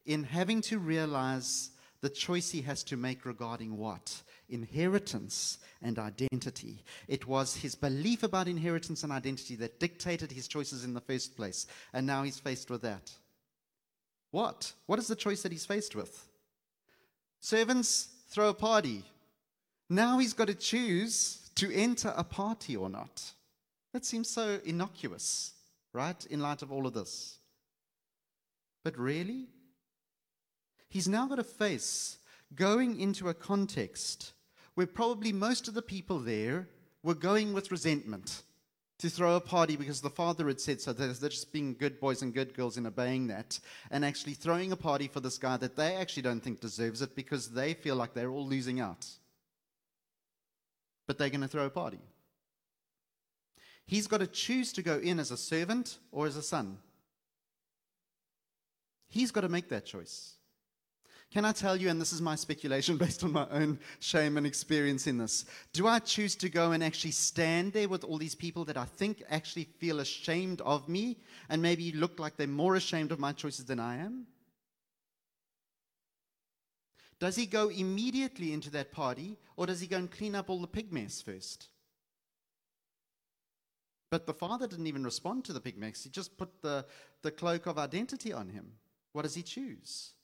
in 0.04 0.24
having 0.24 0.60
to 0.62 0.78
realize 0.78 1.70
the 2.00 2.10
choice 2.10 2.50
he 2.50 2.62
has 2.62 2.82
to 2.84 2.96
make 2.96 3.24
regarding 3.24 3.76
what? 3.76 4.22
Inheritance 4.50 5.58
and 5.82 5.98
identity. 5.98 6.84
It 7.08 7.26
was 7.26 7.56
his 7.56 7.74
belief 7.74 8.22
about 8.22 8.48
inheritance 8.48 9.02
and 9.02 9.12
identity 9.12 9.56
that 9.56 9.80
dictated 9.80 10.32
his 10.32 10.48
choices 10.48 10.84
in 10.84 10.94
the 10.94 11.00
first 11.00 11.36
place. 11.36 11.66
And 11.92 12.06
now 12.06 12.22
he's 12.22 12.38
faced 12.38 12.70
with 12.70 12.82
that. 12.82 13.12
What? 14.30 14.72
What 14.86 14.98
is 14.98 15.08
the 15.08 15.16
choice 15.16 15.42
that 15.42 15.52
he's 15.52 15.66
faced 15.66 15.96
with? 15.96 16.28
Servants 17.40 18.08
throw 18.28 18.50
a 18.50 18.54
party. 18.54 19.02
Now 19.88 20.18
he's 20.18 20.34
got 20.34 20.48
to 20.48 20.54
choose 20.54 21.50
to 21.56 21.74
enter 21.74 22.12
a 22.16 22.24
party 22.24 22.76
or 22.76 22.88
not. 22.88 23.32
That 23.92 24.04
seems 24.04 24.28
so 24.28 24.60
innocuous, 24.64 25.52
right, 25.92 26.24
in 26.26 26.40
light 26.40 26.62
of 26.62 26.70
all 26.70 26.86
of 26.86 26.94
this. 26.94 27.38
But 28.84 28.96
really? 28.98 29.48
He's 30.88 31.08
now 31.08 31.26
got 31.26 31.36
to 31.36 31.44
face 31.44 32.18
going 32.54 33.00
into 33.00 33.28
a 33.28 33.34
context 33.34 34.32
where 34.74 34.86
probably 34.86 35.32
most 35.32 35.68
of 35.68 35.74
the 35.74 35.82
people 35.82 36.18
there 36.18 36.68
were 37.02 37.14
going 37.14 37.52
with 37.52 37.70
resentment 37.70 38.42
to 38.98 39.08
throw 39.08 39.36
a 39.36 39.40
party 39.40 39.76
because 39.76 40.02
the 40.02 40.10
father 40.10 40.46
had 40.46 40.60
said 40.60 40.80
so. 40.80 40.92
They're 40.92 41.28
just 41.30 41.52
being 41.52 41.74
good 41.74 41.98
boys 41.98 42.20
and 42.20 42.34
good 42.34 42.54
girls 42.54 42.76
in 42.76 42.86
obeying 42.86 43.28
that, 43.28 43.58
and 43.90 44.04
actually 44.04 44.34
throwing 44.34 44.72
a 44.72 44.76
party 44.76 45.08
for 45.08 45.20
this 45.20 45.38
guy 45.38 45.56
that 45.56 45.76
they 45.76 45.96
actually 45.96 46.22
don't 46.22 46.40
think 46.40 46.60
deserves 46.60 47.00
it 47.00 47.16
because 47.16 47.48
they 47.48 47.72
feel 47.74 47.96
like 47.96 48.12
they're 48.12 48.30
all 48.30 48.46
losing 48.46 48.78
out. 48.78 49.06
But 51.06 51.16
they're 51.18 51.30
going 51.30 51.40
to 51.40 51.48
throw 51.48 51.64
a 51.64 51.70
party. 51.70 52.00
He's 53.86 54.06
got 54.06 54.18
to 54.18 54.26
choose 54.26 54.72
to 54.74 54.82
go 54.82 54.98
in 54.98 55.18
as 55.18 55.30
a 55.30 55.36
servant 55.36 55.98
or 56.12 56.26
as 56.26 56.36
a 56.36 56.42
son. 56.42 56.78
He's 59.08 59.32
got 59.32 59.40
to 59.40 59.48
make 59.48 59.70
that 59.70 59.86
choice. 59.86 60.34
Can 61.32 61.44
I 61.44 61.52
tell 61.52 61.76
you, 61.76 61.88
and 61.88 62.00
this 62.00 62.12
is 62.12 62.20
my 62.20 62.34
speculation 62.34 62.96
based 62.98 63.22
on 63.22 63.32
my 63.32 63.46
own 63.50 63.78
shame 64.00 64.36
and 64.36 64.46
experience 64.46 65.06
in 65.06 65.18
this, 65.18 65.44
do 65.72 65.86
I 65.86 66.00
choose 66.00 66.34
to 66.36 66.48
go 66.48 66.72
and 66.72 66.82
actually 66.82 67.12
stand 67.12 67.72
there 67.72 67.88
with 67.88 68.02
all 68.02 68.18
these 68.18 68.34
people 68.34 68.64
that 68.64 68.76
I 68.76 68.84
think 68.84 69.22
actually 69.30 69.64
feel 69.78 70.00
ashamed 70.00 70.60
of 70.62 70.88
me 70.88 71.18
and 71.48 71.62
maybe 71.62 71.92
look 71.92 72.18
like 72.18 72.36
they're 72.36 72.48
more 72.48 72.74
ashamed 72.74 73.12
of 73.12 73.20
my 73.20 73.32
choices 73.32 73.66
than 73.66 73.78
I 73.78 73.96
am? 73.98 74.26
Does 77.20 77.36
he 77.36 77.46
go 77.46 77.68
immediately 77.68 78.52
into 78.52 78.70
that 78.70 78.92
party 78.92 79.38
or 79.56 79.66
does 79.66 79.80
he 79.80 79.86
go 79.86 79.98
and 79.98 80.10
clean 80.10 80.34
up 80.34 80.48
all 80.48 80.60
the 80.60 80.66
pig 80.66 80.92
mess 80.92 81.20
first? 81.20 81.68
But 84.10 84.26
the 84.26 84.34
father 84.34 84.66
didn't 84.66 84.88
even 84.88 85.04
respond 85.04 85.44
to 85.44 85.52
the 85.52 85.60
pig 85.60 85.78
mess. 85.78 86.02
He 86.02 86.10
just 86.10 86.36
put 86.36 86.62
the, 86.62 86.84
the 87.22 87.30
cloak 87.30 87.66
of 87.66 87.78
identity 87.78 88.32
on 88.32 88.48
him. 88.48 88.72
What 89.12 89.22
does 89.22 89.34
he 89.34 89.42
choose? 89.42 90.14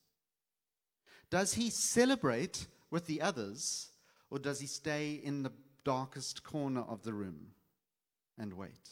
Does 1.31 1.55
he 1.55 1.71
celebrate 1.71 2.67
with 2.91 3.07
the 3.07 3.21
others, 3.21 3.89
or 4.31 4.39
does 4.39 4.61
he 4.61 4.67
stay 4.67 5.21
in 5.23 5.43
the 5.43 5.53
darkest 5.85 6.43
corner 6.43 6.83
of 6.83 7.03
the 7.03 7.13
room 7.13 7.49
and 8.39 8.55
wait? 8.55 8.91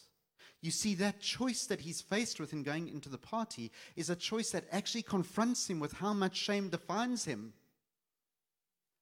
You 0.61 0.70
see, 0.70 0.95
that 0.95 1.20
choice 1.20 1.66
that 1.66 1.80
he's 1.80 2.01
faced 2.01 2.41
with 2.41 2.55
in 2.55 2.62
going 2.62 2.89
into 2.89 3.11
the 3.11 3.18
party 3.18 3.70
is 3.97 4.09
a 4.09 4.16
choice 4.16 4.51
that 4.53 4.64
actually 4.72 5.03
confronts 5.03 5.68
him 5.68 5.78
with 5.78 5.93
how 5.93 6.14
much 6.14 6.37
shame 6.37 6.70
defines 6.70 7.24
him. 7.26 7.53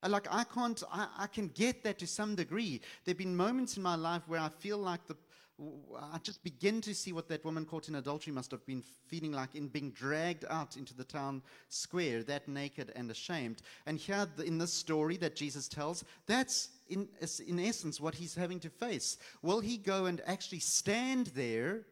Uh, 0.02 0.08
like, 0.08 0.26
I 0.28 0.42
can't, 0.44 0.82
I, 0.92 1.06
I 1.18 1.26
can 1.28 1.48
get 1.48 1.84
that 1.84 2.00
to 2.00 2.06
some 2.06 2.34
degree. 2.34 2.80
There 3.04 3.12
have 3.12 3.18
been 3.18 3.36
moments 3.36 3.76
in 3.76 3.82
my 3.82 3.94
life 3.94 4.22
where 4.26 4.40
I 4.40 4.48
feel 4.48 4.78
like 4.78 5.06
the, 5.06 5.16
I 5.60 6.18
just 6.18 6.42
begin 6.42 6.80
to 6.80 6.94
see 6.94 7.12
what 7.12 7.28
that 7.28 7.44
woman 7.44 7.64
caught 7.64 7.88
in 7.88 7.94
adultery 7.96 8.32
must 8.32 8.50
have 8.50 8.64
been 8.66 8.82
feeling 9.06 9.32
like 9.32 9.54
in 9.54 9.68
being 9.68 9.90
dragged 9.90 10.44
out 10.48 10.76
into 10.76 10.94
the 10.94 11.04
town 11.04 11.42
square, 11.68 12.22
that 12.24 12.48
naked 12.48 12.92
and 12.96 13.10
ashamed. 13.10 13.62
And 13.86 13.98
here 13.98 14.26
in 14.44 14.58
this 14.58 14.72
story 14.72 15.16
that 15.18 15.36
Jesus 15.36 15.68
tells, 15.68 16.04
that's 16.26 16.70
in, 16.88 17.08
in 17.46 17.60
essence 17.60 18.00
what 18.00 18.14
he's 18.14 18.34
having 18.34 18.60
to 18.60 18.70
face. 18.70 19.18
Will 19.42 19.60
he 19.60 19.76
go 19.76 20.06
and 20.06 20.20
actually 20.26 20.60
stand 20.60 21.28
there 21.28 21.82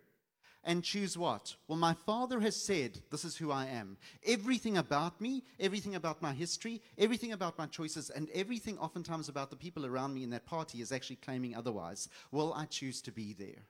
and 0.65 0.85
choose 0.85 1.17
what? 1.17 1.55
Well, 1.69 1.79
my 1.79 1.95
father 1.95 2.41
has 2.41 2.57
said, 2.57 3.01
This 3.11 3.25
is 3.25 3.37
who 3.37 3.51
I 3.51 3.67
am. 3.67 3.97
Everything 4.27 4.77
about 4.77 5.21
me, 5.21 5.43
everything 5.59 5.95
about 5.95 6.21
my 6.21 6.33
history, 6.33 6.83
everything 6.99 7.33
about 7.33 7.59
my 7.59 7.67
choices, 7.67 8.11
and 8.11 8.29
everything 8.35 8.79
oftentimes 8.79 9.29
about 9.29 9.51
the 9.51 9.57
people 9.57 9.87
around 9.87 10.15
me 10.15 10.23
in 10.23 10.31
that 10.31 10.47
party 10.47 10.83
is 10.83 10.93
actually 10.93 11.17
claiming 11.17 11.55
otherwise. 11.55 12.09
Will 12.31 12.53
I 12.53 12.67
choose 12.67 13.01
to 13.03 13.13
be 13.13 13.33
there? 13.33 13.65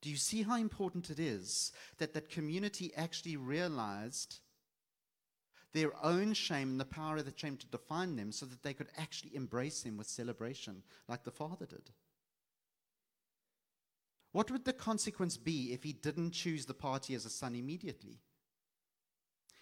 Do 0.00 0.10
you 0.10 0.16
see 0.16 0.42
how 0.42 0.56
important 0.56 1.10
it 1.10 1.18
is 1.18 1.72
that 1.98 2.14
that 2.14 2.30
community 2.30 2.92
actually 2.96 3.36
realized 3.36 4.38
their 5.72 5.92
own 6.04 6.32
shame 6.32 6.70
and 6.70 6.80
the 6.80 6.84
power 6.84 7.16
of 7.16 7.24
the 7.24 7.32
shame 7.36 7.56
to 7.56 7.66
define 7.66 8.16
them 8.16 8.30
so 8.32 8.46
that 8.46 8.62
they 8.62 8.72
could 8.72 8.88
actually 8.96 9.34
embrace 9.34 9.82
him 9.82 9.96
with 9.96 10.06
celebration 10.06 10.82
like 11.08 11.24
the 11.24 11.32
father 11.32 11.66
did? 11.66 11.90
What 14.32 14.50
would 14.50 14.64
the 14.64 14.72
consequence 14.72 15.36
be 15.36 15.72
if 15.72 15.82
he 15.82 15.92
didn't 15.92 16.32
choose 16.32 16.66
the 16.66 16.74
party 16.74 17.14
as 17.14 17.24
a 17.24 17.30
son 17.30 17.54
immediately? 17.54 18.20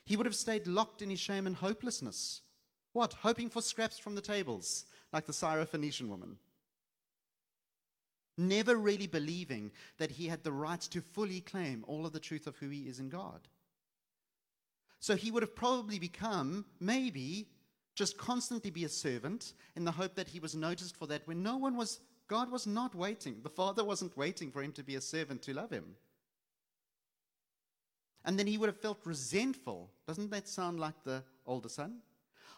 He 0.05 0.17
would 0.17 0.27
have 0.27 0.35
stayed 0.35 0.67
locked 0.67 1.03
in 1.03 1.11
his 1.11 1.21
shame 1.21 1.47
and 1.47 1.57
hopelessness. 1.57 2.43
What? 2.93 3.12
Hoping 3.12 3.51
for 3.51 3.62
scraps 3.62 3.99
from 3.99 4.14
the 4.14 4.21
tables, 4.21 4.87
like 5.12 5.27
the 5.27 5.33
Syrophoenician 5.33 6.09
woman. 6.09 6.39
Never 8.39 8.77
really 8.77 9.07
believing 9.07 9.73
that 9.99 10.11
he 10.11 10.29
had 10.29 10.45
the 10.45 10.53
right 10.53 10.81
to 10.81 11.01
fully 11.01 11.41
claim 11.41 11.85
all 11.87 12.07
of 12.07 12.12
the 12.12 12.21
truth 12.21 12.47
of 12.47 12.57
who 12.57 12.69
he 12.69 12.89
is 12.89 12.99
in 12.99 13.09
God. 13.09 13.49
So 15.01 15.17
he 15.17 15.31
would 15.31 15.43
have 15.43 15.55
probably 15.55 15.99
become, 15.99 16.64
maybe, 16.81 17.49
just 17.95 18.19
constantly 18.19 18.71
be 18.71 18.85
a 18.85 18.89
servant 18.89 19.55
in 19.75 19.85
the 19.85 19.93
hope 19.93 20.14
that 20.14 20.29
he 20.29 20.41
was 20.41 20.55
noticed 20.55 20.97
for 20.97 21.07
that 21.07 21.27
when 21.27 21.43
no 21.43 21.57
one 21.57 21.77
was 21.77 22.01
God 22.29 22.51
was 22.51 22.66
not 22.66 22.95
waiting. 22.95 23.37
The 23.43 23.51
Father 23.51 23.85
wasn't 23.85 24.16
waiting 24.16 24.51
for 24.51 24.62
him 24.62 24.72
to 24.72 24.83
be 24.83 24.97
a 24.97 25.01
servant 25.01 25.43
to 25.43 25.55
love 25.55 25.70
him. 25.70 25.97
And 28.24 28.39
then 28.39 28.49
he 28.49 28.59
would 28.59 28.68
have 28.68 28.81
felt 28.81 28.99
resentful. 29.05 29.91
Doesn't 30.07 30.31
that 30.33 30.49
sound 30.49 30.81
like 30.81 31.05
the 31.05 31.22
older 31.47 31.68
son? 31.68 31.99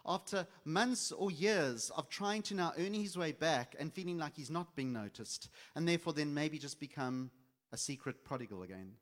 After 0.06 0.46
months 0.64 1.12
or 1.12 1.30
years 1.30 1.90
of 1.94 2.08
trying 2.08 2.40
to 2.42 2.54
now 2.54 2.72
earn 2.78 2.94
his 2.94 3.18
way 3.18 3.32
back 3.32 3.76
and 3.78 3.92
feeling 3.92 4.16
like 4.16 4.34
he's 4.34 4.50
not 4.50 4.74
being 4.74 4.92
noticed, 4.92 5.50
and 5.74 5.86
therefore 5.86 6.14
then 6.14 6.32
maybe 6.32 6.58
just 6.58 6.80
become 6.80 7.30
a 7.72 7.76
secret 7.76 8.24
prodigal 8.24 8.62
again. 8.62 8.92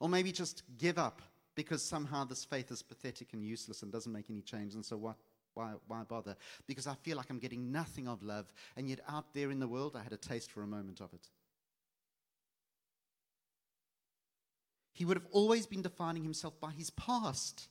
Or 0.00 0.10
maybe 0.10 0.30
just 0.30 0.62
give 0.76 0.98
up 0.98 1.22
because 1.54 1.82
somehow 1.82 2.24
this 2.24 2.44
faith 2.44 2.70
is 2.70 2.82
pathetic 2.82 3.32
and 3.32 3.42
useless 3.42 3.82
and 3.82 3.90
doesn't 3.90 4.12
make 4.12 4.28
any 4.28 4.42
change. 4.42 4.74
And 4.74 4.84
so 4.84 4.98
what? 4.98 5.16
Why, 5.58 5.72
why 5.88 6.04
bother? 6.04 6.36
Because 6.68 6.86
I 6.86 6.94
feel 6.94 7.16
like 7.16 7.30
I'm 7.30 7.40
getting 7.40 7.72
nothing 7.72 8.06
of 8.06 8.22
love, 8.22 8.52
and 8.76 8.88
yet 8.88 9.00
out 9.08 9.34
there 9.34 9.50
in 9.50 9.58
the 9.58 9.66
world, 9.66 9.96
I 9.96 10.04
had 10.04 10.12
a 10.12 10.16
taste 10.16 10.52
for 10.52 10.62
a 10.62 10.68
moment 10.68 11.00
of 11.00 11.12
it. 11.12 11.26
He 14.92 15.04
would 15.04 15.16
have 15.16 15.26
always 15.32 15.66
been 15.66 15.82
defining 15.82 16.22
himself 16.22 16.60
by 16.60 16.70
his 16.70 16.90
past 16.90 17.66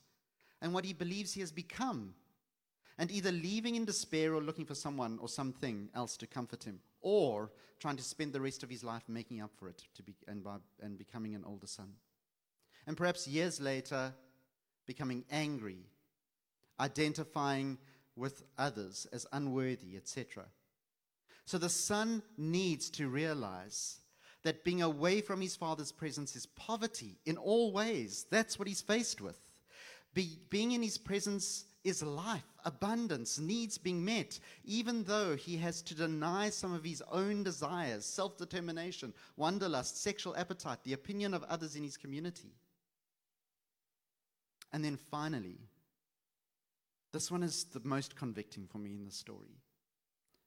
and 0.62 0.74
what 0.74 0.84
he 0.84 0.92
believes 0.92 1.32
he 1.32 1.40
has 1.40 1.54
become, 1.54 2.14
and 2.98 3.10
either 3.10 3.32
leaving 3.32 3.76
in 3.76 3.86
despair 3.86 4.34
or 4.34 4.42
looking 4.42 4.66
for 4.66 4.76
someone 4.76 5.18
or 5.22 5.30
something 5.30 5.88
else 5.96 6.18
to 6.18 6.28
comfort 6.28 6.66
him, 6.66 6.82
or 7.00 7.54
trying 7.80 7.96
to 7.96 8.04
spend 8.04 8.34
the 8.34 8.42
rest 8.42 8.64
of 8.64 8.70
his 8.70 8.84
life 8.84 9.04
making 9.08 9.40
up 9.40 9.52
for 9.58 9.70
it 9.70 9.82
to 9.96 10.04
be, 10.04 10.14
and, 10.28 10.44
by, 10.44 10.58
and 10.82 10.98
becoming 10.98 11.36
an 11.36 11.46
older 11.46 11.68
son. 11.68 11.94
And 12.86 12.98
perhaps 12.98 13.30
years 13.30 13.62
later, 13.62 14.14
becoming 14.86 15.24
angry 15.32 15.86
identifying 16.80 17.78
with 18.16 18.44
others 18.58 19.08
as 19.12 19.26
unworthy, 19.32 19.96
etc. 19.96 20.46
So 21.46 21.58
the 21.58 21.70
son 21.70 22.24
needs 22.38 22.90
to 22.92 23.08
realize 23.08 24.00
that 24.44 24.64
being 24.64 24.82
away 24.82 25.22
from 25.22 25.42
his 25.42 25.56
father's 25.56 25.92
presence 25.92 26.36
is 26.36 26.46
poverty 26.46 27.20
in 27.26 27.38
all 27.38 27.72
ways. 27.72 28.26
That's 28.30 28.58
what 28.58 28.68
he's 28.68 28.82
faced 28.82 29.22
with. 29.22 29.40
Be, 30.14 30.40
being 30.50 30.72
in 30.72 30.82
his 30.82 30.98
presence 30.98 31.66
is 31.84 32.04
life, 32.04 32.44
abundance, 32.66 33.40
needs 33.40 33.78
being 33.78 34.04
met, 34.04 34.40
even 34.66 35.04
though 35.04 35.36
he 35.36 35.58
has 35.58 35.82
to 35.84 35.96
deny 35.96 36.50
some 36.50 36.74
of 36.74 36.84
his 36.84 37.02
own 37.12 37.44
desires, 37.44 38.06
self 38.06 38.38
determination, 38.38 39.14
wanderlust, 39.36 40.02
sexual 40.02 40.36
appetite, 40.36 40.80
the 40.84 40.94
opinion 40.94 41.34
of 41.34 41.44
others 41.44 41.76
in 41.76 41.84
his 41.84 41.98
community. 41.98 42.52
And 44.74 44.84
then 44.84 44.98
finally, 44.98 45.60
this 47.18 47.32
one 47.32 47.42
is 47.42 47.64
the 47.64 47.82
most 47.84 48.16
convicting 48.16 48.68
for 48.68 48.78
me 48.78 48.92
in 48.92 49.04
the 49.04 49.12
story. 49.12 49.58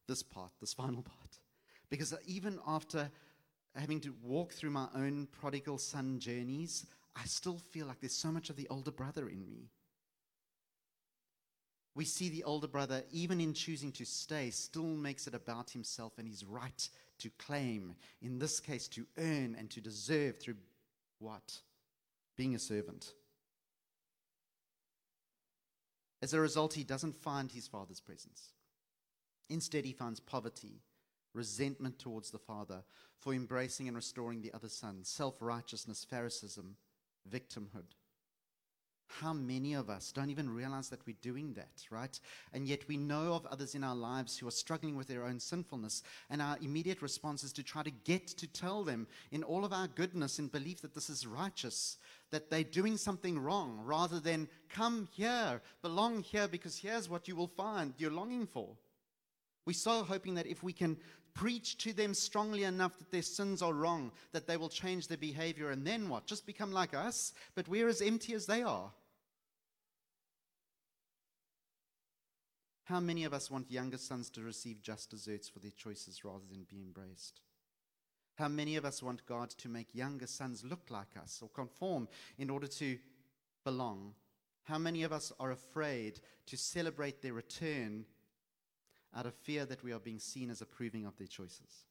This 0.07 0.23
part, 0.23 0.53
this 0.61 0.73
final 0.73 1.03
part. 1.03 1.41
Because 1.89 2.14
even 2.29 2.61
after 2.64 3.11
having 3.75 3.99
to 4.03 4.14
walk 4.23 4.53
through 4.53 4.71
my 4.71 4.87
own 4.95 5.27
prodigal 5.33 5.79
son 5.79 6.21
journeys, 6.21 6.87
I 7.16 7.25
still 7.25 7.59
feel 7.73 7.87
like 7.87 7.99
there's 7.99 8.14
so 8.14 8.31
much 8.31 8.51
of 8.51 8.57
the 8.57 8.68
older 8.71 8.93
brother 8.93 9.29
in 9.29 9.45
me. 9.51 9.73
We 11.97 12.05
see 12.05 12.29
the 12.29 12.45
older 12.45 12.68
brother, 12.68 13.03
even 13.11 13.41
in 13.41 13.53
choosing 13.53 13.91
to 13.91 14.05
stay, 14.05 14.51
still 14.51 14.85
makes 14.85 15.27
it 15.27 15.35
about 15.35 15.71
himself 15.71 16.18
and 16.18 16.29
his 16.29 16.45
right 16.45 16.89
to 17.18 17.31
claim, 17.31 17.97
in 18.23 18.39
this 18.39 18.61
case, 18.61 18.87
to 18.91 19.09
earn 19.18 19.57
and 19.59 19.68
to 19.71 19.81
deserve 19.81 20.39
through 20.39 20.55
what? 21.18 21.59
Being 22.37 22.55
a 22.55 22.61
servant. 22.61 23.14
As 26.23 26.35
a 26.35 26.41
result, 26.41 26.75
he 26.75 26.85
doesn't 26.85 27.16
find 27.16 27.51
his 27.51 27.66
father's 27.66 28.01
presence. 28.01 28.53
Instead, 29.49 29.85
he 29.85 29.93
finds 29.93 30.21
poverty, 30.21 30.83
resentment 31.35 31.99
towards 31.99 32.31
the 32.31 32.39
father 32.39 32.83
for 33.18 33.33
embracing 33.33 33.89
and 33.89 33.97
restoring 33.97 34.41
the 34.41 34.53
other 34.53 34.68
son, 34.68 35.01
self 35.03 35.41
righteousness, 35.41 36.07
Pharisaism, 36.09 36.77
victimhood. 37.29 37.95
How 39.19 39.33
many 39.33 39.75
of 39.75 39.91
us 39.91 40.13
don't 40.13 40.31
even 40.31 40.49
realize 40.49 40.89
that 40.91 41.05
we're 41.05 41.17
doing 41.21 41.53
that, 41.55 41.85
right? 41.91 42.19
And 42.53 42.69
yet 42.69 42.87
we 42.87 42.97
know 42.97 43.35
of 43.35 43.45
others 43.47 43.75
in 43.75 43.83
our 43.83 43.95
lives 43.95 44.39
who 44.39 44.47
are 44.47 44.53
struggling 44.53 44.97
with 44.97 45.09
their 45.09 45.25
own 45.25 45.41
sinfulness, 45.41 46.05
and 46.31 46.41
our 46.41 46.57
immediate 46.63 47.03
response 47.03 47.43
is 47.43 47.53
to 47.55 47.65
try 47.65 47.83
to 47.83 47.91
get 47.91 48.29
to 48.29 48.47
tell 48.47 48.85
them 48.85 49.09
in 49.33 49.43
all 49.43 49.65
of 49.65 49.73
our 49.73 49.89
goodness 49.89 50.39
and 50.39 50.53
belief 50.53 50.81
that 50.83 50.95
this 50.95 51.11
is 51.11 51.27
righteous, 51.27 51.99
that 52.31 52.51
they're 52.51 52.63
doing 52.63 52.97
something 52.97 53.37
wrong, 53.39 53.81
rather 53.85 54.21
than 54.21 54.49
come 54.69 55.09
here, 55.11 55.61
belong 55.83 56.23
here, 56.23 56.47
because 56.47 56.79
here's 56.79 57.09
what 57.09 57.27
you 57.27 57.35
will 57.35 57.49
find 57.49 57.95
you're 57.99 58.13
longing 58.13 58.47
for. 58.47 58.77
We're 59.67 59.73
so 59.73 60.05
hoping 60.05 60.37
that 60.37 60.47
if 60.47 60.63
we 60.63 60.73
can 60.73 60.97
preach 61.35 61.79
to 61.79 61.93
them 61.93 62.15
strongly 62.15 62.65
enough 62.65 62.97
that 62.99 63.11
their 63.11 63.23
sins 63.23 63.61
are 63.61 63.73
wrong, 63.73 64.13
that 64.33 64.47
they 64.47 64.57
will 64.57 64.69
change 64.69 65.09
their 65.09 65.19
behavior, 65.19 65.71
and 65.71 65.87
then 65.87 66.09
what? 66.09 66.27
Just 66.27 66.47
become 66.47 66.73
like 66.73 66.95
us, 66.95 67.33
but 67.55 67.69
we're 67.69 67.89
as 67.89 68.03
empty 68.03 68.35
as 68.35 68.47
they 68.47 68.63
are. 68.63 68.93
How 72.91 72.99
many 72.99 73.22
of 73.22 73.32
us 73.32 73.53
want 73.53 73.70
younger 73.70 73.99
sons 73.99 74.30
to 74.30 74.41
receive 74.41 74.82
just 74.82 75.11
desserts 75.11 75.49
for 75.49 75.61
their 75.61 75.70
choices 75.70 76.24
rather 76.24 76.43
than 76.51 76.66
be 76.68 76.82
embraced? 76.82 77.41
How 78.34 78.49
many 78.49 78.74
of 78.74 78.84
us 78.84 79.01
want 79.01 79.24
God 79.26 79.51
to 79.59 79.68
make 79.68 79.95
younger 79.95 80.26
sons 80.26 80.64
look 80.64 80.91
like 80.91 81.16
us 81.16 81.38
or 81.41 81.49
conform 81.51 82.09
in 82.36 82.51
order 82.51 82.66
to 82.66 82.99
belong? 83.62 84.14
How 84.64 84.76
many 84.76 85.05
of 85.05 85.12
us 85.12 85.30
are 85.38 85.53
afraid 85.53 86.18
to 86.47 86.57
celebrate 86.57 87.22
their 87.22 87.32
return 87.32 88.07
out 89.14 89.26
of 89.26 89.34
fear 89.34 89.64
that 89.66 89.84
we 89.84 89.93
are 89.93 90.01
being 90.01 90.18
seen 90.18 90.51
as 90.51 90.61
approving 90.61 91.07
of 91.07 91.16
their 91.16 91.28
choices? 91.28 91.84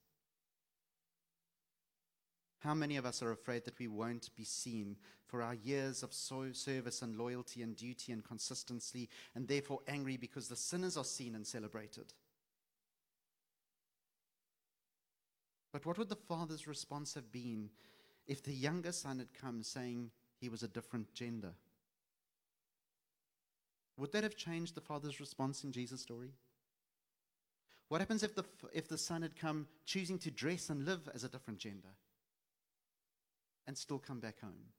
How 2.59 2.73
many 2.73 2.97
of 2.97 3.05
us 3.05 3.21
are 3.23 3.31
afraid 3.31 3.63
that 3.65 3.79
we 3.79 3.87
won't 3.87 4.35
be 4.35 4.43
seen 4.43 4.97
for 5.25 5.41
our 5.41 5.53
years 5.53 6.03
of 6.03 6.13
so 6.13 6.51
service 6.51 7.01
and 7.01 7.15
loyalty 7.15 7.61
and 7.61 7.75
duty 7.75 8.11
and 8.11 8.23
consistency, 8.23 9.07
and 9.33 9.47
therefore 9.47 9.79
angry 9.87 10.17
because 10.17 10.49
the 10.49 10.57
sinners 10.57 10.97
are 10.97 11.05
seen 11.05 11.35
and 11.35 11.47
celebrated? 11.47 12.13
But 15.71 15.85
what 15.85 15.97
would 15.97 16.09
the 16.09 16.15
father's 16.15 16.67
response 16.67 17.13
have 17.13 17.31
been 17.31 17.69
if 18.27 18.43
the 18.43 18.51
younger 18.51 18.91
son 18.91 19.19
had 19.19 19.33
come 19.33 19.63
saying 19.63 20.11
he 20.41 20.49
was 20.49 20.63
a 20.63 20.67
different 20.67 21.13
gender? 21.13 21.53
Would 23.97 24.11
that 24.11 24.23
have 24.23 24.35
changed 24.35 24.75
the 24.75 24.81
father's 24.81 25.19
response 25.21 25.63
in 25.63 25.71
Jesus' 25.71 26.01
story? 26.01 26.31
What 27.87 28.01
happens 28.01 28.23
if 28.23 28.35
the, 28.35 28.43
if 28.73 28.87
the 28.87 28.97
son 28.97 29.21
had 29.21 29.35
come 29.35 29.67
choosing 29.85 30.17
to 30.19 30.31
dress 30.31 30.69
and 30.69 30.85
live 30.85 31.09
as 31.13 31.23
a 31.23 31.29
different 31.29 31.59
gender 31.59 31.89
and 33.69 33.77
still 33.77 33.99
come 33.99 34.19
back 34.19 34.41
home? 34.41 34.73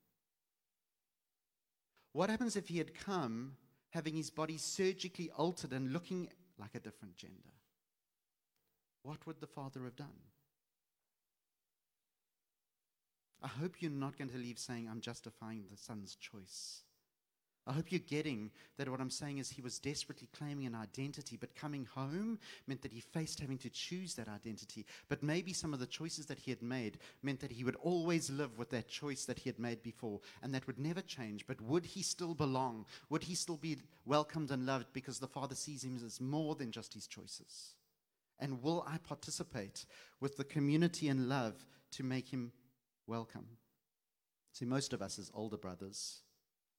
What 2.12 2.28
happens 2.28 2.56
if 2.56 2.66
he 2.66 2.78
had 2.78 2.92
come 2.92 3.52
having 3.90 4.16
his 4.16 4.30
body 4.30 4.58
surgically 4.58 5.30
altered 5.30 5.72
and 5.72 5.92
looking 5.92 6.28
like 6.58 6.74
a 6.74 6.80
different 6.80 7.16
gender? 7.16 7.54
What 9.04 9.24
would 9.28 9.40
the 9.40 9.46
father 9.46 9.84
have 9.84 9.94
done? 9.94 10.08
I 13.40 13.46
hope 13.46 13.76
you're 13.78 13.92
not 13.92 14.18
going 14.18 14.30
to 14.30 14.38
leave 14.38 14.58
saying, 14.58 14.88
I'm 14.90 15.00
justifying 15.00 15.66
the 15.70 15.76
son's 15.76 16.16
choice. 16.16 16.82
I 17.66 17.72
hope 17.72 17.92
you're 17.92 18.00
getting 18.00 18.50
that 18.78 18.88
what 18.88 19.00
I'm 19.00 19.10
saying 19.10 19.38
is 19.38 19.50
he 19.50 19.62
was 19.62 19.78
desperately 19.78 20.28
claiming 20.36 20.66
an 20.66 20.74
identity, 20.74 21.36
but 21.36 21.54
coming 21.54 21.86
home 21.94 22.38
meant 22.66 22.82
that 22.82 22.92
he 22.92 23.00
faced 23.00 23.40
having 23.40 23.58
to 23.58 23.70
choose 23.70 24.14
that 24.14 24.28
identity. 24.28 24.86
But 25.08 25.22
maybe 25.22 25.52
some 25.52 25.72
of 25.72 25.78
the 25.78 25.86
choices 25.86 26.26
that 26.26 26.38
he 26.38 26.50
had 26.50 26.62
made 26.62 26.98
meant 27.22 27.40
that 27.40 27.52
he 27.52 27.64
would 27.64 27.76
always 27.76 28.30
live 28.30 28.58
with 28.58 28.70
that 28.70 28.88
choice 28.88 29.24
that 29.26 29.38
he 29.38 29.48
had 29.48 29.58
made 29.58 29.82
before, 29.82 30.20
and 30.42 30.54
that 30.54 30.66
would 30.66 30.78
never 30.78 31.02
change. 31.02 31.46
But 31.46 31.60
would 31.60 31.84
he 31.84 32.02
still 32.02 32.34
belong? 32.34 32.86
Would 33.10 33.24
he 33.24 33.34
still 33.34 33.58
be 33.58 33.76
welcomed 34.06 34.50
and 34.50 34.66
loved 34.66 34.86
because 34.92 35.18
the 35.18 35.28
Father 35.28 35.54
sees 35.54 35.84
him 35.84 36.00
as 36.04 36.20
more 36.20 36.54
than 36.54 36.72
just 36.72 36.94
his 36.94 37.06
choices? 37.06 37.74
And 38.38 38.62
will 38.62 38.84
I 38.88 38.96
participate 38.96 39.84
with 40.18 40.36
the 40.36 40.44
community 40.44 41.08
and 41.08 41.28
love 41.28 41.66
to 41.92 42.02
make 42.02 42.28
him 42.28 42.52
welcome. 43.10 43.46
See, 44.52 44.64
most 44.64 44.92
of 44.92 45.02
us 45.02 45.18
as 45.18 45.30
older 45.34 45.56
brothers 45.56 46.20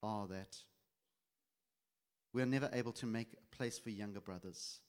are 0.01 0.27
that. 0.27 0.57
We 2.33 2.41
are 2.41 2.47
never 2.47 2.69
able 2.73 2.93
to 2.93 3.05
make 3.05 3.33
a 3.33 3.55
place 3.55 3.77
for 3.77 3.89
younger 3.89 4.21
brothers 4.21 4.79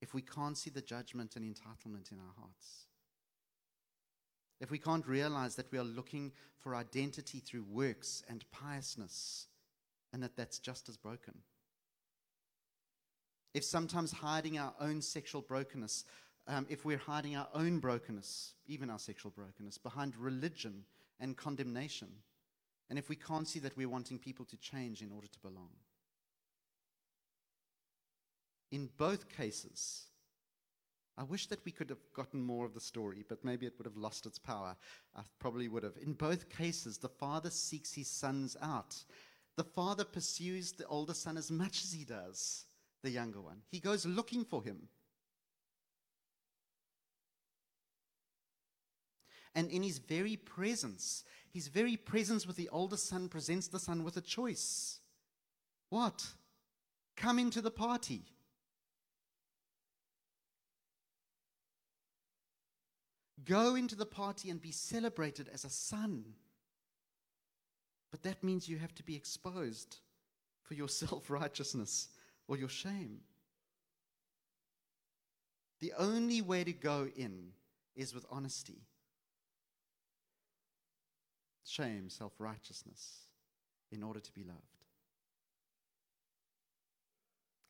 if 0.00 0.14
we 0.14 0.22
can't 0.22 0.58
see 0.58 0.70
the 0.70 0.82
judgment 0.82 1.36
and 1.36 1.44
entitlement 1.44 2.12
in 2.12 2.18
our 2.18 2.34
hearts. 2.38 2.86
If 4.60 4.70
we 4.70 4.78
can't 4.78 5.06
realize 5.06 5.56
that 5.56 5.70
we 5.72 5.78
are 5.78 5.84
looking 5.84 6.32
for 6.58 6.74
identity 6.74 7.40
through 7.40 7.64
works 7.64 8.22
and 8.28 8.44
piousness, 8.50 9.46
and 10.12 10.22
that 10.22 10.36
that's 10.36 10.58
just 10.58 10.88
as 10.88 10.96
broken. 10.96 11.34
If 13.52 13.64
sometimes 13.64 14.12
hiding 14.12 14.58
our 14.58 14.74
own 14.80 15.00
sexual 15.02 15.42
brokenness 15.42 16.04
um, 16.46 16.66
if 16.68 16.84
we're 16.84 16.98
hiding 16.98 17.36
our 17.36 17.48
own 17.54 17.78
brokenness, 17.78 18.54
even 18.66 18.90
our 18.90 18.98
sexual 18.98 19.30
brokenness, 19.30 19.78
behind 19.78 20.16
religion 20.16 20.84
and 21.18 21.36
condemnation, 21.36 22.08
and 22.90 22.98
if 22.98 23.08
we 23.08 23.16
can't 23.16 23.48
see 23.48 23.60
that 23.60 23.76
we're 23.76 23.88
wanting 23.88 24.18
people 24.18 24.44
to 24.46 24.56
change 24.58 25.00
in 25.00 25.10
order 25.10 25.26
to 25.26 25.38
belong. 25.40 25.70
In 28.74 28.90
both 28.96 29.28
cases, 29.28 30.06
I 31.16 31.22
wish 31.22 31.46
that 31.46 31.64
we 31.64 31.70
could 31.70 31.88
have 31.90 32.12
gotten 32.12 32.42
more 32.42 32.66
of 32.66 32.74
the 32.74 32.80
story, 32.80 33.24
but 33.28 33.44
maybe 33.44 33.66
it 33.66 33.74
would 33.78 33.86
have 33.86 33.96
lost 33.96 34.26
its 34.26 34.36
power. 34.36 34.74
I 35.14 35.20
probably 35.38 35.68
would 35.68 35.84
have. 35.84 35.96
In 36.02 36.14
both 36.14 36.48
cases, 36.48 36.98
the 36.98 37.08
father 37.08 37.50
seeks 37.50 37.92
his 37.92 38.08
sons 38.08 38.56
out. 38.60 38.96
The 39.54 39.62
father 39.62 40.02
pursues 40.02 40.72
the 40.72 40.88
older 40.88 41.14
son 41.14 41.36
as 41.36 41.52
much 41.52 41.84
as 41.84 41.92
he 41.92 42.04
does 42.04 42.64
the 43.04 43.10
younger 43.10 43.40
one. 43.40 43.58
He 43.70 43.78
goes 43.78 44.04
looking 44.06 44.44
for 44.44 44.64
him. 44.64 44.88
And 49.54 49.70
in 49.70 49.84
his 49.84 49.98
very 49.98 50.34
presence, 50.34 51.22
his 51.52 51.68
very 51.68 51.96
presence 51.96 52.44
with 52.44 52.56
the 52.56 52.70
older 52.70 52.96
son 52.96 53.28
presents 53.28 53.68
the 53.68 53.78
son 53.78 54.02
with 54.02 54.16
a 54.16 54.20
choice. 54.20 54.98
What? 55.90 56.26
Come 57.16 57.38
into 57.38 57.62
the 57.62 57.70
party. 57.70 58.33
Go 63.44 63.74
into 63.74 63.96
the 63.96 64.06
party 64.06 64.50
and 64.50 64.60
be 64.60 64.70
celebrated 64.70 65.48
as 65.52 65.64
a 65.64 65.70
son. 65.70 66.24
But 68.10 68.22
that 68.22 68.42
means 68.42 68.68
you 68.68 68.78
have 68.78 68.94
to 68.94 69.02
be 69.02 69.16
exposed 69.16 69.98
for 70.62 70.74
your 70.74 70.88
self 71.00 71.30
righteousness 71.30 72.08
or 72.48 72.56
your 72.56 72.68
shame. 72.68 73.20
The 75.80 75.92
only 75.98 76.40
way 76.40 76.64
to 76.64 76.72
go 76.72 77.08
in 77.16 77.50
is 77.94 78.14
with 78.14 78.24
honesty 78.30 78.82
shame, 81.64 82.08
self 82.08 82.32
righteousness 82.38 83.20
in 83.90 84.02
order 84.02 84.20
to 84.20 84.32
be 84.32 84.44
loved. 84.44 84.60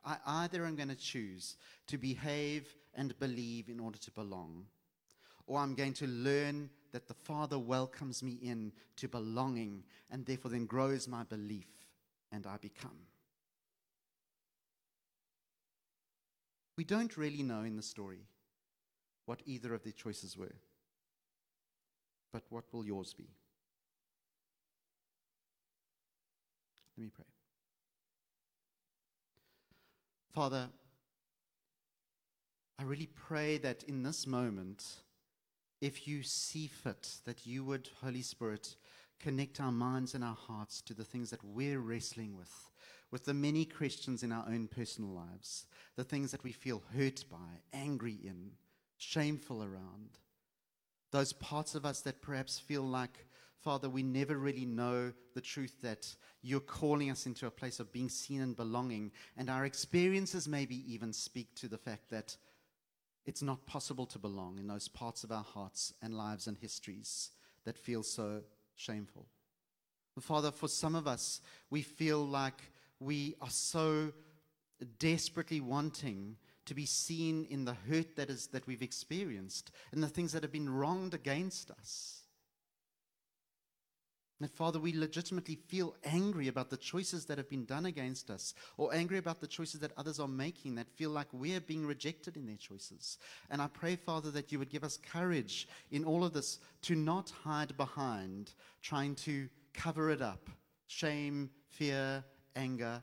I 0.04 0.16
either 0.26 0.66
am 0.66 0.76
going 0.76 0.88
to 0.88 0.96
choose 0.96 1.56
to 1.86 1.96
behave 1.96 2.74
and 2.94 3.18
believe 3.18 3.68
in 3.68 3.80
order 3.80 3.98
to 3.98 4.10
belong, 4.10 4.66
or 5.46 5.58
I'm 5.58 5.74
going 5.74 5.92
to 5.94 6.06
learn 6.06 6.70
that 6.92 7.08
the 7.08 7.14
Father 7.14 7.58
welcomes 7.58 8.22
me 8.22 8.38
in 8.42 8.72
to 8.96 9.08
belonging 9.08 9.84
and 10.10 10.24
therefore 10.24 10.50
then 10.50 10.66
grows 10.66 11.08
my 11.08 11.24
belief 11.24 11.66
and 12.32 12.46
I 12.46 12.56
become. 12.56 12.98
We 16.76 16.84
don't 16.84 17.16
really 17.16 17.42
know 17.42 17.62
in 17.62 17.76
the 17.76 17.82
story 17.82 18.26
what 19.26 19.40
either 19.46 19.74
of 19.74 19.82
their 19.82 19.92
choices 19.92 20.36
were, 20.36 20.54
but 22.32 22.42
what 22.50 22.64
will 22.72 22.84
yours 22.84 23.14
be? 23.14 23.28
Let 26.96 27.04
me 27.04 27.10
pray. 27.14 27.24
Father, 30.32 30.68
I 32.78 32.82
really 32.82 33.08
pray 33.14 33.58
that 33.58 33.84
in 33.84 34.02
this 34.02 34.26
moment, 34.26 34.84
if 35.84 36.08
you 36.08 36.22
see 36.22 36.66
fit, 36.66 37.16
that 37.26 37.46
you 37.46 37.62
would, 37.62 37.90
Holy 38.02 38.22
Spirit, 38.22 38.76
connect 39.20 39.60
our 39.60 39.70
minds 39.70 40.14
and 40.14 40.24
our 40.24 40.34
hearts 40.34 40.80
to 40.80 40.94
the 40.94 41.04
things 41.04 41.28
that 41.28 41.44
we're 41.44 41.78
wrestling 41.78 42.34
with, 42.34 42.70
with 43.10 43.26
the 43.26 43.34
many 43.34 43.66
questions 43.66 44.22
in 44.22 44.32
our 44.32 44.46
own 44.48 44.66
personal 44.66 45.10
lives, 45.10 45.66
the 45.96 46.02
things 46.02 46.30
that 46.30 46.42
we 46.42 46.52
feel 46.52 46.82
hurt 46.96 47.24
by, 47.30 47.60
angry 47.74 48.16
in, 48.24 48.52
shameful 48.96 49.62
around, 49.62 50.18
those 51.10 51.34
parts 51.34 51.74
of 51.74 51.84
us 51.84 52.00
that 52.00 52.22
perhaps 52.22 52.58
feel 52.58 52.82
like 52.82 53.26
Father, 53.64 53.88
we 53.88 54.02
never 54.02 54.36
really 54.36 54.66
know 54.66 55.10
the 55.34 55.40
truth 55.40 55.80
that 55.80 56.14
you're 56.42 56.60
calling 56.60 57.10
us 57.10 57.24
into 57.24 57.46
a 57.46 57.50
place 57.50 57.80
of 57.80 57.90
being 57.90 58.10
seen 58.10 58.42
and 58.42 58.54
belonging. 58.54 59.10
And 59.38 59.48
our 59.48 59.64
experiences 59.64 60.46
maybe 60.46 60.84
even 60.92 61.14
speak 61.14 61.54
to 61.54 61.68
the 61.68 61.78
fact 61.78 62.10
that 62.10 62.36
it's 63.26 63.42
not 63.42 63.66
possible 63.66 64.06
to 64.06 64.18
belong 64.18 64.58
in 64.58 64.66
those 64.66 64.88
parts 64.88 65.24
of 65.24 65.32
our 65.32 65.44
hearts 65.44 65.94
and 66.02 66.14
lives 66.16 66.46
and 66.46 66.56
histories 66.58 67.30
that 67.64 67.78
feel 67.78 68.02
so 68.02 68.42
shameful. 68.76 69.26
Father, 70.20 70.50
for 70.50 70.68
some 70.68 70.94
of 70.94 71.08
us, 71.08 71.40
we 71.70 71.82
feel 71.82 72.24
like 72.24 72.62
we 73.00 73.34
are 73.40 73.50
so 73.50 74.12
desperately 74.98 75.60
wanting 75.60 76.36
to 76.66 76.74
be 76.74 76.86
seen 76.86 77.46
in 77.50 77.64
the 77.64 77.76
hurt 77.88 78.16
that 78.16 78.30
is 78.30 78.46
that 78.48 78.66
we've 78.66 78.82
experienced 78.82 79.70
and 79.92 80.02
the 80.02 80.08
things 80.08 80.32
that 80.32 80.42
have 80.42 80.52
been 80.52 80.70
wronged 80.70 81.14
against 81.14 81.70
us. 81.70 82.23
That, 84.44 84.50
Father, 84.50 84.78
we 84.78 84.92
legitimately 84.92 85.56
feel 85.68 85.94
angry 86.04 86.48
about 86.48 86.68
the 86.68 86.76
choices 86.76 87.24
that 87.24 87.38
have 87.38 87.48
been 87.48 87.64
done 87.64 87.86
against 87.86 88.30
us, 88.30 88.52
or 88.76 88.92
angry 88.92 89.16
about 89.16 89.40
the 89.40 89.46
choices 89.46 89.80
that 89.80 89.92
others 89.96 90.20
are 90.20 90.28
making 90.28 90.74
that 90.74 90.90
feel 90.96 91.08
like 91.08 91.28
we're 91.32 91.62
being 91.62 91.86
rejected 91.86 92.36
in 92.36 92.44
their 92.44 92.58
choices. 92.58 93.16
And 93.48 93.62
I 93.62 93.68
pray, 93.68 93.96
Father, 93.96 94.30
that 94.32 94.52
you 94.52 94.58
would 94.58 94.68
give 94.68 94.84
us 94.84 94.98
courage 94.98 95.66
in 95.92 96.04
all 96.04 96.24
of 96.24 96.34
this 96.34 96.58
to 96.82 96.94
not 96.94 97.32
hide 97.42 97.74
behind 97.78 98.52
trying 98.82 99.14
to 99.14 99.48
cover 99.72 100.10
it 100.10 100.20
up 100.20 100.50
shame, 100.88 101.48
fear, 101.70 102.22
anger. 102.54 103.02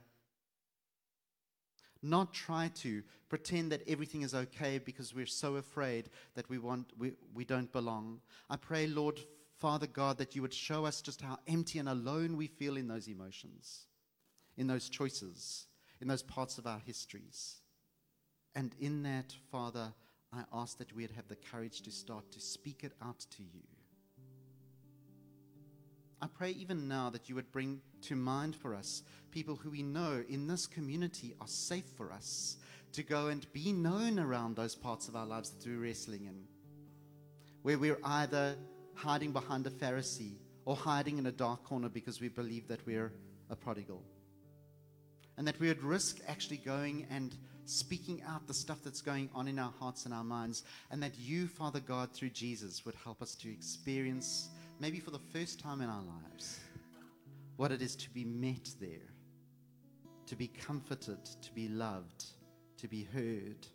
Not 2.03 2.35
try 2.35 2.69
to 2.75 3.01
pretend 3.29 3.71
that 3.71 3.81
everything 3.87 4.21
is 4.21 4.35
okay 4.35 4.77
because 4.77 5.15
we're 5.15 5.25
so 5.25 5.55
afraid 5.55 6.11
that 6.35 6.47
we, 6.51 6.59
want, 6.59 6.91
we, 6.99 7.13
we 7.33 7.45
don't 7.45 7.71
belong. 7.71 8.21
I 8.47 8.57
pray, 8.57 8.85
Lord, 8.85 9.19
Father 9.62 9.86
God, 9.86 10.18
that 10.18 10.36
you 10.36 10.41
would 10.41 10.55
show 10.55 10.86
us 10.86 11.03
just 11.03 11.22
how 11.22 11.38
empty 11.47 11.78
and 11.78 11.88
alone 11.88 12.36
we 12.36 12.47
feel 12.47 12.78
in 12.78 12.88
those 12.88 13.07
emotions, 13.07 13.86
in 14.57 14.66
those 14.66 14.89
choices, 14.89 15.68
in 16.01 16.07
those 16.07 16.24
parts 16.24 16.57
of 16.57 16.66
our 16.66 16.80
histories. 16.80 17.62
And 18.55 18.74
in 18.80 19.03
that, 19.03 19.36
Father, 19.51 19.93
I 20.34 20.45
ask 20.51 20.80
that 20.80 20.95
we 20.95 21.03
would 21.03 21.12
have 21.12 21.28
the 21.28 21.36
courage 21.36 21.84
to 21.84 21.91
start 21.91 22.32
to 22.32 22.39
speak 22.39 22.84
it 22.84 22.93
out 23.03 23.20
to 23.38 23.43
you. 23.43 23.62
I 26.24 26.26
pray 26.26 26.51
even 26.51 26.88
now 26.88 27.12
that 27.12 27.30
you 27.30 27.36
would 27.36 27.51
bring 27.51 27.82
to 28.07 28.16
mind 28.16 28.55
for 28.55 28.74
us 28.74 29.03
people 29.30 29.55
who 29.55 29.70
we 29.70 29.84
know 29.84 30.24
in 30.28 30.47
this 30.47 30.66
community 30.66 31.36
are 31.39 31.47
safe 31.47 31.86
for 31.95 32.12
us 32.12 32.57
to 32.93 33.03
go 33.03 33.28
and 33.28 33.45
be 33.53 33.72
known 33.72 34.18
around 34.18 34.55
those 34.55 34.74
parts 34.74 35.07
of 35.07 35.16
our 35.16 35.28
lives 35.28 35.51
that 35.51 35.68
we're 35.68 35.78
wrestling 35.78 36.26
in, 36.26 36.47
where 37.62 37.78
we're 37.78 37.99
either 38.03 38.55
hiding 39.01 39.31
behind 39.31 39.65
a 39.65 39.71
Pharisee 39.71 40.35
or 40.65 40.75
hiding 40.75 41.17
in 41.17 41.25
a 41.25 41.31
dark 41.31 41.63
corner 41.63 41.89
because 41.89 42.21
we 42.21 42.29
believe 42.29 42.67
that 42.67 42.85
we're 42.85 43.11
a 43.49 43.55
prodigal. 43.55 44.03
And 45.37 45.47
that 45.47 45.59
we 45.59 45.67
would 45.67 45.83
risk 45.83 46.19
actually 46.27 46.57
going 46.57 47.07
and 47.09 47.35
speaking 47.65 48.21
out 48.27 48.45
the 48.47 48.53
stuff 48.53 48.79
that's 48.83 49.01
going 49.01 49.29
on 49.33 49.47
in 49.47 49.57
our 49.57 49.73
hearts 49.79 50.05
and 50.05 50.13
our 50.13 50.23
minds, 50.23 50.63
and 50.91 51.01
that 51.01 51.17
you, 51.17 51.47
Father 51.47 51.79
God, 51.79 52.11
through 52.13 52.29
Jesus, 52.29 52.85
would 52.85 52.95
help 53.03 53.21
us 53.21 53.33
to 53.35 53.51
experience 53.51 54.49
maybe 54.79 54.99
for 54.99 55.11
the 55.11 55.19
first 55.33 55.59
time 55.59 55.81
in 55.81 55.89
our 55.89 56.03
lives, 56.03 56.59
what 57.57 57.71
it 57.71 57.81
is 57.81 57.95
to 57.95 58.09
be 58.11 58.25
met 58.25 58.69
there, 58.79 59.09
to 60.27 60.35
be 60.35 60.47
comforted, 60.47 61.23
to 61.41 61.51
be 61.53 61.67
loved, 61.69 62.25
to 62.77 62.87
be 62.87 63.07
heard, 63.13 63.67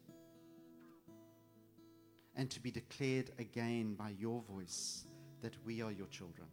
and 2.36 2.50
to 2.50 2.60
be 2.60 2.70
declared 2.70 3.30
again 3.38 3.94
by 3.94 4.10
your 4.10 4.42
voice 4.42 5.06
that 5.47 5.55
we 5.64 5.80
are 5.80 5.92
your 5.92 6.09
children. 6.09 6.49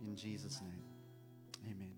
In 0.00 0.16
Jesus' 0.16 0.62
name, 0.62 0.82
amen. 1.66 1.92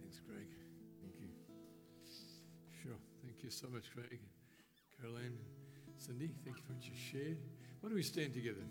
Thanks, 0.00 0.20
Craig. 0.26 0.48
Thank 1.02 1.20
you. 1.20 1.28
Sure. 2.82 2.96
Thank 3.22 3.44
you 3.44 3.50
so 3.50 3.66
much, 3.68 3.92
Craig. 3.92 4.20
Caroline. 4.98 5.36
Cindy, 5.98 6.30
thank 6.46 6.56
you 6.56 6.62
for 6.66 6.72
what 6.72 6.82
you 6.82 6.92
shared. 6.96 7.36
Why 7.80 7.90
don't 7.90 7.96
we 7.96 8.02
stand 8.02 8.32
together? 8.32 8.64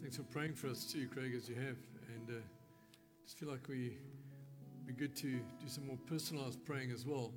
Thanks 0.00 0.16
for 0.16 0.22
praying 0.22 0.54
for 0.54 0.68
us 0.68 0.90
too, 0.90 1.06
Craig, 1.12 1.34
as 1.36 1.50
you 1.50 1.54
have. 1.56 1.76
And 2.14 2.30
uh, 2.30 2.40
just 3.26 3.38
feel 3.38 3.50
like 3.50 3.68
we 3.68 3.98
be 4.92 5.06
good 5.06 5.16
to 5.16 5.40
do 5.60 5.68
some 5.68 5.86
more 5.86 5.98
personalized 6.06 6.62
praying 6.64 6.90
as 6.90 7.06
well 7.06 7.32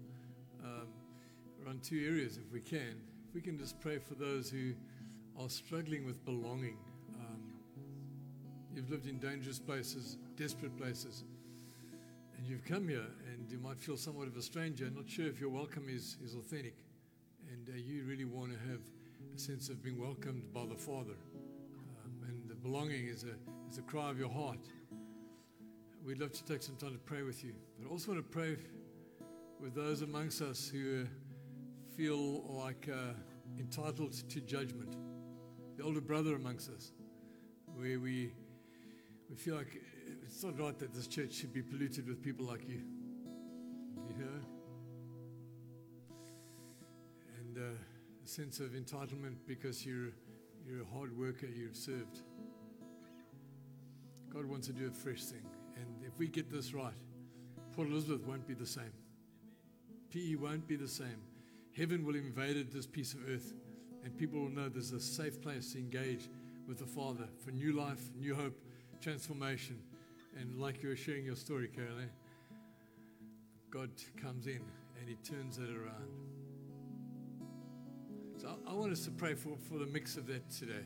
um, 0.64 0.88
around 1.64 1.84
two 1.84 2.04
areas 2.06 2.38
if 2.38 2.52
we 2.52 2.60
can. 2.60 2.96
If 3.28 3.36
we 3.36 3.42
can 3.42 3.58
just 3.58 3.80
pray 3.80 3.98
for 3.98 4.16
those 4.16 4.50
who 4.50 4.74
are 5.40 5.50
struggling 5.50 6.06
with 6.06 6.24
belonging. 6.26 6.78
Um, 7.16 7.40
you've 8.74 8.90
lived 8.90 9.08
in 9.08 9.20
dangerous 9.20 9.60
places, 9.60 10.18
desperate 10.36 10.76
places 10.78 11.24
and 12.38 12.46
you've 12.48 12.66
come 12.66 12.88
here 12.88 13.08
and 13.32 13.50
you 13.50 13.58
might 13.60 13.80
feel 13.80 13.96
somewhat 13.96 14.28
of 14.28 14.36
a 14.36 14.42
stranger, 14.42 14.90
not 14.94 15.10
sure 15.10 15.28
if 15.28 15.40
your 15.40 15.50
welcome 15.50 15.88
is, 15.88 16.18
is 16.24 16.36
authentic, 16.36 16.76
and 17.52 17.70
uh, 17.70 17.78
you 17.78 18.04
really 18.06 18.26
want 18.26 18.52
to 18.52 18.60
have 18.70 18.82
a 19.34 19.40
sense 19.40 19.70
of 19.70 19.82
being 19.82 20.00
welcomed 20.00 20.44
by 20.54 20.66
the 20.66 20.76
Father. 20.76 21.16
Um, 22.04 22.12
and 22.28 22.50
the 22.50 22.56
belonging 22.56 23.08
is 23.08 23.24
a, 23.24 23.36
is 23.72 23.78
a 23.78 23.84
cry 23.84 24.10
of 24.10 24.20
your 24.20 24.30
heart. 24.30 24.60
We'd 26.06 26.20
love 26.20 26.34
to 26.34 26.46
take 26.46 26.62
some 26.62 26.76
time 26.76 26.92
to 26.92 27.00
pray 27.00 27.24
with 27.24 27.44
you. 27.44 27.54
But 27.80 27.88
I 27.88 27.92
also 27.92 28.12
want 28.12 28.24
to 28.24 28.32
pray 28.32 28.58
with 29.60 29.74
those 29.74 30.04
amongst 30.04 30.40
us 30.40 30.70
who 30.72 31.08
feel 31.98 32.44
like 32.48 32.88
uh, 32.88 33.14
entitled 33.58 34.14
to 34.30 34.42
judgment. 34.42 34.96
The 35.78 35.84
older 35.84 36.02
brother 36.02 36.36
amongst 36.36 36.70
us, 36.70 36.92
where 37.74 38.00
we, 38.00 38.34
we 39.32 39.36
feel 39.36 39.56
like 39.56 39.82
it's 40.24 40.44
not 40.44 40.60
right 40.60 40.78
that 40.78 40.94
this 40.94 41.08
church 41.08 41.34
should 41.34 41.52
be 41.52 41.64
polluted 41.64 42.08
with 42.08 42.22
people 42.22 42.46
like 42.46 42.70
you. 42.70 42.84
You 44.08 44.16
hear? 44.16 44.28
And 47.40 47.58
uh, 47.58 48.24
a 48.24 48.28
sense 48.28 48.60
of 48.60 48.74
entitlement 48.74 49.38
because 49.48 49.84
you're, 49.84 50.12
you're 50.68 50.84
a 50.84 50.96
hard 50.96 51.18
worker, 51.18 51.48
you've 51.48 51.76
served. 51.76 52.22
God 54.32 54.46
wants 54.46 54.68
to 54.68 54.74
do 54.74 54.88
a 54.88 54.92
fresh 54.92 55.24
thing. 55.24 55.42
And 55.76 55.88
if 56.06 56.18
we 56.18 56.28
get 56.28 56.52
this 56.52 56.74
right, 56.74 56.94
Port 57.76 57.90
Elizabeth 57.90 58.26
won't 58.26 58.48
be 58.48 58.54
the 58.54 58.66
same. 58.66 58.94
PE 60.10 60.36
won't 60.36 60.68
be 60.68 60.76
the 60.76 60.88
same. 60.88 61.22
Heaven 61.76 62.06
will 62.06 62.14
have 62.14 62.24
invaded 62.24 62.72
this 62.72 62.86
piece 62.86 63.14
of 63.14 63.20
earth, 63.30 63.54
and 64.04 64.18
people 64.18 64.40
will 64.40 64.50
know 64.50 64.70
there's 64.70 64.94
a 64.94 65.00
safe 65.00 65.42
place 65.42 65.74
to 65.74 65.80
engage 65.80 66.30
with 66.68 66.80
the 66.80 66.86
Father 66.86 67.28
for 67.44 67.52
new 67.52 67.74
life, 67.74 68.00
new 68.18 68.34
hope, 68.34 68.58
transformation. 69.02 69.78
And 70.40 70.58
like 70.58 70.82
you 70.82 70.90
were 70.90 70.96
sharing 70.96 71.26
your 71.26 71.36
story, 71.36 71.68
Caroline, 71.68 72.12
God 73.70 73.90
comes 74.22 74.48
in 74.48 74.62
and 75.00 75.10
He 75.10 75.16
turns 75.16 75.58
it 75.58 75.70
around. 75.70 76.10
So 78.38 78.48
I, 78.48 78.72
I 78.72 78.74
want 78.74 78.92
us 78.92 79.04
to 79.06 79.12
pray 79.12 79.34
for, 79.34 79.58
for 79.70 79.78
the 79.78 79.86
mix 79.86 80.18
of 80.18 80.28
that 80.28 80.50
today. 80.50 80.86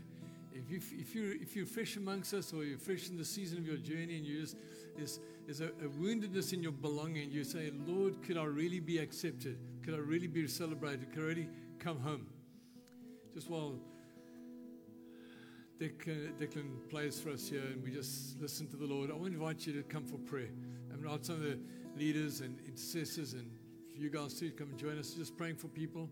If, 0.65 0.71
you, 0.71 0.79
if, 0.99 1.15
you're, 1.15 1.31
if 1.33 1.55
you're 1.55 1.65
fresh 1.65 1.95
amongst 1.95 2.33
us 2.33 2.53
or 2.53 2.63
you're 2.63 2.77
fresh 2.77 3.09
in 3.09 3.17
the 3.17 3.25
season 3.25 3.57
of 3.59 3.65
your 3.65 3.77
journey 3.77 4.17
and 4.17 4.25
you 4.25 4.41
just, 4.41 4.57
there's, 4.97 5.19
there's 5.45 5.61
a, 5.61 5.67
a 5.67 5.89
woundedness 5.99 6.53
in 6.53 6.61
your 6.61 6.71
belonging, 6.71 7.31
you 7.31 7.43
say, 7.43 7.71
Lord, 7.87 8.21
could 8.21 8.37
I 8.37 8.43
really 8.43 8.79
be 8.79 8.97
accepted? 8.97 9.57
Could 9.83 9.93
I 9.93 9.97
really 9.97 10.27
be 10.27 10.47
celebrated? 10.47 11.11
Could 11.11 11.23
I 11.23 11.25
really 11.25 11.49
come 11.79 11.99
home? 11.99 12.27
Just 13.33 13.49
while 13.49 13.75
Declan, 15.79 16.33
Declan 16.39 16.89
plays 16.89 17.19
for 17.19 17.29
us 17.29 17.47
here 17.47 17.61
and 17.61 17.81
we 17.81 17.91
just 17.91 18.39
listen 18.41 18.67
to 18.67 18.75
the 18.75 18.85
Lord, 18.85 19.11
I 19.11 19.13
want 19.13 19.27
to 19.27 19.39
invite 19.39 19.65
you 19.65 19.73
to 19.73 19.83
come 19.83 20.03
for 20.03 20.17
prayer. 20.17 20.49
I'm 20.93 21.01
not 21.01 21.25
some 21.25 21.35
of 21.35 21.41
the 21.43 21.59
leaders 21.97 22.41
and 22.41 22.59
intercessors 22.67 23.33
and 23.33 23.49
you 23.95 24.09
guys 24.09 24.33
too 24.33 24.51
come 24.51 24.69
and 24.69 24.77
join 24.77 24.97
us, 24.97 25.11
just 25.11 25.37
praying 25.37 25.55
for 25.55 25.67
people. 25.67 26.09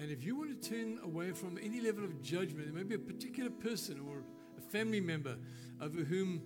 And 0.00 0.12
if 0.12 0.24
you 0.24 0.36
want 0.36 0.62
to 0.62 0.70
turn 0.70 1.00
away 1.02 1.32
from 1.32 1.58
any 1.60 1.80
level 1.80 2.04
of 2.04 2.22
judgment, 2.22 2.66
there 2.66 2.74
may 2.74 2.84
be 2.84 2.94
a 2.94 2.98
particular 2.98 3.50
person 3.50 4.00
or 4.08 4.22
a 4.56 4.60
family 4.60 5.00
member 5.00 5.36
over 5.80 5.98
whom 6.04 6.40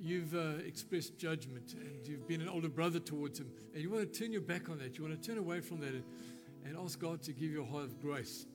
you've 0.00 0.34
uh, 0.34 0.62
expressed 0.66 1.18
judgment 1.18 1.74
and 1.74 2.06
you've 2.06 2.28
been 2.28 2.40
an 2.40 2.48
older 2.48 2.68
brother 2.68 3.00
towards 3.00 3.40
him, 3.40 3.50
and 3.72 3.82
you 3.82 3.90
want 3.90 4.12
to 4.12 4.18
turn 4.18 4.32
your 4.32 4.42
back 4.42 4.68
on 4.68 4.78
that, 4.78 4.96
you 4.96 5.04
want 5.04 5.20
to 5.20 5.28
turn 5.28 5.38
away 5.38 5.60
from 5.60 5.80
that 5.80 5.92
and, 5.94 6.04
ask 6.84 7.00
God 7.00 7.22
to 7.22 7.32
give 7.32 7.50
you 7.50 7.62
a 7.62 7.66
heart 7.66 7.84
of 7.84 8.00
grace, 8.00 8.46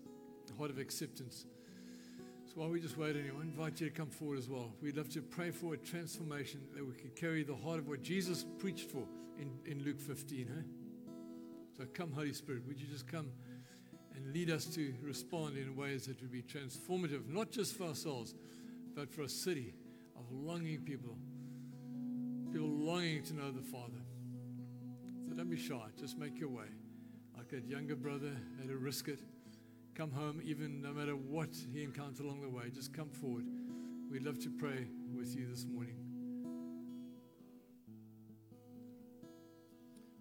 a 0.53 0.57
heart 0.57 0.69
of 0.69 0.77
acceptance. 0.77 1.45
So 2.45 2.53
while 2.61 2.69
we 2.69 2.79
just 2.79 2.95
wait 2.95 3.15
you, 3.15 3.33
I 3.37 3.41
invite 3.41 3.81
you 3.81 3.89
to 3.89 3.93
come 3.93 4.09
forward 4.09 4.37
as 4.37 4.47
well. 4.47 4.71
We'd 4.81 4.95
love 4.95 5.09
to 5.09 5.21
pray 5.21 5.49
for 5.49 5.73
a 5.73 5.77
transformation 5.77 6.61
that 6.75 6.85
we 6.85 6.93
could 6.93 7.15
carry 7.15 7.43
the 7.43 7.55
heart 7.55 7.79
of 7.79 7.87
what 7.87 8.03
Jesus 8.03 8.45
preached 8.59 8.91
for 8.91 9.03
in, 9.39 9.51
in 9.65 9.83
Luke 9.83 9.99
15. 9.99 10.47
Huh? 10.47 10.61
So 11.75 11.85
come, 11.93 12.11
Holy 12.11 12.33
Spirit, 12.33 12.61
would 12.67 12.79
you 12.79 12.85
just 12.87 13.07
come 13.07 13.31
lead 14.31 14.49
us 14.49 14.65
to 14.65 14.93
respond 15.01 15.57
in 15.57 15.75
ways 15.75 16.05
that 16.05 16.21
would 16.21 16.31
be 16.31 16.41
transformative, 16.41 17.27
not 17.27 17.51
just 17.51 17.75
for 17.77 17.85
ourselves, 17.85 18.33
but 18.95 19.11
for 19.13 19.23
a 19.23 19.29
city 19.29 19.73
of 20.15 20.31
longing 20.31 20.81
people, 20.81 21.17
people 22.51 22.67
longing 22.67 23.23
to 23.23 23.33
know 23.33 23.51
the 23.51 23.61
Father. 23.61 24.01
So 25.27 25.35
don't 25.35 25.49
be 25.49 25.57
shy, 25.57 25.81
just 25.99 26.17
make 26.17 26.39
your 26.39 26.49
way. 26.49 26.67
Like 27.35 27.49
that 27.49 27.67
younger 27.67 27.95
brother 27.95 28.31
had 28.59 28.69
to 28.69 28.77
risk 28.77 29.07
it 29.07 29.19
come 29.95 30.11
home, 30.11 30.41
even 30.43 30.81
no 30.81 30.91
matter 30.91 31.13
what 31.13 31.49
he 31.71 31.83
encountered 31.83 32.25
along 32.25 32.41
the 32.41 32.49
way. 32.49 32.63
Just 32.73 32.93
come 32.93 33.09
forward. 33.09 33.45
We'd 34.11 34.23
love 34.23 34.39
to 34.39 34.49
pray 34.49 34.87
with 35.15 35.35
you 35.35 35.47
this 35.47 35.65
morning. 35.65 35.95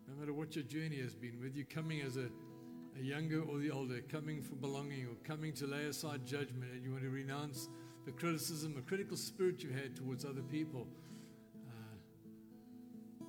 No 0.08 0.14
matter 0.20 0.34
what 0.34 0.54
your 0.54 0.64
journey 0.64 1.00
has 1.00 1.14
been, 1.14 1.40
with 1.40 1.56
you're 1.56 1.64
coming 1.64 2.02
as 2.02 2.16
a, 2.16 2.28
a 2.98 3.02
younger 3.02 3.42
or 3.42 3.58
the 3.58 3.70
older, 3.70 4.00
coming 4.00 4.42
for 4.42 4.54
belonging 4.56 5.06
or 5.06 5.14
coming 5.24 5.52
to 5.54 5.66
lay 5.66 5.84
aside 5.84 6.26
judgment 6.26 6.72
and 6.72 6.84
you 6.84 6.90
want 6.90 7.02
to 7.02 7.10
renounce 7.10 7.68
the 8.04 8.12
criticism, 8.12 8.74
the 8.74 8.82
critical 8.82 9.16
spirit 9.16 9.62
you 9.62 9.70
had 9.70 9.94
towards 9.94 10.24
other 10.24 10.42
people. 10.42 10.86
Uh, 11.68 13.24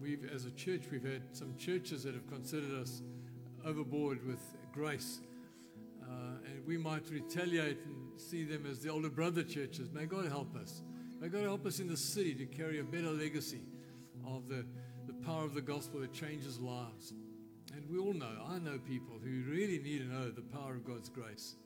we've, 0.00 0.30
as 0.32 0.44
a 0.44 0.50
church, 0.52 0.82
we've 0.90 1.04
had 1.04 1.22
some 1.32 1.56
churches 1.56 2.02
that 2.04 2.14
have 2.14 2.28
considered 2.28 2.74
us 2.80 3.02
overboard 3.64 4.26
with 4.26 4.40
grace. 4.72 5.20
Uh, 6.02 6.36
and 6.46 6.66
we 6.66 6.78
might 6.78 7.08
retaliate 7.10 7.78
and 7.84 8.20
see 8.20 8.44
them 8.44 8.66
as 8.70 8.80
the 8.80 8.88
older 8.88 9.10
brother 9.10 9.42
churches. 9.42 9.90
May 9.92 10.06
God 10.06 10.26
help 10.26 10.54
us. 10.56 10.82
May 11.20 11.28
God 11.28 11.42
help 11.42 11.66
us 11.66 11.80
in 11.80 11.88
the 11.88 11.96
city 11.96 12.34
to 12.34 12.46
carry 12.46 12.80
a 12.80 12.84
better 12.84 13.10
legacy 13.10 13.62
of 14.26 14.48
the, 14.48 14.64
the 15.06 15.12
power 15.24 15.44
of 15.44 15.54
the 15.54 15.60
gospel 15.60 16.00
that 16.00 16.12
changes 16.12 16.60
lives. 16.60 17.12
And 17.74 17.84
we 17.90 17.98
all 17.98 18.14
know, 18.14 18.32
I 18.48 18.58
know 18.58 18.78
people 18.78 19.16
who 19.22 19.50
really 19.50 19.78
need 19.78 19.98
to 19.98 20.04
know 20.04 20.30
the 20.30 20.42
power 20.42 20.74
of 20.74 20.84
God's 20.84 21.08
grace. 21.08 21.56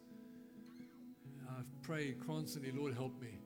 I 1.48 1.62
pray 1.82 2.14
constantly, 2.26 2.72
Lord, 2.72 2.94
help 2.94 3.20
me. 3.20 3.38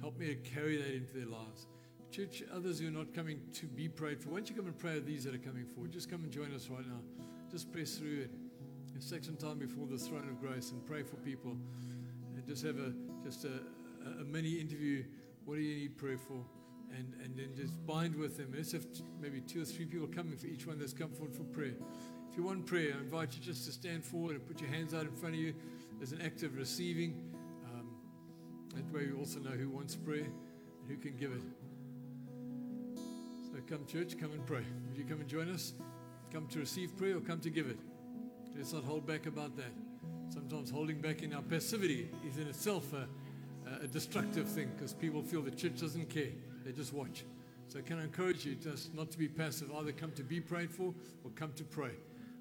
Help 0.00 0.18
me 0.18 0.26
to 0.28 0.34
carry 0.36 0.76
that 0.76 0.94
into 0.94 1.12
their 1.14 1.26
lives. 1.26 1.66
Church, 2.10 2.42
others 2.52 2.80
who 2.80 2.88
are 2.88 2.90
not 2.90 3.14
coming 3.14 3.40
to 3.54 3.66
be 3.66 3.88
prayed 3.88 4.20
for, 4.20 4.30
why 4.30 4.38
don't 4.38 4.50
you 4.50 4.56
come 4.56 4.66
and 4.66 4.78
pray 4.78 4.94
with 4.94 5.06
these 5.06 5.24
that 5.24 5.34
are 5.34 5.38
coming 5.38 5.64
forward? 5.64 5.92
Just 5.92 6.10
come 6.10 6.24
and 6.24 6.32
join 6.32 6.52
us 6.54 6.68
right 6.68 6.86
now. 6.86 7.00
Just 7.50 7.72
press 7.72 7.96
through 7.96 8.22
it. 8.22 8.30
Take 9.08 9.24
some 9.24 9.36
time 9.36 9.58
before 9.58 9.86
the 9.86 9.96
throne 9.96 10.28
of 10.28 10.40
grace 10.40 10.72
and 10.72 10.84
pray 10.84 11.02
for 11.02 11.16
people. 11.16 11.56
And 12.36 12.46
just 12.46 12.64
have 12.64 12.78
a 12.78 12.92
just 13.24 13.44
a, 13.44 13.60
a 14.20 14.24
mini 14.24 14.60
interview. 14.60 15.04
What 15.44 15.56
do 15.56 15.62
you 15.62 15.74
need 15.76 15.96
prayer 15.96 16.18
for? 16.18 16.44
And, 16.96 17.14
and 17.24 17.36
then 17.36 17.50
just 17.56 17.74
bind 17.86 18.16
with 18.16 18.36
them. 18.36 18.52
Let's 18.54 18.72
have 18.72 18.84
maybe 19.22 19.40
two 19.40 19.62
or 19.62 19.64
three 19.64 19.86
people 19.86 20.08
coming 20.08 20.36
for 20.36 20.46
each 20.46 20.66
one 20.66 20.78
that's 20.78 20.92
come 20.92 21.10
forward 21.10 21.34
for 21.34 21.44
prayer. 21.44 21.74
If 22.30 22.36
you 22.36 22.44
want 22.44 22.66
prayer, 22.66 22.94
I 22.96 23.00
invite 23.00 23.34
you 23.34 23.40
just 23.42 23.64
to 23.66 23.72
stand 23.72 24.04
forward 24.04 24.36
and 24.36 24.46
put 24.46 24.60
your 24.60 24.70
hands 24.70 24.94
out 24.94 25.02
in 25.02 25.12
front 25.12 25.34
of 25.34 25.40
you 25.40 25.54
as 26.02 26.12
an 26.12 26.20
act 26.20 26.42
of 26.42 26.56
receiving. 26.56 27.22
Um, 27.64 27.88
that 28.74 28.92
way, 28.92 29.06
we 29.06 29.18
also 29.18 29.38
know 29.40 29.50
who 29.50 29.68
wants 29.68 29.96
prayer 29.96 30.24
and 30.24 30.88
who 30.88 30.96
can 30.96 31.16
give 31.16 31.32
it. 31.32 31.42
So, 33.44 33.58
come, 33.68 33.84
church, 33.86 34.18
come 34.18 34.32
and 34.32 34.46
pray. 34.46 34.62
Would 34.88 34.96
you 34.96 35.04
come 35.04 35.20
and 35.20 35.28
join 35.28 35.48
us? 35.48 35.72
Come 36.32 36.46
to 36.48 36.60
receive 36.60 36.96
prayer 36.96 37.16
or 37.16 37.20
come 37.20 37.40
to 37.40 37.50
give 37.50 37.66
it? 37.66 37.78
Let's 38.56 38.72
not 38.72 38.84
hold 38.84 39.06
back 39.06 39.26
about 39.26 39.56
that. 39.56 39.72
Sometimes 40.32 40.70
holding 40.70 41.00
back 41.00 41.22
in 41.22 41.34
our 41.34 41.42
passivity 41.42 42.08
is 42.28 42.38
in 42.38 42.46
itself 42.46 42.92
a, 42.92 43.84
a 43.84 43.88
destructive 43.88 44.48
thing 44.48 44.70
because 44.76 44.92
people 44.92 45.22
feel 45.22 45.42
the 45.42 45.50
church 45.50 45.80
doesn't 45.80 46.08
care. 46.08 46.30
They 46.64 46.72
just 46.72 46.92
watch. 46.92 47.24
So, 47.68 47.80
can 47.80 47.98
I 47.98 48.04
encourage 48.04 48.44
you 48.44 48.56
just 48.56 48.94
not 48.94 49.10
to 49.12 49.18
be 49.18 49.28
passive, 49.28 49.70
either 49.72 49.92
come 49.92 50.12
to 50.12 50.22
be 50.22 50.40
prayed 50.40 50.70
for 50.70 50.92
or 51.24 51.30
come 51.36 51.52
to 51.54 51.64
pray. 51.64 51.92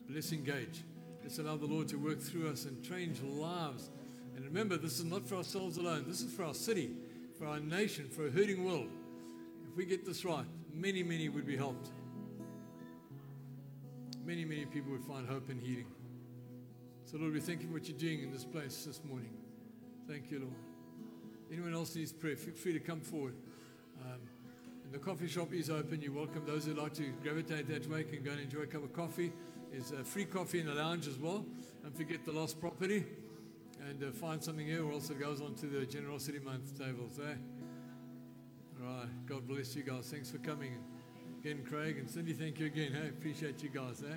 But 0.06 0.16
let's 0.16 0.32
engage. 0.32 0.84
Let's 1.22 1.38
allow 1.38 1.58
the 1.58 1.66
Lord 1.66 1.88
to 1.90 1.98
work 1.98 2.20
through 2.20 2.50
us 2.50 2.66
and 2.66 2.84
change 2.84 3.22
lives. 3.22 3.92
And 4.36 4.44
remember, 4.44 4.78
this 4.78 5.00
is 5.00 5.06
not 5.06 5.28
for 5.28 5.36
ourselves 5.36 5.78
alone. 5.78 6.06
This 6.08 6.22
is 6.22 6.34
for 6.34 6.46
our 6.46 6.54
city, 6.54 6.92
for 7.38 7.46
our 7.46 7.60
nation, 7.60 8.10
for 8.10 8.28
a 8.28 8.32
hurting 8.32 8.66
world. 8.66 8.90
If 9.70 9.78
we 9.78 9.86
get 9.86 10.06
this 10.06 10.26
right, 10.26 10.46
many, 10.74 11.04
many 11.04 11.30
would 11.30 11.46
be 11.46 11.58
helped. 11.58 11.90
Many, 14.26 14.46
many 14.46 14.66
people 14.66 14.92
would 14.92 15.04
find 15.04 15.28
hope 15.28 15.50
and 15.50 15.62
healing. 15.62 15.88
So, 17.06 17.18
Lord, 17.18 17.34
we 17.34 17.40
thank 17.40 17.62
you 17.62 17.68
for 17.68 17.74
what 17.74 17.88
you're 17.88 17.98
doing 17.98 18.22
in 18.24 18.32
this 18.32 18.46
place 18.46 18.86
this 18.86 19.02
morning. 19.04 19.32
Thank 20.08 20.32
you, 20.32 20.40
Lord. 20.40 20.54
Anyone 21.52 21.74
else 21.74 21.96
needs 21.96 22.12
prayer, 22.12 22.36
feel 22.36 22.54
free 22.54 22.74
to 22.74 22.80
come 22.80 23.02
forward. 23.02 23.34
The 24.92 24.98
coffee 24.98 25.28
shop 25.28 25.54
is 25.54 25.70
open. 25.70 26.02
You're 26.02 26.14
welcome. 26.14 26.44
Those 26.48 26.66
who 26.66 26.74
like 26.74 26.94
to 26.96 27.12
gravitate 27.22 27.68
that 27.68 27.88
way 27.88 28.04
can 28.04 28.24
go 28.24 28.32
and 28.32 28.40
enjoy 28.40 28.62
a 28.62 28.66
cup 28.66 28.84
of 28.84 28.92
coffee. 28.92 29.32
There's 29.72 29.92
uh, 29.92 30.04
free 30.04 30.26
coffee 30.26 30.62
in 30.62 30.66
the 30.66 30.74
lounge 30.74 31.08
as 31.08 31.20
well. 31.20 31.46
Don't 31.84 31.96
forget 31.96 32.26
the 32.26 32.32
lost 32.32 32.60
property 32.60 33.06
and 33.88 34.04
uh, 34.04 34.12
find 34.12 34.44
something 34.44 34.66
here, 34.66 34.84
or 34.84 34.94
else 34.94 35.12
it 35.12 35.20
goes 35.20 35.42
on 35.42 35.54
to 35.56 35.68
the 35.68 35.86
Generosity 35.86 36.40
Month 36.40 36.78
tables. 36.78 37.20
Eh? 37.20 37.36
All 38.82 38.88
right. 38.88 39.28
God 39.28 39.48
bless 39.48 39.76
you 39.76 39.84
guys. 39.84 40.10
Thanks 40.12 40.32
for 40.32 40.40
coming. 40.40 40.76
Again, 41.40 41.64
Craig 41.70 41.98
and 42.00 42.10
Cindy, 42.10 42.34
thank 42.34 42.60
you 42.60 42.66
again. 42.66 42.92
Hey, 42.92 43.10
appreciate 43.10 43.62
you 43.62 43.70
guys. 43.70 44.04
Eh? 44.04 44.16